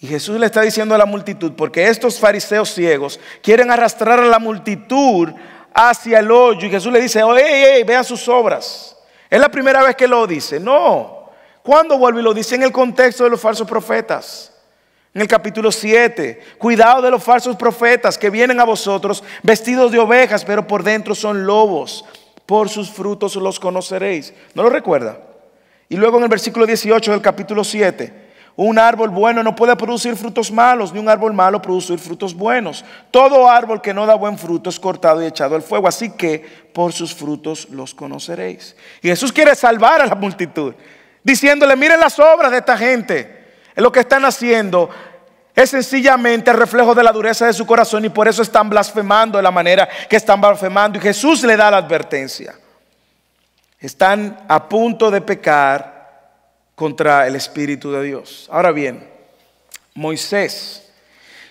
Y 0.00 0.08
Jesús 0.08 0.36
le 0.40 0.46
está 0.46 0.62
diciendo 0.62 0.92
a 0.92 0.98
la 0.98 1.06
multitud, 1.06 1.52
porque 1.56 1.86
estos 1.86 2.18
fariseos 2.18 2.74
ciegos 2.74 3.20
quieren 3.40 3.70
arrastrar 3.70 4.18
a 4.18 4.26
la 4.26 4.40
multitud 4.40 5.28
hacia 5.72 6.18
el 6.18 6.32
hoyo. 6.32 6.66
Y 6.66 6.70
Jesús 6.70 6.92
le 6.92 7.00
dice, 7.00 7.22
oh, 7.22 7.36
hey, 7.36 7.84
vean 7.84 8.02
sus 8.02 8.26
obras. 8.26 8.96
Es 9.30 9.38
la 9.38 9.48
primera 9.48 9.84
vez 9.84 9.94
que 9.94 10.08
lo 10.08 10.26
dice. 10.26 10.58
No. 10.58 11.30
¿Cuándo 11.62 11.98
vuelve 11.98 12.20
y 12.20 12.24
lo 12.24 12.34
dice? 12.34 12.56
En 12.56 12.64
el 12.64 12.72
contexto 12.72 13.22
de 13.22 13.30
los 13.30 13.40
falsos 13.40 13.68
profetas. 13.68 14.52
En 15.14 15.22
el 15.22 15.28
capítulo 15.28 15.70
7, 15.70 16.56
cuidado 16.58 17.00
de 17.00 17.12
los 17.12 17.22
falsos 17.22 17.54
profetas 17.54 18.18
que 18.18 18.28
vienen 18.28 18.58
a 18.58 18.64
vosotros 18.64 19.22
vestidos 19.44 19.92
de 19.92 20.00
ovejas, 20.00 20.44
pero 20.44 20.66
por 20.66 20.82
dentro 20.82 21.14
son 21.14 21.46
lobos. 21.46 22.04
Por 22.44 22.68
sus 22.68 22.90
frutos 22.90 23.36
los 23.36 23.60
conoceréis. 23.60 24.34
¿No 24.52 24.64
lo 24.64 24.70
recuerda? 24.70 25.16
Y 25.88 25.96
luego 25.96 26.18
en 26.18 26.24
el 26.24 26.28
versículo 26.28 26.66
18 26.66 27.12
del 27.12 27.20
capítulo 27.20 27.62
7, 27.62 28.24
un 28.56 28.78
árbol 28.78 29.10
bueno 29.10 29.42
no 29.42 29.56
puede 29.56 29.74
producir 29.74 30.14
frutos 30.14 30.52
malos, 30.52 30.92
ni 30.92 31.00
un 31.00 31.08
árbol 31.08 31.32
malo 31.32 31.60
producir 31.60 31.98
frutos 31.98 32.34
buenos. 32.34 32.84
Todo 33.10 33.50
árbol 33.50 33.82
que 33.82 33.92
no 33.92 34.06
da 34.06 34.14
buen 34.14 34.38
fruto 34.38 34.70
es 34.70 34.78
cortado 34.78 35.22
y 35.22 35.26
echado 35.26 35.56
al 35.56 35.62
fuego. 35.62 35.88
Así 35.88 36.10
que 36.10 36.44
por 36.72 36.92
sus 36.92 37.12
frutos 37.12 37.68
los 37.70 37.94
conoceréis. 37.94 38.76
Y 39.02 39.08
Jesús 39.08 39.32
quiere 39.32 39.56
salvar 39.56 40.00
a 40.02 40.06
la 40.06 40.14
multitud, 40.14 40.74
diciéndole, 41.24 41.74
miren 41.74 41.98
las 41.98 42.18
obras 42.20 42.52
de 42.52 42.58
esta 42.58 42.76
gente. 42.78 43.42
Lo 43.74 43.90
que 43.90 44.00
están 44.00 44.24
haciendo 44.24 44.88
es 45.56 45.70
sencillamente 45.70 46.52
el 46.52 46.56
reflejo 46.56 46.94
de 46.94 47.02
la 47.02 47.10
dureza 47.10 47.46
de 47.46 47.52
su 47.52 47.66
corazón 47.66 48.04
y 48.04 48.08
por 48.08 48.28
eso 48.28 48.42
están 48.42 48.70
blasfemando 48.70 49.36
de 49.36 49.42
la 49.42 49.50
manera 49.50 49.88
que 50.08 50.14
están 50.14 50.40
blasfemando. 50.40 50.98
Y 50.98 51.00
Jesús 51.00 51.42
le 51.42 51.56
da 51.56 51.72
la 51.72 51.78
advertencia. 51.78 52.54
Están 53.84 54.46
a 54.48 54.66
punto 54.66 55.10
de 55.10 55.20
pecar 55.20 56.30
contra 56.74 57.26
el 57.26 57.36
Espíritu 57.36 57.92
de 57.92 58.02
Dios. 58.02 58.48
Ahora 58.50 58.72
bien, 58.72 59.06
Moisés, 59.92 60.90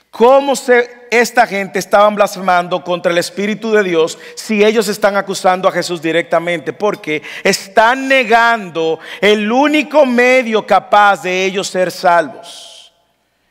¿cómo 0.09 0.55
se, 0.55 0.89
esta 1.11 1.45
gente 1.45 1.77
estaban 1.77 2.15
blasfemando 2.15 2.83
contra 2.83 3.11
el 3.11 3.19
Espíritu 3.19 3.71
de 3.71 3.83
Dios 3.83 4.17
si 4.33 4.63
ellos 4.63 4.87
están 4.87 5.15
acusando 5.15 5.67
a 5.67 5.71
Jesús 5.71 6.01
directamente? 6.01 6.73
Porque 6.73 7.21
están 7.43 8.07
negando 8.07 8.97
el 9.21 9.51
único 9.51 10.03
medio 10.03 10.65
capaz 10.65 11.21
de 11.21 11.45
ellos 11.45 11.67
ser 11.67 11.91
salvos. 11.91 12.91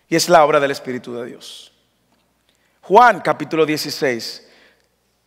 Y 0.08 0.16
es 0.16 0.28
la 0.28 0.44
obra 0.44 0.58
del 0.58 0.72
Espíritu 0.72 1.14
de 1.14 1.26
Dios. 1.26 1.72
Juan 2.80 3.20
capítulo 3.20 3.64
16 3.64 4.48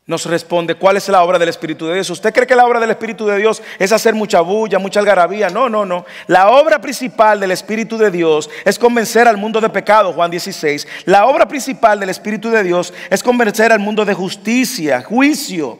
nos 0.07 0.27
responde 0.27 0.75
cuál 0.75 0.97
es 0.97 1.09
la 1.09 1.23
obra 1.23 1.39
del 1.39 1.49
Espíritu 1.49 1.87
de 1.87 1.95
Dios. 1.95 2.11
¿Usted 2.11 2.31
cree 2.31 2.45
que 2.45 2.55
la 2.55 2.67
obra 2.67 2.79
del 2.79 2.91
Espíritu 2.91 3.25
de 3.25 3.39
Dios 3.39 3.63
es 3.79 3.91
hacer 3.91 4.13
mucha 4.13 4.41
bulla, 4.41 4.77
mucha 4.77 4.99
algarabía? 4.99 5.49
No, 5.49 5.67
no, 5.67 5.83
no. 5.83 6.05
La 6.27 6.49
obra 6.49 6.79
principal 6.79 7.39
del 7.39 7.49
Espíritu 7.49 7.97
de 7.97 8.11
Dios 8.11 8.47
es 8.63 8.77
convencer 8.77 9.27
al 9.27 9.37
mundo 9.37 9.59
de 9.59 9.69
pecado, 9.69 10.13
Juan 10.13 10.29
16. 10.29 10.87
La 11.05 11.25
obra 11.25 11.47
principal 11.47 11.99
del 11.99 12.09
Espíritu 12.09 12.51
de 12.51 12.61
Dios 12.61 12.93
es 13.09 13.23
convencer 13.23 13.71
al 13.71 13.79
mundo 13.79 14.05
de 14.05 14.13
justicia, 14.13 15.01
juicio 15.01 15.79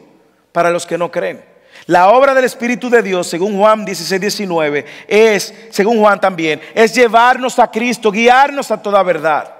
para 0.50 0.70
los 0.70 0.86
que 0.86 0.98
no 0.98 1.08
creen. 1.08 1.44
La 1.86 2.08
obra 2.08 2.34
del 2.34 2.44
Espíritu 2.44 2.90
de 2.90 3.02
Dios, 3.02 3.28
según 3.28 3.56
Juan 3.56 3.84
16, 3.84 4.20
19, 4.20 4.86
es, 5.06 5.54
según 5.70 6.00
Juan 6.00 6.20
también, 6.20 6.60
es 6.74 6.92
llevarnos 6.92 7.60
a 7.60 7.70
Cristo, 7.70 8.10
guiarnos 8.10 8.72
a 8.72 8.82
toda 8.82 9.04
verdad. 9.04 9.55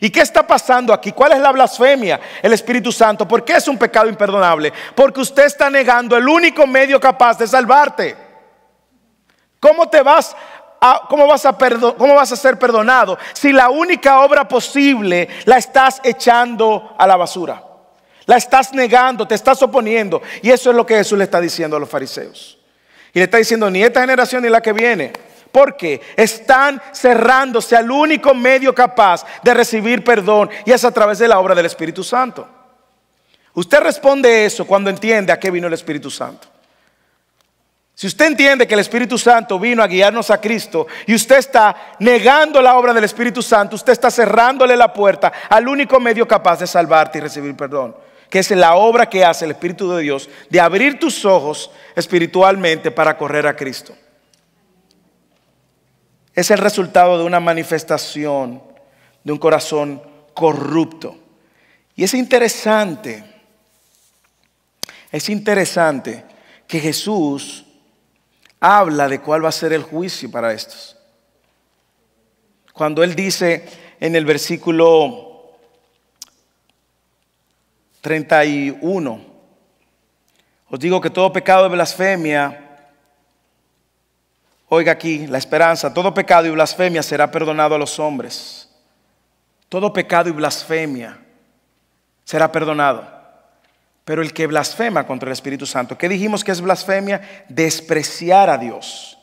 ¿Y 0.00 0.10
qué 0.10 0.20
está 0.20 0.46
pasando 0.46 0.92
aquí? 0.92 1.12
¿Cuál 1.12 1.32
es 1.32 1.40
la 1.40 1.52
blasfemia? 1.52 2.20
El 2.42 2.52
Espíritu 2.52 2.92
Santo. 2.92 3.26
¿Por 3.26 3.44
qué 3.44 3.54
es 3.54 3.68
un 3.68 3.78
pecado 3.78 4.08
imperdonable? 4.08 4.72
Porque 4.94 5.20
usted 5.20 5.44
está 5.44 5.70
negando 5.70 6.16
el 6.16 6.28
único 6.28 6.66
medio 6.66 7.00
capaz 7.00 7.38
de 7.38 7.46
salvarte. 7.46 8.16
¿Cómo 9.60 9.88
te 9.88 10.02
vas 10.02 10.36
a, 10.80 11.02
cómo 11.08 11.26
vas 11.26 11.46
a, 11.46 11.56
cómo 11.96 12.14
vas 12.14 12.32
a 12.32 12.36
ser 12.36 12.58
perdonado 12.58 13.18
si 13.32 13.52
la 13.52 13.70
única 13.70 14.20
obra 14.20 14.46
posible 14.46 15.28
la 15.44 15.56
estás 15.56 16.00
echando 16.04 16.94
a 16.98 17.06
la 17.06 17.16
basura? 17.16 17.62
La 18.26 18.36
estás 18.36 18.72
negando, 18.72 19.26
te 19.26 19.34
estás 19.34 19.62
oponiendo. 19.62 20.20
Y 20.42 20.50
eso 20.50 20.70
es 20.70 20.76
lo 20.76 20.84
que 20.84 20.96
Jesús 20.96 21.16
le 21.16 21.24
está 21.24 21.40
diciendo 21.40 21.76
a 21.76 21.80
los 21.80 21.88
fariseos. 21.88 22.58
Y 23.14 23.18
le 23.18 23.24
está 23.24 23.38
diciendo, 23.38 23.70
ni 23.70 23.82
esta 23.82 24.00
generación 24.00 24.42
ni 24.42 24.50
la 24.50 24.60
que 24.60 24.72
viene 24.72 25.12
porque 25.52 26.00
están 26.16 26.80
cerrándose 26.92 27.76
al 27.76 27.90
único 27.90 28.34
medio 28.34 28.74
capaz 28.74 29.24
de 29.42 29.54
recibir 29.54 30.04
perdón 30.04 30.50
y 30.64 30.72
es 30.72 30.84
a 30.84 30.90
través 30.90 31.18
de 31.18 31.28
la 31.28 31.38
obra 31.38 31.54
del 31.54 31.66
Espíritu 31.66 32.04
Santo. 32.04 32.46
Usted 33.54 33.80
responde 33.80 34.44
eso 34.44 34.66
cuando 34.66 34.90
entiende 34.90 35.32
a 35.32 35.40
qué 35.40 35.50
vino 35.50 35.66
el 35.66 35.72
Espíritu 35.72 36.10
Santo. 36.10 36.48
Si 37.94 38.06
usted 38.06 38.26
entiende 38.26 38.66
que 38.66 38.74
el 38.74 38.80
Espíritu 38.80 39.16
Santo 39.16 39.58
vino 39.58 39.82
a 39.82 39.86
guiarnos 39.86 40.30
a 40.30 40.38
Cristo 40.38 40.86
y 41.06 41.14
usted 41.14 41.38
está 41.38 41.94
negando 41.98 42.60
la 42.60 42.76
obra 42.76 42.92
del 42.92 43.04
Espíritu 43.04 43.40
Santo, 43.40 43.76
usted 43.76 43.94
está 43.94 44.10
cerrándole 44.10 44.76
la 44.76 44.92
puerta 44.92 45.32
al 45.48 45.66
único 45.66 45.98
medio 45.98 46.28
capaz 46.28 46.60
de 46.60 46.66
salvarte 46.66 47.16
y 47.16 47.22
recibir 47.22 47.56
perdón, 47.56 47.96
que 48.28 48.40
es 48.40 48.50
la 48.50 48.74
obra 48.74 49.08
que 49.08 49.24
hace 49.24 49.46
el 49.46 49.52
Espíritu 49.52 49.90
de 49.90 50.02
Dios 50.02 50.28
de 50.50 50.60
abrir 50.60 50.98
tus 50.98 51.24
ojos 51.24 51.70
espiritualmente 51.94 52.90
para 52.90 53.16
correr 53.16 53.46
a 53.46 53.56
Cristo 53.56 53.96
es 56.36 56.50
el 56.50 56.58
resultado 56.58 57.18
de 57.18 57.24
una 57.24 57.40
manifestación 57.40 58.62
de 59.24 59.32
un 59.32 59.38
corazón 59.38 60.02
corrupto. 60.34 61.16
Y 61.96 62.04
es 62.04 62.12
interesante, 62.12 63.24
es 65.10 65.30
interesante 65.30 66.22
que 66.68 66.78
Jesús 66.78 67.64
habla 68.60 69.08
de 69.08 69.20
cuál 69.22 69.44
va 69.44 69.48
a 69.48 69.52
ser 69.52 69.72
el 69.72 69.82
juicio 69.82 70.30
para 70.30 70.52
estos. 70.52 70.98
Cuando 72.74 73.02
Él 73.02 73.14
dice 73.14 73.66
en 73.98 74.14
el 74.14 74.26
versículo 74.26 75.56
31, 78.02 79.20
os 80.68 80.78
digo 80.78 81.00
que 81.00 81.08
todo 81.08 81.32
pecado 81.32 81.62
de 81.62 81.70
blasfemia 81.70 82.65
Oiga 84.76 84.92
aquí, 84.92 85.26
la 85.26 85.38
esperanza, 85.38 85.94
todo 85.94 86.12
pecado 86.12 86.46
y 86.46 86.50
blasfemia 86.50 87.02
será 87.02 87.30
perdonado 87.30 87.74
a 87.74 87.78
los 87.78 87.98
hombres. 87.98 88.68
Todo 89.70 89.90
pecado 89.90 90.28
y 90.28 90.32
blasfemia 90.32 91.18
será 92.24 92.52
perdonado. 92.52 93.02
Pero 94.04 94.20
el 94.20 94.34
que 94.34 94.46
blasfema 94.46 95.06
contra 95.06 95.30
el 95.30 95.32
Espíritu 95.32 95.64
Santo, 95.64 95.96
¿qué 95.96 96.10
dijimos 96.10 96.44
que 96.44 96.52
es 96.52 96.60
blasfemia? 96.60 97.22
Despreciar 97.48 98.50
a 98.50 98.58
Dios. 98.58 99.16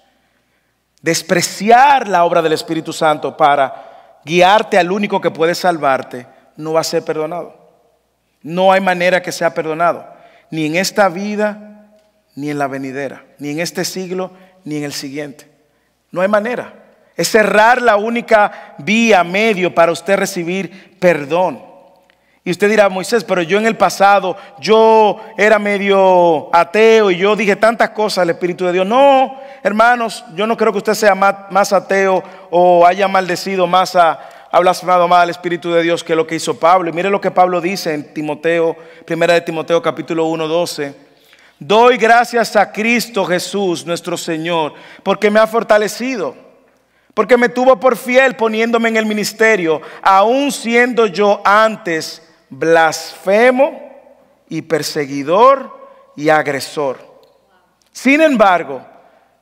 Despreciar 1.04 2.08
la 2.08 2.24
obra 2.24 2.41
del 2.41 2.54
Espíritu 2.54 2.91
Santo 2.91 3.38
para 3.38 4.22
guiarte 4.26 4.80
al 4.80 4.91
único 4.91 5.22
que 5.22 5.30
puede 5.30 5.54
salvarte, 5.54 6.26
no 6.58 6.74
va 6.74 6.80
a 6.80 6.84
ser 6.84 7.06
perdonado. 7.06 7.56
No 8.41 8.72
hay 8.72 8.82
manera 8.82 9.22
que 9.22 9.32
sea 9.32 9.54
perdonado, 9.54 10.04
ni 10.49 10.66
en 10.66 10.78
esta 10.78 11.10
vida, 11.10 11.91
ni 12.34 12.49
en 12.49 12.58
la 12.58 12.66
venidera, 12.66 13.24
ni 13.38 13.51
en 13.51 13.60
este 13.60 13.86
siglo, 13.86 14.32
ni 14.64 14.78
en 14.78 14.84
el 14.84 14.93
siguiente. 14.93 15.47
No 16.11 16.22
hay 16.22 16.28
manera. 16.28 16.74
Es 17.16 17.30
cerrar 17.30 17.82
la 17.82 17.97
única 17.97 18.76
vía, 18.80 19.24
medio 19.24 19.74
para 19.74 19.91
usted 19.91 20.18
recibir 20.18 20.97
perdón. 20.99 21.74
Y 22.45 22.51
usted 22.51 22.70
dirá, 22.70 22.89
Moisés, 22.89 23.24
pero 23.24 23.41
yo 23.41 23.57
en 23.57 23.66
el 23.66 23.78
pasado, 23.78 24.36
yo 24.59 25.22
era 25.38 25.59
medio 25.59 26.53
ateo 26.53 27.09
y 27.09 27.18
yo 27.18 27.38
dije 27.38 27.55
tantas 27.55 27.91
cosas 27.91 28.24
al 28.24 28.32
Espíritu 28.32 28.66
de 28.66 28.74
Dios. 28.74 28.86
No, 28.86 29.39
hermanos, 29.64 30.26
yo 30.36 30.45
no 30.45 30.57
creo 30.57 30.74
que 30.74 30.80
usted 30.80 30.93
sea 30.93 31.16
más, 31.16 31.72
ateo 31.72 32.22
o 32.49 32.86
haya 32.86 33.07
maldecido 33.07 33.66
más 33.66 33.95
a, 33.95 34.20
ha 34.51 34.59
blasfemado 34.59 35.07
más 35.07 35.24
al 35.24 35.30
Espíritu 35.30 35.72
de 35.72 35.84
Dios 35.84 36.03
que 36.03 36.16
lo 36.16 36.28
que 36.28 36.36
hizo 36.36 36.59
Pablo. 36.59 36.89
Y 36.89 36.93
mire 36.93 37.09
lo 37.09 37.22
que 37.22 37.32
Pablo 37.32 37.61
dice 37.61 37.93
en 37.93 38.14
Timoteo, 38.14 38.76
primera 39.05 39.36
de 39.36 39.41
Timoteo 39.41 39.82
capítulo 39.82 40.26
1, 40.26 40.47
12. 40.47 41.03
Doy 41.60 41.97
gracias 41.97 42.56
a 42.56 42.72
Cristo 42.72 43.26
Jesús, 43.26 43.86
nuestro 43.86 44.18
Señor, 44.18 44.74
porque 45.04 45.30
me 45.30 45.39
ha 45.39 45.47
fortalecido, 45.47 46.36
porque 47.14 47.38
me 47.38 47.49
tuvo 47.49 47.80
por 47.80 47.95
fiel 47.95 48.36
poniéndome 48.36 48.89
en 48.89 48.97
el 48.97 49.06
ministerio, 49.06 49.82
aun 50.01 50.51
siendo 50.51 51.08
yo 51.08 51.41
antes 51.45 52.22
blasfemo 52.49 53.82
y 54.49 54.62
perseguidor 54.64 55.72
y 56.16 56.30
agresor. 56.30 56.99
Sin 57.91 58.22
embargo, 58.22 58.86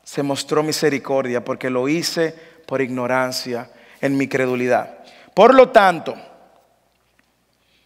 se 0.03 0.23
mostró 0.23 0.61
misericordia 0.61 1.43
porque 1.43 1.69
lo 1.69 1.87
hice 1.87 2.35
por 2.65 2.81
ignorancia 2.81 3.69
en 4.01 4.17
mi 4.17 4.27
credulidad. 4.27 4.99
Por 5.33 5.53
lo 5.53 5.69
tanto, 5.69 6.15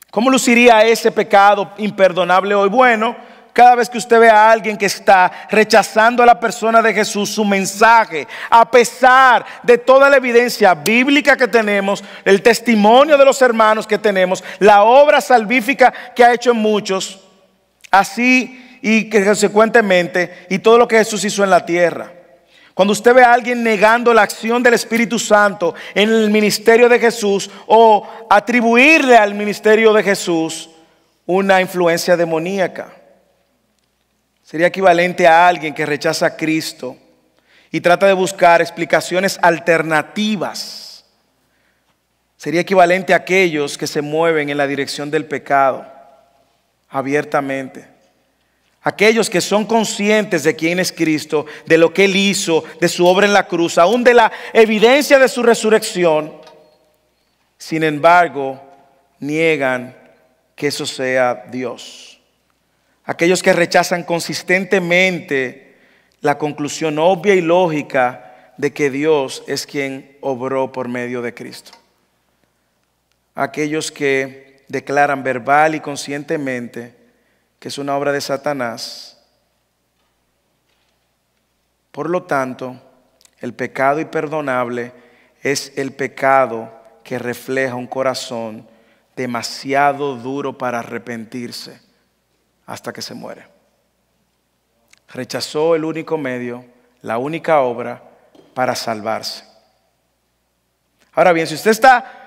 ¿cómo 0.09 0.29
luciría 0.29 0.83
ese 0.83 1.11
pecado 1.11 1.71
imperdonable 1.77 2.55
hoy? 2.55 2.69
Bueno, 2.69 3.15
cada 3.55 3.75
vez 3.75 3.89
que 3.89 3.97
usted 3.97 4.19
ve 4.19 4.29
a 4.29 4.51
alguien 4.51 4.75
que 4.75 4.87
está 4.87 5.31
rechazando 5.49 6.21
a 6.21 6.25
la 6.25 6.37
persona 6.37 6.81
de 6.81 6.93
Jesús, 6.93 7.29
su 7.29 7.45
mensaje, 7.45 8.27
a 8.49 8.69
pesar 8.69 9.45
de 9.63 9.77
toda 9.77 10.09
la 10.09 10.17
evidencia 10.17 10.73
bíblica 10.73 11.37
que 11.37 11.47
tenemos, 11.47 12.03
el 12.25 12.41
testimonio 12.41 13.17
de 13.17 13.23
los 13.23 13.41
hermanos 13.41 13.87
que 13.87 13.97
tenemos, 13.97 14.43
la 14.59 14.83
obra 14.83 15.21
salvífica 15.21 15.93
que 16.13 16.25
ha 16.25 16.33
hecho 16.33 16.51
en 16.51 16.57
muchos, 16.57 17.21
así 17.89 18.77
y 18.81 19.09
que 19.09 19.23
consecuentemente, 19.23 20.47
y 20.49 20.59
todo 20.59 20.77
lo 20.77 20.85
que 20.85 20.97
Jesús 20.97 21.23
hizo 21.23 21.41
en 21.41 21.49
la 21.49 21.65
tierra. 21.65 22.11
Cuando 22.73 22.91
usted 22.91 23.13
ve 23.13 23.23
a 23.23 23.31
alguien 23.31 23.63
negando 23.63 24.13
la 24.13 24.23
acción 24.23 24.63
del 24.63 24.73
Espíritu 24.73 25.17
Santo 25.17 25.75
en 25.93 26.09
el 26.09 26.29
ministerio 26.29 26.89
de 26.89 26.99
Jesús 26.99 27.49
o 27.67 28.05
atribuirle 28.29 29.15
al 29.15 29.33
ministerio 29.33 29.93
de 29.93 30.03
Jesús 30.03 30.69
una 31.25 31.61
influencia 31.61 32.17
demoníaca. 32.17 33.04
Sería 34.45 34.67
equivalente 34.67 35.27
a 35.27 35.45
alguien 35.45 35.73
que 35.73 35.85
rechaza 35.85 36.27
a 36.27 36.37
Cristo 36.37 36.95
y 37.69 37.81
trata 37.81 38.05
de 38.07 38.13
buscar 38.13 38.61
explicaciones 38.61 39.37
alternativas 39.41 40.85
Sería 42.45 42.61
equivalente 42.61 43.11
a 43.13 43.17
aquellos 43.17 43.75
que 43.75 43.87
se 43.87 44.03
mueven 44.03 44.51
en 44.51 44.57
la 44.57 44.67
dirección 44.67 45.09
del 45.09 45.25
pecado 45.25 45.83
abiertamente. 46.89 47.87
Aquellos 48.83 49.31
que 49.31 49.41
son 49.41 49.65
conscientes 49.65 50.43
de 50.43 50.55
quién 50.55 50.79
es 50.79 50.91
Cristo, 50.91 51.47
de 51.65 51.79
lo 51.79 51.91
que 51.91 52.05
Él 52.05 52.15
hizo, 52.15 52.63
de 52.79 52.87
su 52.87 53.07
obra 53.07 53.25
en 53.25 53.33
la 53.33 53.47
cruz, 53.47 53.79
aún 53.79 54.03
de 54.03 54.13
la 54.13 54.31
evidencia 54.53 55.17
de 55.17 55.27
su 55.27 55.41
resurrección, 55.41 56.33
sin 57.57 57.83
embargo, 57.83 58.61
niegan 59.19 59.97
que 60.55 60.67
eso 60.67 60.85
sea 60.85 61.45
Dios. 61.49 62.14
Aquellos 63.05 63.43
que 63.43 63.53
rechazan 63.53 64.03
consistentemente 64.03 65.75
la 66.21 66.37
conclusión 66.37 66.97
obvia 66.97 67.35
y 67.35 67.41
lógica 67.41 68.53
de 68.57 68.73
que 68.73 68.89
Dios 68.89 69.43
es 69.47 69.67
quien 69.67 70.17
obró 70.21 70.71
por 70.71 70.87
medio 70.87 71.21
de 71.21 71.33
Cristo. 71.33 71.71
Aquellos 73.35 73.91
que 73.91 74.63
declaran 74.67 75.23
verbal 75.23 75.75
y 75.75 75.81
conscientemente 75.81 76.95
que 77.59 77.67
es 77.67 77.77
una 77.77 77.95
obra 77.95 78.11
de 78.11 78.21
Satanás. 78.21 79.17
Por 81.91 82.09
lo 82.09 82.23
tanto, 82.23 82.81
el 83.39 83.53
pecado 83.53 83.99
imperdonable 83.99 84.91
es 85.43 85.71
el 85.75 85.93
pecado 85.93 86.73
que 87.03 87.19
refleja 87.19 87.75
un 87.75 87.87
corazón 87.87 88.67
demasiado 89.15 90.15
duro 90.15 90.57
para 90.57 90.79
arrepentirse 90.79 91.84
hasta 92.65 92.91
que 92.91 93.01
se 93.01 93.13
muere. 93.13 93.47
Rechazó 95.09 95.75
el 95.75 95.85
único 95.85 96.17
medio, 96.17 96.65
la 97.01 97.17
única 97.17 97.61
obra 97.61 98.01
para 98.53 98.75
salvarse. 98.75 99.43
Ahora 101.13 101.31
bien, 101.31 101.47
si 101.47 101.55
usted 101.55 101.71
está 101.71 102.25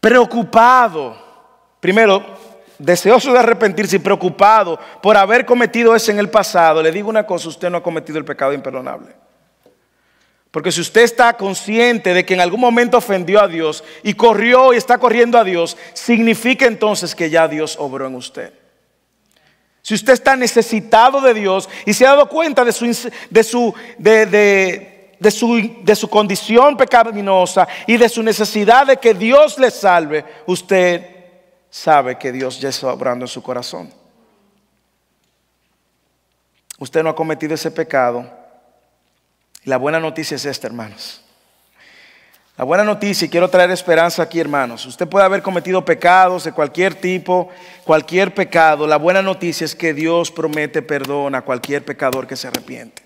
preocupado, 0.00 1.16
primero, 1.80 2.24
deseoso 2.78 3.32
de 3.32 3.38
arrepentirse 3.38 3.96
y 3.96 4.00
preocupado 4.00 4.78
por 5.02 5.16
haber 5.16 5.44
cometido 5.44 5.94
eso 5.94 6.10
en 6.10 6.18
el 6.18 6.30
pasado, 6.30 6.82
le 6.82 6.92
digo 6.92 7.08
una 7.08 7.26
cosa, 7.26 7.48
usted 7.48 7.70
no 7.70 7.78
ha 7.78 7.82
cometido 7.82 8.18
el 8.18 8.24
pecado 8.24 8.52
imperdonable. 8.52 9.14
Porque 10.50 10.72
si 10.72 10.80
usted 10.80 11.02
está 11.02 11.34
consciente 11.34 12.14
de 12.14 12.24
que 12.24 12.32
en 12.32 12.40
algún 12.40 12.60
momento 12.60 12.96
ofendió 12.96 13.42
a 13.42 13.48
Dios 13.48 13.84
y 14.02 14.14
corrió 14.14 14.72
y 14.72 14.76
está 14.78 14.96
corriendo 14.96 15.38
a 15.38 15.44
Dios, 15.44 15.76
significa 15.92 16.64
entonces 16.64 17.14
que 17.14 17.28
ya 17.28 17.46
Dios 17.46 17.76
obró 17.78 18.06
en 18.06 18.14
usted. 18.14 18.54
Si 19.86 19.94
usted 19.94 20.14
está 20.14 20.34
necesitado 20.34 21.20
de 21.20 21.32
Dios 21.32 21.68
y 21.84 21.94
se 21.94 22.04
ha 22.04 22.10
dado 22.10 22.28
cuenta 22.28 22.64
de 22.64 22.72
su, 22.72 22.86
de 23.30 23.44
su, 23.44 23.72
de, 23.96 25.30
su, 25.30 25.76
de 25.84 25.94
su 25.94 26.10
condición 26.10 26.76
pecaminosa 26.76 27.68
y 27.86 27.96
de 27.96 28.08
su 28.08 28.20
necesidad 28.20 28.88
de 28.88 28.96
que 28.96 29.14
Dios 29.14 29.56
le 29.60 29.70
salve, 29.70 30.24
usted 30.46 31.06
sabe 31.70 32.18
que 32.18 32.32
Dios 32.32 32.58
ya 32.58 32.70
está 32.70 32.92
obrando 32.92 33.26
en 33.26 33.28
su 33.28 33.40
corazón. 33.44 33.94
Usted 36.80 37.04
no 37.04 37.10
ha 37.10 37.14
cometido 37.14 37.54
ese 37.54 37.70
pecado. 37.70 38.28
la 39.62 39.76
buena 39.76 40.00
noticia 40.00 40.34
es 40.34 40.46
esta, 40.46 40.66
hermanos. 40.66 41.22
La 42.58 42.64
buena 42.64 42.84
noticia, 42.84 43.26
y 43.26 43.28
quiero 43.28 43.50
traer 43.50 43.70
esperanza 43.70 44.22
aquí, 44.22 44.40
hermanos. 44.40 44.86
Usted 44.86 45.06
puede 45.06 45.26
haber 45.26 45.42
cometido 45.42 45.84
pecados 45.84 46.44
de 46.44 46.52
cualquier 46.52 46.94
tipo, 46.94 47.50
cualquier 47.84 48.32
pecado. 48.32 48.86
La 48.86 48.96
buena 48.96 49.20
noticia 49.20 49.66
es 49.66 49.74
que 49.74 49.92
Dios 49.92 50.30
promete 50.30 50.80
perdón 50.80 51.34
a 51.34 51.42
cualquier 51.42 51.84
pecador 51.84 52.26
que 52.26 52.34
se 52.34 52.48
arrepiente. 52.48 53.02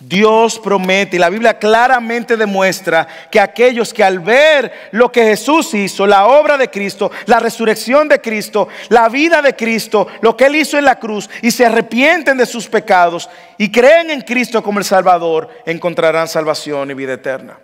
Dios 0.00 0.58
promete 0.58 1.16
y 1.16 1.18
la 1.20 1.28
Biblia 1.28 1.58
claramente 1.58 2.36
demuestra 2.36 3.06
que 3.30 3.38
aquellos 3.38 3.94
que 3.94 4.02
al 4.02 4.18
ver 4.18 4.72
lo 4.90 5.12
que 5.12 5.22
Jesús 5.22 5.72
hizo, 5.74 6.04
la 6.04 6.26
obra 6.26 6.56
de 6.56 6.68
Cristo, 6.68 7.12
la 7.26 7.38
resurrección 7.38 8.08
de 8.08 8.20
Cristo, 8.20 8.66
la 8.88 9.08
vida 9.08 9.40
de 9.40 9.54
Cristo, 9.54 10.08
lo 10.22 10.36
que 10.36 10.46
Él 10.46 10.56
hizo 10.56 10.78
en 10.78 10.86
la 10.86 10.98
cruz 10.98 11.30
y 11.42 11.50
se 11.52 11.66
arrepienten 11.66 12.38
de 12.38 12.46
sus 12.46 12.66
pecados 12.66 13.28
y 13.56 13.70
creen 13.70 14.10
en 14.10 14.22
Cristo 14.22 14.62
como 14.64 14.80
el 14.80 14.84
Salvador, 14.84 15.48
encontrarán 15.64 16.26
salvación 16.26 16.90
y 16.90 16.94
vida 16.94 17.12
eterna. 17.12 17.58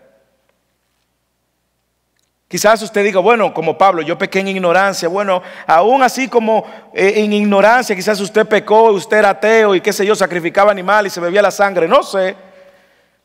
Quizás 2.49 2.81
usted 2.81 3.03
diga, 3.03 3.19
bueno, 3.19 3.53
como 3.53 3.77
Pablo, 3.77 4.03
yo 4.03 4.17
pequé 4.17 4.39
en 4.39 4.49
ignorancia. 4.49 5.09
Bueno, 5.09 5.43
aún 5.67 6.03
así 6.03 6.29
como 6.29 6.65
eh, 6.95 7.15
en 7.17 7.33
ignorancia, 7.33 7.97
quizás 7.97 8.21
usted 8.21 8.47
pecó, 8.47 8.93
usted 8.93 9.17
era 9.17 9.31
ateo 9.31 9.75
y 9.75 9.81
qué 9.81 9.93
sé 9.93 10.07
yo, 10.07 10.15
sacrificaba 10.15 10.71
animales 10.71 11.13
y 11.13 11.15
se 11.15 11.21
bebía 11.21 11.43
la 11.43 11.51
sangre. 11.51 11.89
No 11.89 12.05
sé. 12.05 12.37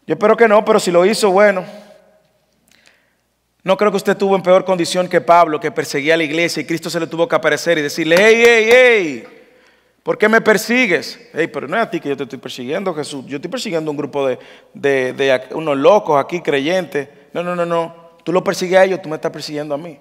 Yo 0.08 0.14
espero 0.14 0.36
que 0.36 0.48
no, 0.48 0.66
pero 0.66 0.80
si 0.80 0.90
lo 0.90 1.06
hizo, 1.06 1.30
bueno. 1.30 1.64
No 3.64 3.78
creo 3.78 3.92
que 3.92 3.98
usted 3.98 4.18
tuvo 4.18 4.36
en 4.36 4.42
peor 4.42 4.66
condición 4.66 5.08
que 5.08 5.22
Pablo, 5.22 5.60
que 5.60 5.70
perseguía 5.70 6.16
a 6.16 6.18
la 6.18 6.24
iglesia 6.24 6.62
y 6.62 6.66
Cristo 6.66 6.90
se 6.90 7.00
le 7.00 7.06
tuvo 7.06 7.28
que 7.28 7.36
aparecer 7.36 7.78
y 7.78 7.84
decirle, 7.84 8.16
hey, 8.18 8.44
hey, 8.44 8.70
hey, 8.72 9.28
¿por 10.02 10.18
qué 10.18 10.28
me 10.28 10.42
persigues? 10.42 11.30
Hey, 11.32 11.46
pero 11.46 11.68
no 11.68 11.78
es 11.78 11.84
a 11.84 11.90
ti 11.92 12.00
que 12.00 12.10
yo 12.10 12.18
te 12.18 12.24
estoy 12.24 12.40
persiguiendo, 12.40 12.92
Jesús. 12.96 13.24
Yo 13.28 13.36
estoy 13.36 13.52
persiguiendo 13.52 13.92
un 13.92 13.98
grupo 13.98 14.28
de, 14.28 14.40
de, 14.74 15.14
de 15.14 15.42
unos 15.52 15.78
locos 15.78 16.20
aquí 16.20 16.42
creyentes. 16.42 17.08
No, 17.34 17.44
no, 17.44 17.56
no, 17.56 17.68
no. 17.68 18.01
Tú 18.24 18.32
lo 18.32 18.44
persigues 18.44 18.78
a 18.78 18.84
ellos, 18.86 19.02
tú 19.02 19.10
me 19.10 19.16
estás 19.16 19.32
persiguiendo 19.32 19.74
a 19.74 19.78
mí. 19.78 20.00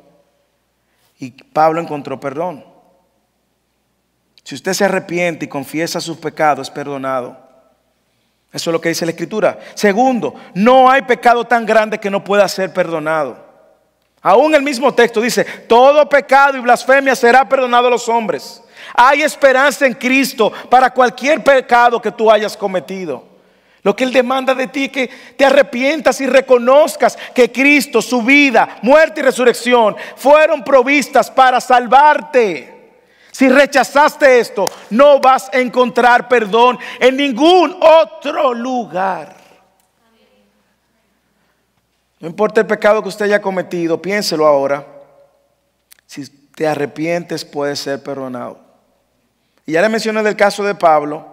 Y 1.18 1.31
Pablo 1.31 1.81
encontró 1.81 2.18
perdón. 2.18 2.64
Si 4.43 4.55
usted 4.55 4.73
se 4.73 4.85
arrepiente 4.85 5.45
y 5.45 5.49
confiesa 5.49 6.01
sus 6.01 6.16
pecados, 6.16 6.68
es 6.68 6.75
perdonado. 6.75 7.37
Eso 8.53 8.71
es 8.71 8.73
lo 8.73 8.81
que 8.81 8.89
dice 8.89 9.05
la 9.05 9.12
Escritura. 9.12 9.59
Segundo, 9.75 10.35
no 10.55 10.91
hay 10.91 11.03
pecado 11.03 11.45
tan 11.45 11.64
grande 11.64 12.01
que 12.01 12.11
no 12.11 12.25
pueda 12.25 12.49
ser 12.49 12.73
perdonado. 12.73 13.51
Aún 14.23 14.55
el 14.55 14.62
mismo 14.62 14.93
texto 14.93 15.21
dice, 15.21 15.45
todo 15.45 16.09
pecado 16.09 16.59
y 16.59 16.61
blasfemia 16.61 17.14
será 17.14 17.49
perdonado 17.49 17.87
a 17.87 17.91
los 17.91 18.09
hombres. 18.09 18.62
Hay 18.95 19.23
esperanza 19.23 19.87
en 19.87 19.95
Cristo 19.95 20.53
para 20.68 20.91
cualquier 20.91 21.43
pecado 21.43 22.03
que 22.03 22.11
tú 22.11 22.31
hayas 22.31 22.57
cometido. 22.57 23.30
Lo 23.83 23.97
que 23.97 24.05
Él 24.05 24.12
demanda 24.12 24.55
de 24.55 24.66
ti 24.66 24.85
es 24.85 24.93
que 24.93 25.11
te 25.37 25.45
arrepientas 25.45 26.20
y 26.20 26.26
reconozcas 26.26 27.16
que 27.35 27.51
Cristo, 27.51 28.03
su 28.03 28.22
vida, 28.22 28.78
muerte 28.83 29.20
y 29.20 29.22
resurrección 29.22 29.97
fueron 30.16 30.62
provistas 30.62 31.31
para 31.31 31.61
salvarte. 31.61 32.81
Si 33.33 33.49
rechazaste 33.49 34.39
esto, 34.39 34.70
no 34.91 35.18
vas 35.18 35.49
a 35.53 35.59
encontrar 35.59 36.28
perdón 36.28 36.78
en 36.99 37.16
ningún 37.16 37.74
otro 37.81 38.53
lugar. 38.53 39.35
No 42.18 42.28
importa 42.28 42.61
el 42.61 42.66
pecado 42.66 43.03
que 43.03 43.09
usted 43.09 43.24
haya 43.24 43.41
cometido, 43.41 44.03
piénselo 44.03 44.47
ahora. 44.47 44.87
Si 46.07 46.28
te 46.28 46.68
arrepientes, 46.68 47.47
puede 47.47 47.76
ser 47.76 48.03
perdonado. 48.03 48.61
Y 49.64 49.72
ya 49.72 49.81
le 49.81 49.89
mencioné 49.89 50.22
del 50.22 50.37
caso 50.37 50.62
de 50.62 50.74
Pablo, 50.74 51.30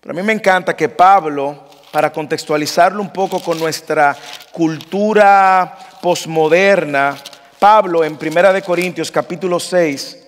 pero 0.00 0.12
a 0.12 0.16
mí 0.16 0.22
me 0.22 0.32
encanta 0.32 0.76
que 0.76 0.88
Pablo 0.88 1.66
para 1.90 2.12
contextualizarlo 2.12 3.00
un 3.00 3.12
poco 3.12 3.40
con 3.40 3.58
nuestra 3.58 4.16
cultura 4.52 5.78
posmoderna, 6.00 7.16
Pablo 7.58 8.04
en 8.04 8.16
Primera 8.16 8.52
de 8.52 8.62
Corintios 8.62 9.10
capítulo 9.10 9.58
6 9.58 10.26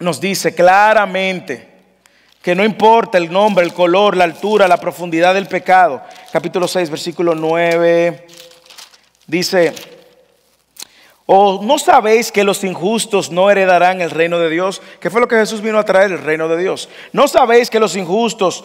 nos 0.00 0.20
dice 0.20 0.54
claramente 0.54 1.68
que 2.42 2.54
no 2.54 2.64
importa 2.64 3.18
el 3.18 3.30
nombre, 3.30 3.64
el 3.64 3.72
color, 3.72 4.16
la 4.16 4.24
altura, 4.24 4.66
la 4.66 4.78
profundidad 4.78 5.32
del 5.34 5.46
pecado. 5.46 6.02
Capítulo 6.32 6.66
6, 6.66 6.90
versículo 6.90 7.36
9 7.36 8.26
dice, 9.26 9.72
¿O 11.34 11.60
no 11.62 11.78
sabéis 11.78 12.30
que 12.30 12.44
los 12.44 12.62
injustos 12.62 13.30
no 13.30 13.50
heredarán 13.50 14.02
el 14.02 14.10
reino 14.10 14.38
de 14.38 14.50
Dios? 14.50 14.82
¿Qué 15.00 15.08
fue 15.08 15.20
lo 15.20 15.28
que 15.28 15.36
Jesús 15.36 15.62
vino 15.62 15.78
a 15.78 15.84
traer? 15.84 16.12
El 16.12 16.18
reino 16.18 16.46
de 16.46 16.58
Dios. 16.58 16.90
¿No 17.12 17.26
sabéis 17.26 17.70
que 17.70 17.80
los 17.80 17.96
injustos 17.96 18.64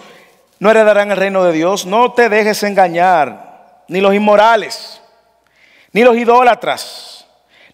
no 0.59 0.72
heredarán 0.72 1.11
el 1.11 1.18
reino 1.18 1.43
de 1.43 1.53
Dios. 1.53 1.86
No 1.86 2.13
te 2.13 2.30
dejes 2.30 2.63
engañar, 2.63 3.84
ni 3.88 4.01
los 4.01 4.13
inmorales, 4.13 5.01
ni 5.91 6.03
los 6.03 6.18
idólatras, 6.18 7.26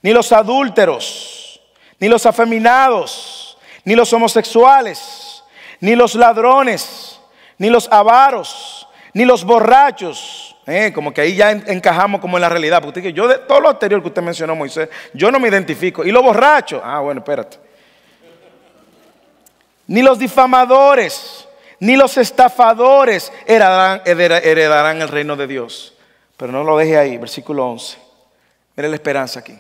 ni 0.02 0.12
los 0.12 0.32
adúlteros, 0.32 1.62
ni 2.00 2.08
los 2.08 2.26
afeminados, 2.26 3.58
ni 3.86 3.96
los 3.96 4.12
homosexuales, 4.12 5.44
ni 5.80 5.96
los 5.96 6.16
ladrones, 6.16 7.20
ni 7.58 7.70
los 7.70 7.88
avaros, 7.92 8.88
ni 9.14 9.26
los 9.26 9.44
borrachos. 9.44 10.53
Eh, 10.66 10.92
como 10.94 11.14
que 11.14 11.22
ahí 11.22 11.36
ya 11.36 11.52
encajamos 11.52 12.22
como 12.22 12.38
en 12.38 12.42
la 12.42 12.50
realidad. 12.50 12.82
Porque 12.82 13.14
yo 13.14 13.28
de 13.28 13.40
todo 13.40 13.60
lo 13.60 13.70
anterior 13.70 14.02
que 14.02 14.08
usted 14.08 14.22
mencionó, 14.22 14.56
Moisés, 14.56 14.90
yo 15.14 15.32
no 15.32 15.40
me 15.40 15.50
identifico. 15.50 16.04
Y 16.04 16.12
los 16.12 16.24
borrachos, 16.24 16.82
ah, 16.84 17.00
bueno, 17.00 17.20
espérate. 17.20 17.58
Ni 19.88 20.02
los 20.02 20.18
difamadores, 20.18 21.48
ni 21.80 21.96
los 21.96 22.18
estafadores 22.18 23.32
heredarán, 23.46 25.02
el 25.02 25.10
reino 25.10 25.36
de 25.36 25.48
Dios. 25.48 25.94
Pero 26.38 26.52
no 26.52 26.64
lo 26.64 26.78
deje 26.78 26.98
ahí, 26.98 27.18
versículo 27.18 27.68
11. 27.68 27.98
Mire 28.76 28.90
la 28.90 28.96
esperanza 28.96 29.40
aquí. 29.40 29.60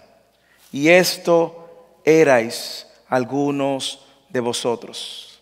Y 0.72 0.89
esto 0.89 1.99
erais 2.04 2.88
algunos 3.10 4.06
de 4.30 4.39
vosotros, 4.39 5.39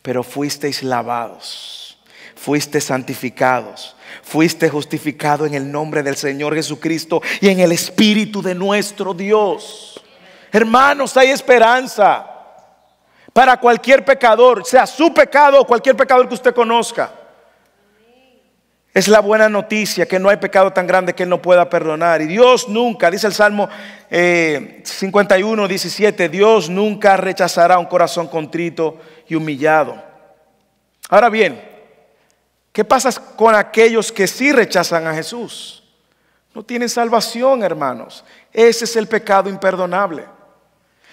pero 0.00 0.22
fuisteis 0.22 0.82
lavados, 0.82 1.98
fuisteis 2.34 2.84
santificados, 2.84 3.94
fuiste 4.22 4.68
justificado 4.68 5.46
en 5.46 5.54
el 5.54 5.70
nombre 5.70 6.02
del 6.02 6.16
Señor 6.16 6.54
Jesucristo 6.54 7.22
y 7.40 7.48
en 7.48 7.60
el 7.60 7.72
Espíritu 7.72 8.42
de 8.42 8.54
nuestro 8.54 9.14
Dios. 9.14 10.00
Hermanos, 10.52 11.16
hay 11.16 11.30
esperanza 11.30 12.26
para 13.32 13.58
cualquier 13.58 14.04
pecador, 14.04 14.64
sea 14.66 14.86
su 14.86 15.14
pecado 15.14 15.60
o 15.60 15.66
cualquier 15.66 15.96
pecador 15.96 16.28
que 16.28 16.34
usted 16.34 16.54
conozca. 16.54 17.12
Es 18.92 19.06
la 19.06 19.20
buena 19.20 19.48
noticia 19.48 20.06
que 20.06 20.18
no 20.18 20.28
hay 20.28 20.38
pecado 20.38 20.72
tan 20.72 20.86
grande 20.86 21.14
que 21.14 21.22
Él 21.22 21.28
no 21.28 21.40
pueda 21.40 21.70
perdonar. 21.70 22.20
Y 22.22 22.26
Dios 22.26 22.68
nunca, 22.68 23.08
dice 23.08 23.28
el 23.28 23.32
Salmo 23.32 23.68
51, 24.10 25.64
eh, 25.64 25.68
17, 25.68 26.28
Dios 26.28 26.68
nunca 26.68 27.16
rechazará 27.16 27.78
un 27.78 27.86
corazón 27.86 28.26
contrito 28.26 28.98
y 29.28 29.36
humillado. 29.36 30.02
Ahora 31.08 31.28
bien, 31.28 31.69
¿qué 32.72 32.84
pasa 32.84 33.12
con 33.36 33.54
aquellos 33.54 34.10
que 34.12 34.26
sí 34.26 34.52
rechazan 34.52 35.06
a 35.06 35.14
Jesús? 35.14 35.82
No 36.54 36.62
tienen 36.62 36.88
salvación, 36.88 37.62
hermanos. 37.62 38.24
Ese 38.52 38.84
es 38.84 38.96
el 38.96 39.06
pecado 39.06 39.48
imperdonable. 39.48 40.26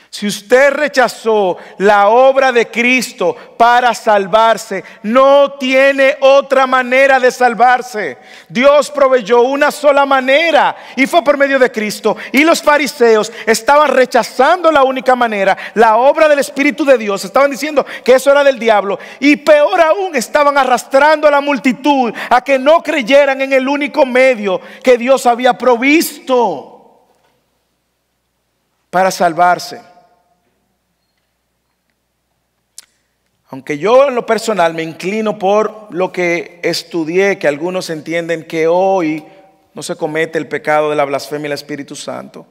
Si 0.09 0.25
usted 0.25 0.71
rechazó 0.71 1.57
la 1.79 2.07
obra 2.07 2.51
de 2.51 2.67
Cristo 2.67 3.35
para 3.57 3.93
salvarse, 3.93 4.83
no 5.03 5.53
tiene 5.53 6.17
otra 6.21 6.65
manera 6.65 7.19
de 7.19 7.29
salvarse. 7.29 8.17
Dios 8.47 8.89
proveyó 8.89 9.41
una 9.41 9.69
sola 9.69 10.05
manera 10.05 10.75
y 10.95 11.05
fue 11.05 11.23
por 11.23 11.37
medio 11.37 11.59
de 11.59 11.71
Cristo. 11.71 12.15
Y 12.31 12.43
los 12.43 12.61
fariseos 12.61 13.31
estaban 13.45 13.89
rechazando 13.89 14.71
la 14.71 14.83
única 14.83 15.15
manera, 15.15 15.57
la 15.73 15.97
obra 15.97 16.29
del 16.29 16.39
Espíritu 16.39 16.85
de 16.85 16.97
Dios. 16.97 17.25
Estaban 17.25 17.51
diciendo 17.51 17.85
que 18.03 18.13
eso 18.13 18.31
era 18.31 18.43
del 18.43 18.57
diablo. 18.57 18.97
Y 19.19 19.35
peor 19.35 19.81
aún, 19.81 20.15
estaban 20.15 20.57
arrastrando 20.57 21.27
a 21.27 21.31
la 21.31 21.41
multitud 21.41 22.13
a 22.29 22.41
que 22.41 22.57
no 22.57 22.81
creyeran 22.81 23.41
en 23.41 23.51
el 23.51 23.67
único 23.67 24.05
medio 24.05 24.61
que 24.81 24.97
Dios 24.97 25.25
había 25.25 25.57
provisto 25.57 26.77
para 28.89 29.11
salvarse. 29.11 29.86
Aunque 33.49 33.77
yo 33.77 34.09
en 34.09 34.15
lo 34.15 34.25
personal 34.25 34.73
me 34.73 34.83
inclino 34.83 35.39
por 35.39 35.87
lo 35.91 36.11
que 36.11 36.59
estudié, 36.63 37.39
que 37.39 37.47
algunos 37.47 37.89
entienden 37.89 38.45
que 38.45 38.67
hoy 38.67 39.23
no 39.73 39.83
se 39.83 39.95
comete 39.95 40.37
el 40.37 40.47
pecado 40.47 40.89
de 40.89 40.97
la 40.97 41.05
blasfemia 41.05 41.43
del 41.43 41.53
Espíritu 41.53 41.95
Santo, 41.95 42.45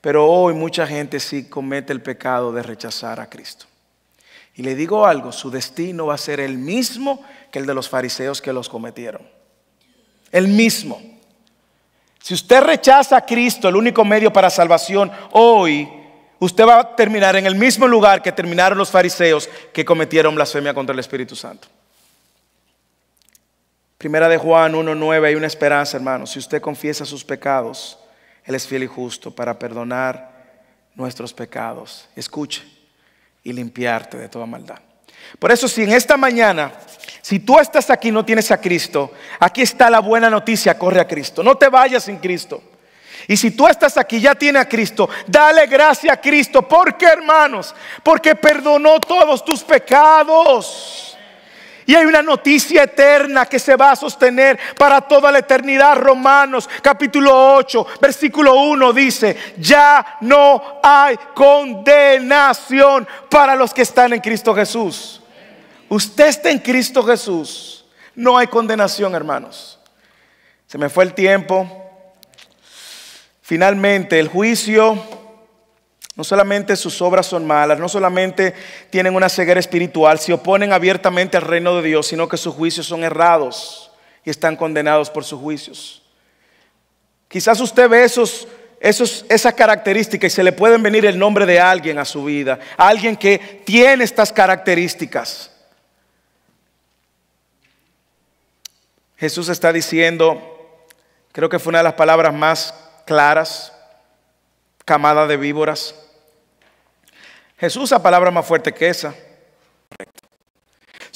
pero 0.00 0.26
hoy 0.26 0.54
mucha 0.54 0.86
gente 0.86 1.20
sí 1.20 1.44
comete 1.44 1.92
el 1.92 2.02
pecado 2.02 2.52
de 2.52 2.62
rechazar 2.62 3.20
a 3.20 3.30
Cristo. 3.30 3.66
Y 4.54 4.62
le 4.62 4.74
digo 4.74 5.06
algo, 5.06 5.30
su 5.30 5.50
destino 5.50 6.06
va 6.06 6.14
a 6.14 6.18
ser 6.18 6.40
el 6.40 6.58
mismo 6.58 7.22
que 7.52 7.60
el 7.60 7.66
de 7.66 7.74
los 7.74 7.88
fariseos 7.88 8.42
que 8.42 8.52
los 8.52 8.68
cometieron. 8.68 9.22
El 10.32 10.48
mismo. 10.48 11.00
Si 12.20 12.34
usted 12.34 12.62
rechaza 12.62 13.16
a 13.16 13.26
Cristo, 13.26 13.68
el 13.68 13.76
único 13.76 14.04
medio 14.04 14.32
para 14.32 14.50
salvación, 14.50 15.10
hoy 15.30 15.88
usted 16.44 16.66
va 16.66 16.80
a 16.80 16.96
terminar 16.96 17.36
en 17.36 17.46
el 17.46 17.54
mismo 17.54 17.86
lugar 17.86 18.20
que 18.20 18.32
terminaron 18.32 18.76
los 18.76 18.90
fariseos 18.90 19.48
que 19.72 19.84
cometieron 19.84 20.34
blasfemia 20.34 20.74
contra 20.74 20.92
el 20.92 20.98
Espíritu 20.98 21.36
Santo. 21.36 21.68
Primera 23.96 24.28
de 24.28 24.38
Juan 24.38 24.72
1.9, 24.72 25.24
hay 25.24 25.36
una 25.36 25.46
esperanza, 25.46 25.96
hermano. 25.96 26.26
Si 26.26 26.40
usted 26.40 26.60
confiesa 26.60 27.04
sus 27.04 27.24
pecados, 27.24 27.96
Él 28.44 28.56
es 28.56 28.66
fiel 28.66 28.82
y 28.82 28.88
justo 28.88 29.30
para 29.30 29.56
perdonar 29.56 30.32
nuestros 30.96 31.32
pecados. 31.32 32.08
Escuche 32.16 32.64
y 33.44 33.52
limpiarte 33.52 34.16
de 34.16 34.28
toda 34.28 34.44
maldad. 34.44 34.80
Por 35.38 35.52
eso, 35.52 35.68
si 35.68 35.84
en 35.84 35.92
esta 35.92 36.16
mañana, 36.16 36.72
si 37.20 37.38
tú 37.38 37.60
estás 37.60 37.88
aquí 37.88 38.08
y 38.08 38.12
no 38.12 38.24
tienes 38.24 38.50
a 38.50 38.60
Cristo, 38.60 39.12
aquí 39.38 39.62
está 39.62 39.88
la 39.88 40.00
buena 40.00 40.28
noticia, 40.28 40.76
corre 40.76 40.98
a 40.98 41.06
Cristo. 41.06 41.44
No 41.44 41.54
te 41.56 41.68
vayas 41.68 42.02
sin 42.02 42.16
Cristo. 42.16 42.60
Y 43.28 43.36
si 43.36 43.50
tú 43.52 43.66
estás 43.68 43.96
aquí, 43.96 44.20
ya 44.20 44.34
tiene 44.34 44.58
a 44.58 44.68
Cristo, 44.68 45.08
dale 45.26 45.66
gracia 45.66 46.14
a 46.14 46.20
Cristo. 46.20 46.62
¿Por 46.62 46.96
qué, 46.96 47.06
hermanos? 47.06 47.74
Porque 48.02 48.34
perdonó 48.34 48.98
todos 49.00 49.44
tus 49.44 49.62
pecados. 49.62 51.16
Y 51.84 51.94
hay 51.94 52.04
una 52.06 52.22
noticia 52.22 52.84
eterna 52.84 53.46
que 53.46 53.58
se 53.58 53.74
va 53.76 53.90
a 53.90 53.96
sostener 53.96 54.58
para 54.78 55.00
toda 55.00 55.32
la 55.32 55.40
eternidad. 55.40 55.96
Romanos 55.96 56.68
capítulo 56.80 57.56
8, 57.56 57.86
versículo 58.00 58.54
1 58.54 58.92
dice, 58.92 59.36
ya 59.58 60.18
no 60.20 60.80
hay 60.82 61.16
condenación 61.34 63.06
para 63.28 63.56
los 63.56 63.74
que 63.74 63.82
están 63.82 64.12
en 64.12 64.20
Cristo 64.20 64.54
Jesús. 64.54 65.20
Usted 65.88 66.28
está 66.28 66.50
en 66.50 66.60
Cristo 66.60 67.02
Jesús. 67.02 67.84
No 68.14 68.38
hay 68.38 68.46
condenación, 68.46 69.14
hermanos. 69.14 69.78
Se 70.66 70.78
me 70.78 70.88
fue 70.88 71.04
el 71.04 71.14
tiempo. 71.14 71.81
Finalmente, 73.42 74.20
el 74.20 74.28
juicio, 74.28 74.96
no 76.14 76.24
solamente 76.24 76.76
sus 76.76 77.02
obras 77.02 77.26
son 77.26 77.44
malas, 77.44 77.78
no 77.78 77.88
solamente 77.88 78.54
tienen 78.88 79.16
una 79.16 79.28
ceguera 79.28 79.58
espiritual, 79.58 80.20
se 80.20 80.32
oponen 80.32 80.72
abiertamente 80.72 81.36
al 81.36 81.42
reino 81.42 81.76
de 81.76 81.88
Dios, 81.88 82.06
sino 82.06 82.28
que 82.28 82.36
sus 82.36 82.54
juicios 82.54 82.86
son 82.86 83.02
errados 83.02 83.90
y 84.24 84.30
están 84.30 84.54
condenados 84.56 85.10
por 85.10 85.24
sus 85.24 85.40
juicios. 85.40 86.02
Quizás 87.26 87.60
usted 87.60 87.88
ve 87.88 88.04
esos, 88.04 88.46
esos, 88.78 89.24
esas 89.28 89.54
características 89.54 90.32
y 90.32 90.36
se 90.36 90.44
le 90.44 90.52
pueden 90.52 90.80
venir 90.80 91.04
el 91.04 91.18
nombre 91.18 91.44
de 91.44 91.58
alguien 91.58 91.98
a 91.98 92.04
su 92.04 92.24
vida, 92.24 92.60
alguien 92.76 93.16
que 93.16 93.62
tiene 93.64 94.04
estas 94.04 94.32
características. 94.32 95.50
Jesús 99.16 99.48
está 99.48 99.72
diciendo, 99.72 100.76
creo 101.32 101.48
que 101.48 101.58
fue 101.58 101.70
una 101.70 101.78
de 101.78 101.84
las 101.84 101.94
palabras 101.94 102.34
más 102.34 102.81
claras, 103.04 103.72
camada 104.84 105.26
de 105.26 105.36
víboras. 105.36 105.94
Jesús 107.58 107.84
usa 107.84 108.02
palabra 108.02 108.30
más 108.30 108.46
fuerte 108.46 108.72
que 108.72 108.88
esa. 108.88 109.14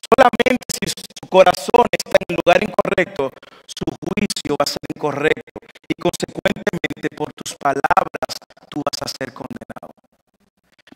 Solamente 0.07 0.65
si 0.79 0.89
su 0.89 1.29
corazón 1.29 1.87
está 1.91 2.19
en 2.21 2.27
el 2.29 2.37
lugar 2.45 2.63
incorrecto, 2.63 3.31
su 3.67 3.85
juicio 3.99 4.55
va 4.55 4.65
a 4.65 4.67
ser 4.67 4.87
incorrecto 4.95 5.59
y 5.89 5.95
consecuentemente 6.01 7.09
por 7.17 7.33
tus 7.33 7.55
palabras 7.57 8.31
tú 8.71 8.81
vas 8.85 9.03
a 9.03 9.09
ser 9.09 9.33
condenado. 9.33 9.91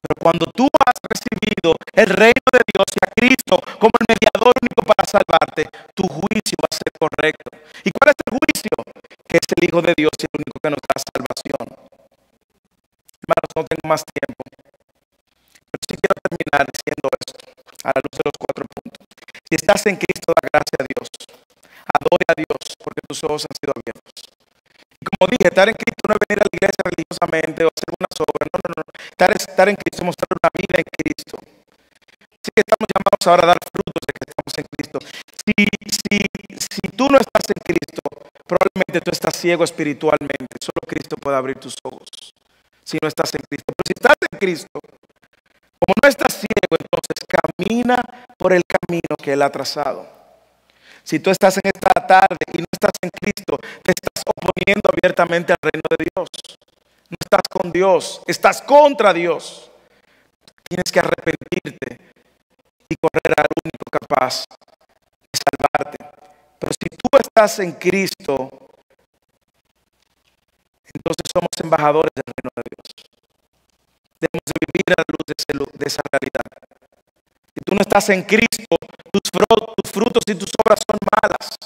Pero 0.00 0.14
cuando 0.20 0.46
tú 0.46 0.68
has 0.86 0.94
recibido 1.02 1.74
el 1.92 2.06
reino 2.06 2.48
de 2.52 2.62
Dios 2.72 2.86
y 2.94 3.04
a 3.04 3.10
Cristo 3.10 3.60
como 3.78 3.90
el 3.98 4.06
mediador 4.14 4.54
único 4.54 4.82
para 4.86 5.04
salvarte, 5.04 5.66
tu 5.94 6.04
juicio 6.04 6.56
va 6.62 6.68
a 6.70 6.78
ser 6.78 6.92
correcto. 6.98 7.50
¿Y 7.84 7.90
cuál 7.90 8.14
es 8.14 8.22
el 8.24 8.38
juicio? 8.38 8.99
Que 9.30 9.38
es 9.38 9.46
el 9.54 9.62
Hijo 9.62 9.78
de 9.78 9.94
Dios 9.94 10.10
y 10.18 10.26
el 10.26 10.42
único 10.42 10.58
que 10.58 10.70
nos 10.74 10.82
da 10.82 10.98
salvación. 10.98 11.66
Hermanos, 13.22 13.50
no 13.54 13.62
tengo 13.62 13.86
más 13.86 14.02
tiempo. 14.02 14.42
Pero 14.42 15.82
sí 15.86 15.94
quiero 15.94 16.14
terminar 16.18 16.66
diciendo 16.66 17.06
esto 17.14 17.32
a 17.86 17.94
la 17.94 18.02
luz 18.02 18.14
de 18.18 18.26
los 18.26 18.36
cuatro 18.42 18.66
puntos. 18.66 19.06
Si 19.46 19.54
estás 19.54 19.86
en 19.86 20.02
Cristo, 20.02 20.34
da 20.34 20.42
gracia 20.50 20.82
a 20.82 20.86
Dios. 20.90 21.06
Adore 21.94 22.26
a 22.26 22.34
Dios 22.42 22.58
porque 22.82 23.06
tus 23.06 23.22
ojos 23.22 23.46
han 23.46 23.54
sido 23.54 23.70
abiertos. 23.70 24.18
Y 24.98 25.04
como 25.06 25.30
dije, 25.30 25.46
estar 25.46 25.68
en 25.70 25.78
Cristo 25.78 26.02
no 26.10 26.12
es 26.18 26.22
venir 26.26 26.38
a 26.42 26.46
la 26.50 26.54
iglesia 26.58 26.82
religiosamente 26.90 27.58
o 27.62 27.70
hacer 27.70 27.88
una 27.94 28.10
obras. 28.10 28.48
No, 28.50 28.58
no, 28.66 28.74
no. 28.82 28.82
Estar, 29.14 29.30
estar 29.30 29.66
en 29.70 29.76
Cristo 29.78 30.02
es 30.02 30.06
mostrar 30.10 30.30
una 30.34 30.50
vida 30.58 30.74
en 30.82 30.88
Cristo. 30.90 31.38
Así 31.38 32.50
que 32.50 32.66
estamos 32.66 32.86
llamados 32.90 33.22
ahora 33.30 33.42
a 33.46 33.50
dar 33.54 33.62
frutos 33.62 34.02
de 34.02 34.10
que 34.10 34.22
estamos 34.26 34.52
en 34.58 34.66
Cristo. 34.74 34.98
Si, 35.46 35.54
si, 35.86 36.16
si 36.58 36.84
tú 36.98 37.06
no 37.06 37.18
estás 37.22 37.46
en 37.46 37.60
Cristo, 37.62 37.89
probablemente 38.50 39.00
tú 39.00 39.12
estás 39.12 39.36
ciego 39.36 39.62
espiritualmente. 39.62 40.58
Solo 40.60 40.82
Cristo 40.86 41.14
puede 41.16 41.36
abrir 41.36 41.58
tus 41.58 41.76
ojos. 41.84 42.34
Si 42.82 42.98
no 43.00 43.06
estás 43.06 43.32
en 43.34 43.42
Cristo. 43.48 43.72
Pero 43.76 43.86
si 43.86 43.92
estás 43.94 44.16
en 44.32 44.38
Cristo, 44.38 44.80
como 45.78 45.94
no 46.02 46.08
estás 46.08 46.34
ciego, 46.34 46.74
entonces 46.74 47.18
camina 47.30 48.02
por 48.36 48.52
el 48.52 48.62
camino 48.66 49.14
que 49.22 49.34
Él 49.34 49.42
ha 49.42 49.50
trazado. 49.50 50.04
Si 51.04 51.20
tú 51.20 51.30
estás 51.30 51.56
en 51.58 51.70
esta 51.72 52.06
tarde 52.06 52.44
y 52.52 52.58
no 52.58 52.66
estás 52.72 52.92
en 53.00 53.10
Cristo, 53.10 53.56
te 53.82 53.92
estás 53.92 54.24
oponiendo 54.26 54.90
abiertamente 54.92 55.52
al 55.52 55.58
reino 55.62 55.86
de 55.88 56.06
Dios. 56.10 56.28
No 57.08 57.16
estás 57.20 57.46
con 57.48 57.70
Dios, 57.70 58.20
estás 58.26 58.62
contra 58.62 59.12
Dios. 59.12 59.70
Tienes 60.68 60.90
que 60.90 60.98
arrepentirte 60.98 62.00
y 62.88 62.94
correr 62.96 63.34
al 63.38 63.46
único 63.64 63.90
capaz 63.90 64.44
de 65.32 65.38
salvarte. 65.38 65.99
Si 66.80 66.88
tú 66.88 67.08
estás 67.18 67.58
en 67.58 67.72
Cristo, 67.72 68.48
entonces 70.94 71.26
somos 71.30 71.52
embajadores 71.62 72.10
del 72.14 72.24
reino 72.24 72.50
de 72.56 72.62
Dios. 72.72 72.86
Debemos 74.20 74.48
de 74.48 74.58
vivir 74.72 74.88
a 74.88 75.00
la 75.00 75.04
luz 75.12 75.70
de, 75.76 75.86
esa 75.86 76.00
realidad. 76.10 76.48
Si 77.54 77.60
tú 77.64 77.74
no 77.74 77.82
estás 77.82 78.08
en 78.10 78.22
Cristo, 78.24 78.76
tus, 79.12 79.28
frutos 79.92 80.22
y 80.26 80.34
tus 80.34 80.50
obras 80.64 80.80
son 80.88 80.98
malas. 81.04 81.56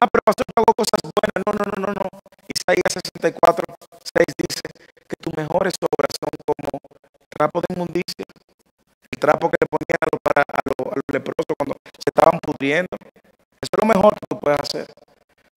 Ah, 0.00 0.08
pero 0.10 0.22
pastor, 0.24 0.46
yo 0.48 0.62
hago 0.64 0.72
cosas 0.72 1.00
buenas. 1.04 1.40
No, 1.44 1.52
no, 1.52 1.64
no, 1.68 1.76
no, 1.86 1.92
no. 1.92 2.08
Isaías 2.48 2.92
64, 2.92 3.64
6 3.68 4.26
dice 4.40 4.62
que 5.08 5.16
tus 5.20 5.36
mejores 5.36 5.74
obras 5.80 6.16
son 6.16 6.32
como 6.44 6.80
trapo 7.28 7.60
de 7.60 7.74
inmundicia. 7.74 8.24
El 9.10 9.20
trapo 9.20 9.50
que 9.50 9.56
le 9.60 9.68
ponían 9.68 10.00
los, 10.10 10.20
a 10.24 10.42
los, 10.64 11.04
leprosos 11.12 11.44
cuando 11.56 11.76
se 11.84 12.08
estaban 12.08 12.40
pudriendo. 12.40 12.96
Eso 13.66 13.82
es 13.82 13.88
lo 13.88 13.94
mejor 13.94 14.14
que 14.14 14.26
tú 14.30 14.38
puedes 14.38 14.60
hacer. 14.60 14.86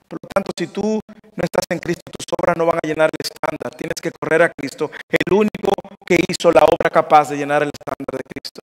Pero 0.08 0.20
si 0.58 0.68
tú 0.68 1.00
no 1.36 1.44
estás 1.44 1.66
en 1.70 1.78
Cristo, 1.78 2.02
tus 2.10 2.26
obras 2.42 2.58
no 2.58 2.66
van 2.66 2.80
a 2.82 2.88
llenar 2.88 3.10
el 3.14 3.22
estándar. 3.22 3.70
Tienes 3.78 4.02
que 4.02 4.10
correr 4.12 4.42
a 4.42 4.50
Cristo, 4.50 4.90
el 5.08 5.34
único 5.34 5.72
que 6.04 6.18
hizo 6.28 6.52
la 6.52 6.64
obra 6.66 6.90
capaz 6.90 7.30
de 7.30 7.38
llenar 7.38 7.62
el 7.62 7.70
estándar 7.70 8.18
de 8.18 8.26
Cristo. 8.26 8.62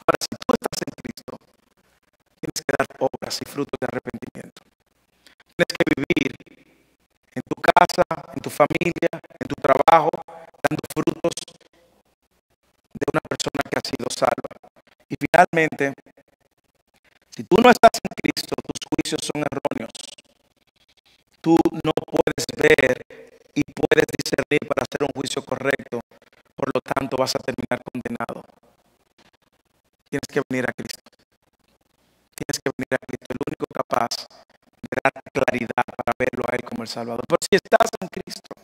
Ahora, 0.00 0.16
si 0.18 0.28
tú 0.32 0.54
estás 0.56 0.80
en 0.80 0.92
Cristo, 0.96 1.36
tienes 2.40 2.60
que 2.64 2.72
dar 2.72 2.88
obras 2.98 3.38
y 3.38 3.44
frutos 3.44 3.78
de 3.78 3.86
arrepentimiento. 3.86 4.62
Tienes 5.54 5.72
que 5.76 5.84
vivir 5.94 6.32
en 7.36 7.42
tu 7.44 7.60
casa, 7.60 8.02
en 8.32 8.40
tu 8.40 8.48
familia, 8.48 9.12
en 9.12 9.46
tu 9.46 9.54
trabajo, 9.60 10.08
dando 10.64 10.82
frutos 10.88 11.36
de 12.96 13.04
una 13.12 13.20
persona 13.28 13.60
que 13.68 13.76
ha 13.76 13.84
sido 13.84 14.08
salva. 14.08 14.50
Y 15.10 15.16
finalmente, 15.20 15.92
si 17.34 17.42
tú 17.42 17.56
no 17.60 17.68
estás 17.68 17.98
en 17.98 18.14
Cristo, 18.14 18.54
tus 18.62 18.78
juicios 18.94 19.20
son 19.26 19.42
erróneos. 19.42 19.90
Tú 21.40 21.56
no 21.82 21.92
puedes 22.06 22.46
ver 22.56 23.04
y 23.54 23.62
puedes 23.64 24.06
discernir 24.06 24.62
para 24.68 24.86
hacer 24.86 25.02
un 25.02 25.10
juicio 25.20 25.42
correcto. 25.42 25.98
Por 26.54 26.70
lo 26.72 26.80
tanto, 26.80 27.16
vas 27.16 27.34
a 27.34 27.40
terminar 27.40 27.82
condenado. 27.82 28.44
Tienes 30.08 30.28
que 30.30 30.42
venir 30.48 30.64
a 30.70 30.72
Cristo. 30.72 31.10
Tienes 32.38 32.60
que 32.62 32.70
venir 32.70 32.94
a 32.94 32.98
Cristo, 33.04 33.26
el 33.30 33.38
único 33.48 33.66
capaz 33.66 34.26
de 34.82 34.94
dar 35.02 35.22
claridad 35.32 35.84
para 35.90 36.12
verlo 36.16 36.44
a 36.46 36.54
Él 36.54 36.62
como 36.62 36.82
el 36.82 36.88
Salvador. 36.88 37.24
Pero 37.26 37.38
si 37.42 37.56
estás 37.56 37.90
en 38.00 38.08
Cristo, 38.08 38.54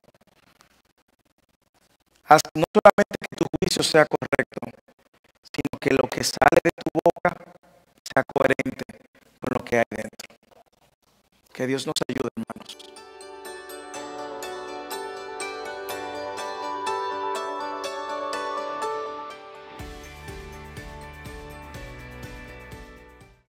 haz 2.27 2.41
no 2.55 2.65
solamente 2.71 3.17
que 3.19 3.37
tu 3.37 3.47
juicio 3.59 3.83
sea 3.83 4.07
correcto, 4.07 4.63
sino 5.43 5.75
que 5.81 5.91
lo 5.91 6.09
que 6.09 6.23
sale 6.23 6.63
de 6.63 6.71
tu 6.71 6.87
boca 7.03 7.60
sea 8.13 8.25
coherente 8.25 8.85
con 9.41 9.59
lo 9.59 9.65
que 9.65 9.77
hay 9.79 9.85
dentro. 9.91 10.37
Que 11.53 11.67
Dios 11.67 11.87
nos 11.87 11.95
ayude, 12.09 12.29
hermanos. 12.37 12.77